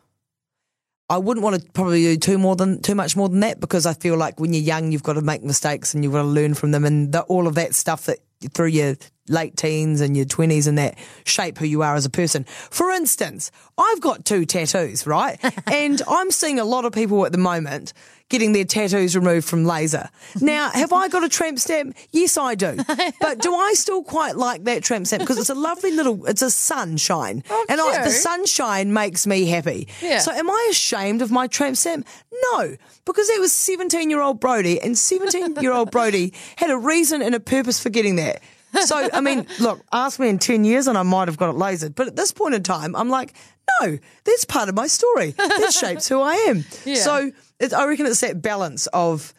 I 1.09 1.19
wouldn't 1.19 1.43
want 1.43 1.61
to 1.61 1.71
probably 1.71 2.01
do 2.03 2.17
too 2.17 2.37
more 2.37 2.55
than 2.57 2.81
too 2.81 2.95
much 2.95 3.15
more 3.15 3.29
than 3.29 3.39
that 3.41 3.61
because 3.61 3.85
I 3.85 3.93
feel 3.93 4.17
like 4.17 4.39
when 4.39 4.53
you're 4.53 4.63
young, 4.63 4.91
you've 4.91 5.03
got 5.03 5.13
to 5.13 5.21
make 5.21 5.41
mistakes 5.43 5.93
and 5.93 6.03
you've 6.03 6.11
got 6.13 6.23
to 6.23 6.27
learn 6.27 6.53
from 6.53 6.71
them, 6.71 6.83
and 6.83 7.13
the, 7.13 7.21
all 7.21 7.47
of 7.47 7.55
that 7.55 7.75
stuff 7.75 8.05
that 8.07 8.19
through 8.53 8.67
your 8.67 8.95
late 9.29 9.57
teens 9.57 10.01
and 10.01 10.15
your 10.15 10.25
twenties 10.25 10.67
and 10.67 10.77
that 10.77 10.97
shape 11.25 11.57
who 11.57 11.65
you 11.65 11.81
are 11.81 11.95
as 11.95 12.05
a 12.05 12.09
person. 12.09 12.43
For 12.45 12.91
instance, 12.91 13.51
I've 13.77 14.01
got 14.01 14.25
two 14.25 14.45
tattoos, 14.45 15.05
right, 15.05 15.39
and 15.67 16.01
I'm 16.07 16.31
seeing 16.31 16.59
a 16.59 16.65
lot 16.65 16.85
of 16.85 16.93
people 16.93 17.25
at 17.25 17.31
the 17.31 17.37
moment 17.37 17.93
getting 18.29 18.51
their 18.51 18.65
tattoos 18.65 19.15
removed 19.15 19.47
from 19.47 19.63
laser. 19.63 20.09
Now, 20.41 20.69
have 20.69 20.91
I 20.91 21.07
got 21.07 21.23
a 21.23 21.29
tramp 21.29 21.59
stamp? 21.59 21.95
Yes, 22.11 22.37
I 22.37 22.55
do. 22.55 22.77
But 23.19 23.39
do 23.39 23.53
I 23.53 23.73
still 23.73 24.03
quite 24.03 24.35
like 24.35 24.65
that 24.65 24.83
tramp 24.83 25.07
stamp 25.07 25.21
because 25.21 25.37
it's 25.37 25.49
a 25.49 25.55
lovely 25.55 25.91
little, 25.91 26.25
it's 26.25 26.41
a 26.41 26.51
sunshine, 26.51 27.43
oh, 27.49 27.65
and 27.69 27.79
I, 27.79 28.03
the 28.03 28.11
sunshine 28.11 28.93
makes 28.93 29.25
me 29.25 29.45
happy. 29.45 29.87
Yeah. 30.01 30.19
So 30.19 30.31
am 30.31 30.49
I 30.49 30.67
ashamed 30.69 31.21
of 31.21 31.31
my 31.31 31.47
tramp 31.47 31.77
stamp? 31.77 32.07
No, 32.51 32.75
because 33.05 33.29
it 33.29 33.39
was 33.39 33.51
17 33.53 34.09
year 34.09 34.21
old 34.21 34.39
Brodie, 34.39 34.79
and 34.81 34.97
17 34.97 35.55
year 35.61 35.73
old 35.73 35.91
Brodie 35.91 36.33
had 36.57 36.69
a 36.69 36.77
reason 36.77 37.21
and 37.21 37.33
a 37.33 37.39
purpose 37.39 37.81
for 37.81 37.89
getting 37.89 38.17
that. 38.17 38.41
So, 38.81 39.09
I 39.11 39.21
mean, 39.21 39.47
look, 39.59 39.83
ask 39.91 40.19
me 40.19 40.29
in 40.29 40.39
10 40.39 40.63
years 40.63 40.87
and 40.87 40.97
I 40.97 41.03
might 41.03 41.27
have 41.27 41.37
got 41.37 41.49
it 41.49 41.57
lasered. 41.57 41.95
But 41.95 42.07
at 42.07 42.15
this 42.15 42.31
point 42.31 42.55
in 42.55 42.63
time, 42.63 42.95
I'm 42.95 43.09
like, 43.09 43.33
no, 43.81 43.97
that's 44.23 44.45
part 44.45 44.69
of 44.69 44.75
my 44.75 44.87
story. 44.87 45.31
That 45.31 45.71
shapes 45.79 46.07
who 46.07 46.21
I 46.21 46.33
am. 46.49 46.61
So 46.95 47.31
it, 47.59 47.73
I 47.73 47.85
reckon 47.85 48.05
it's 48.05 48.21
that 48.21 48.41
balance 48.41 48.87
of 48.87 49.33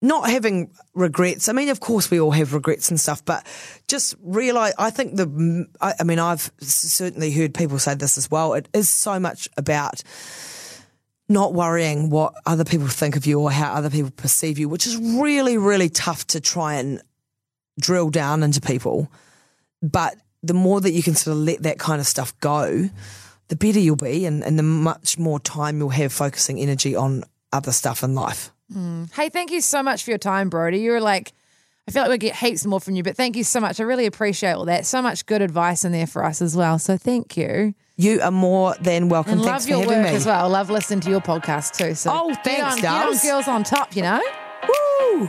not 0.00 0.28
having 0.28 0.72
regrets. 0.94 1.48
I 1.48 1.52
mean, 1.52 1.68
of 1.68 1.80
course, 1.80 2.10
we 2.10 2.20
all 2.20 2.32
have 2.32 2.52
regrets 2.52 2.90
and 2.90 2.98
stuff, 2.98 3.24
but 3.24 3.46
just 3.86 4.16
realize. 4.20 4.74
I 4.78 4.90
think 4.90 5.16
the. 5.16 5.66
I, 5.80 5.94
I 6.00 6.04
mean, 6.04 6.18
I've 6.18 6.50
certainly 6.60 7.30
heard 7.30 7.54
people 7.54 7.78
say 7.78 7.94
this 7.94 8.18
as 8.18 8.30
well. 8.30 8.54
It 8.54 8.68
is 8.72 8.88
so 8.88 9.20
much 9.20 9.48
about 9.56 10.02
not 11.28 11.54
worrying 11.54 12.10
what 12.10 12.34
other 12.44 12.64
people 12.64 12.88
think 12.88 13.16
of 13.16 13.26
you 13.26 13.40
or 13.40 13.50
how 13.50 13.72
other 13.72 13.90
people 13.90 14.10
perceive 14.10 14.58
you, 14.58 14.68
which 14.68 14.86
is 14.86 14.96
really, 14.96 15.56
really 15.56 15.88
tough 15.88 16.26
to 16.26 16.40
try 16.40 16.74
and 16.74 17.00
drill 17.80 18.10
down 18.10 18.42
into 18.42 18.60
people. 18.60 19.10
But 19.82 20.14
the 20.42 20.54
more 20.54 20.80
that 20.80 20.92
you 20.92 21.02
can 21.02 21.14
sort 21.14 21.36
of 21.36 21.42
let 21.42 21.62
that 21.62 21.78
kind 21.78 22.00
of 22.00 22.06
stuff 22.06 22.38
go, 22.40 22.88
the 23.48 23.56
better 23.56 23.78
you'll 23.78 23.96
be, 23.96 24.24
and, 24.26 24.42
and 24.42 24.58
the 24.58 24.62
much 24.62 25.18
more 25.18 25.38
time 25.40 25.78
you'll 25.78 25.90
have 25.90 26.12
focusing 26.12 26.58
energy 26.58 26.94
on 26.96 27.24
other 27.52 27.72
stuff 27.72 28.02
in 28.02 28.14
life. 28.14 28.50
Mm. 28.74 29.12
Hey, 29.12 29.28
thank 29.28 29.50
you 29.50 29.60
so 29.60 29.82
much 29.82 30.04
for 30.04 30.10
your 30.10 30.18
time, 30.18 30.48
Brodie. 30.48 30.78
You 30.80 30.92
were 30.92 31.00
like, 31.00 31.32
I 31.86 31.90
feel 31.90 32.02
like 32.02 32.10
we 32.12 32.18
get 32.18 32.36
heaps 32.36 32.64
more 32.64 32.80
from 32.80 32.94
you, 32.94 33.02
but 33.02 33.16
thank 33.16 33.36
you 33.36 33.44
so 33.44 33.60
much. 33.60 33.80
I 33.80 33.82
really 33.82 34.06
appreciate 34.06 34.52
all 34.52 34.64
that. 34.66 34.86
So 34.86 35.02
much 35.02 35.26
good 35.26 35.42
advice 35.42 35.84
in 35.84 35.92
there 35.92 36.06
for 36.06 36.24
us 36.24 36.40
as 36.40 36.56
well. 36.56 36.78
So 36.78 36.96
thank 36.96 37.36
you. 37.36 37.74
You 37.96 38.20
are 38.22 38.30
more 38.30 38.74
than 38.80 39.08
welcome. 39.08 39.34
And 39.34 39.42
Thanks 39.42 39.64
love 39.64 39.68
your 39.68 39.78
for 39.84 39.90
having 39.90 40.04
work 40.04 40.12
me. 40.12 40.16
as 40.16 40.24
well. 40.26 40.48
Love 40.48 40.70
listening 40.70 41.00
to 41.00 41.10
your 41.10 41.20
podcast 41.20 41.76
too. 41.76 41.94
So 41.94 42.10
Oh, 42.14 42.28
get 42.28 42.44
thanks, 42.44 42.74
on, 42.76 42.80
get 42.80 42.90
on 43.06 43.16
Girls 43.18 43.48
on 43.48 43.64
Top, 43.64 43.94
you 43.94 44.02
know? 44.02 44.22
Woo! 44.68 45.28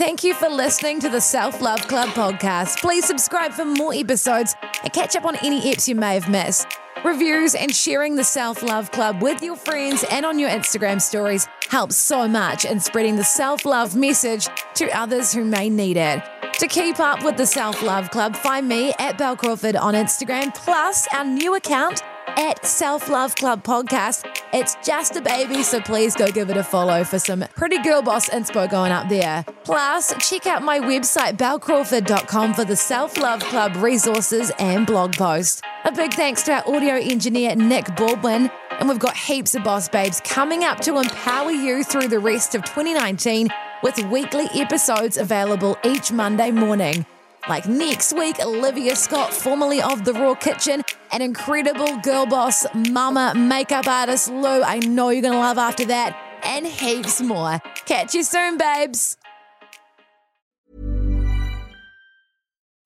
Thank 0.00 0.24
you 0.24 0.32
for 0.32 0.48
listening 0.48 0.98
to 1.00 1.10
the 1.10 1.20
Self 1.20 1.60
Love 1.60 1.86
Club 1.86 2.08
podcast. 2.14 2.80
Please 2.80 3.04
subscribe 3.04 3.52
for 3.52 3.66
more 3.66 3.92
episodes 3.92 4.54
and 4.82 4.90
catch 4.94 5.14
up 5.14 5.26
on 5.26 5.36
any 5.44 5.60
eps 5.60 5.86
you 5.86 5.94
may 5.94 6.14
have 6.14 6.26
missed. 6.26 6.66
Reviews 7.04 7.54
and 7.54 7.74
sharing 7.74 8.16
the 8.16 8.24
Self 8.24 8.62
Love 8.62 8.90
Club 8.92 9.20
with 9.20 9.42
your 9.42 9.56
friends 9.56 10.02
and 10.10 10.24
on 10.24 10.38
your 10.38 10.48
Instagram 10.48 11.02
stories 11.02 11.46
helps 11.68 11.98
so 11.98 12.26
much 12.26 12.64
in 12.64 12.80
spreading 12.80 13.16
the 13.16 13.24
self 13.24 13.66
love 13.66 13.94
message 13.94 14.48
to 14.72 14.88
others 14.98 15.34
who 15.34 15.44
may 15.44 15.68
need 15.68 15.98
it. 15.98 16.22
To 16.54 16.66
keep 16.66 16.98
up 16.98 17.22
with 17.22 17.36
the 17.36 17.44
Self 17.44 17.82
Love 17.82 18.10
Club, 18.10 18.34
find 18.34 18.66
me 18.66 18.94
at 18.98 19.18
Bel 19.18 19.36
Crawford 19.36 19.76
on 19.76 19.92
Instagram, 19.92 20.54
plus 20.54 21.08
our 21.12 21.26
new 21.26 21.56
account 21.56 22.02
at 22.36 22.64
Self 22.64 23.08
Love 23.08 23.34
Club 23.34 23.64
Podcast. 23.64 24.24
It's 24.52 24.76
just 24.84 25.16
a 25.16 25.20
baby, 25.20 25.62
so 25.62 25.80
please 25.80 26.14
go 26.14 26.30
give 26.30 26.50
it 26.50 26.56
a 26.56 26.64
follow 26.64 27.04
for 27.04 27.18
some 27.18 27.44
pretty 27.56 27.82
girl 27.82 28.02
boss 28.02 28.28
inspo 28.30 28.70
going 28.70 28.92
up 28.92 29.08
there. 29.08 29.44
Plus, 29.64 30.14
check 30.28 30.46
out 30.46 30.62
my 30.62 30.78
website, 30.78 31.36
belcrawford.com, 31.36 32.54
for 32.54 32.64
the 32.64 32.76
Self 32.76 33.16
Love 33.16 33.40
Club 33.40 33.76
resources 33.76 34.50
and 34.58 34.86
blog 34.86 35.14
posts. 35.14 35.62
A 35.84 35.92
big 35.92 36.12
thanks 36.14 36.42
to 36.42 36.52
our 36.52 36.74
audio 36.74 36.94
engineer, 36.94 37.54
Nick 37.56 37.94
Baldwin. 37.96 38.50
And 38.78 38.88
we've 38.88 38.98
got 38.98 39.16
heaps 39.16 39.54
of 39.54 39.62
boss 39.62 39.88
babes 39.88 40.20
coming 40.20 40.64
up 40.64 40.80
to 40.80 40.98
empower 40.98 41.50
you 41.50 41.84
through 41.84 42.08
the 42.08 42.18
rest 42.18 42.54
of 42.54 42.64
2019 42.64 43.48
with 43.82 43.98
weekly 44.06 44.46
episodes 44.54 45.16
available 45.16 45.76
each 45.84 46.12
Monday 46.12 46.50
morning. 46.50 47.04
Like 47.48 47.66
next 47.66 48.12
week, 48.12 48.38
Olivia 48.44 48.94
Scott, 48.94 49.32
formerly 49.32 49.80
of 49.80 50.04
The 50.04 50.12
Raw 50.12 50.34
Kitchen, 50.34 50.82
an 51.10 51.22
incredible 51.22 51.96
girl 51.98 52.26
boss, 52.26 52.66
mama, 52.74 53.32
makeup 53.34 53.86
artist 53.86 54.30
Lou. 54.30 54.62
I 54.62 54.78
know 54.80 55.08
you're 55.08 55.22
going 55.22 55.32
to 55.32 55.38
love 55.38 55.56
after 55.56 55.86
that, 55.86 56.16
and 56.44 56.66
heaps 56.66 57.20
more. 57.22 57.58
Catch 57.86 58.14
you 58.14 58.24
soon, 58.24 58.58
babes. 58.58 59.16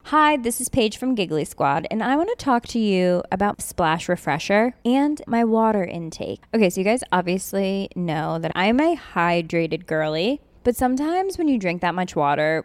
Hi, 0.04 0.36
this 0.36 0.60
is 0.60 0.68
Paige 0.68 0.98
from 0.98 1.14
Giggly 1.16 1.44
Squad, 1.44 1.88
and 1.90 2.02
I 2.02 2.14
want 2.14 2.28
to 2.28 2.36
talk 2.36 2.66
to 2.68 2.78
you 2.78 3.22
about 3.32 3.60
Splash 3.60 4.08
Refresher 4.08 4.74
and 4.84 5.20
my 5.26 5.42
water 5.42 5.82
intake. 5.82 6.42
Okay, 6.54 6.70
so 6.70 6.80
you 6.80 6.84
guys 6.84 7.02
obviously 7.10 7.88
know 7.96 8.38
that 8.38 8.52
I'm 8.54 8.78
a 8.80 8.96
hydrated 9.14 9.86
girly, 9.86 10.40
but 10.62 10.76
sometimes 10.76 11.38
when 11.38 11.48
you 11.48 11.58
drink 11.58 11.80
that 11.80 11.94
much 11.94 12.14
water, 12.14 12.64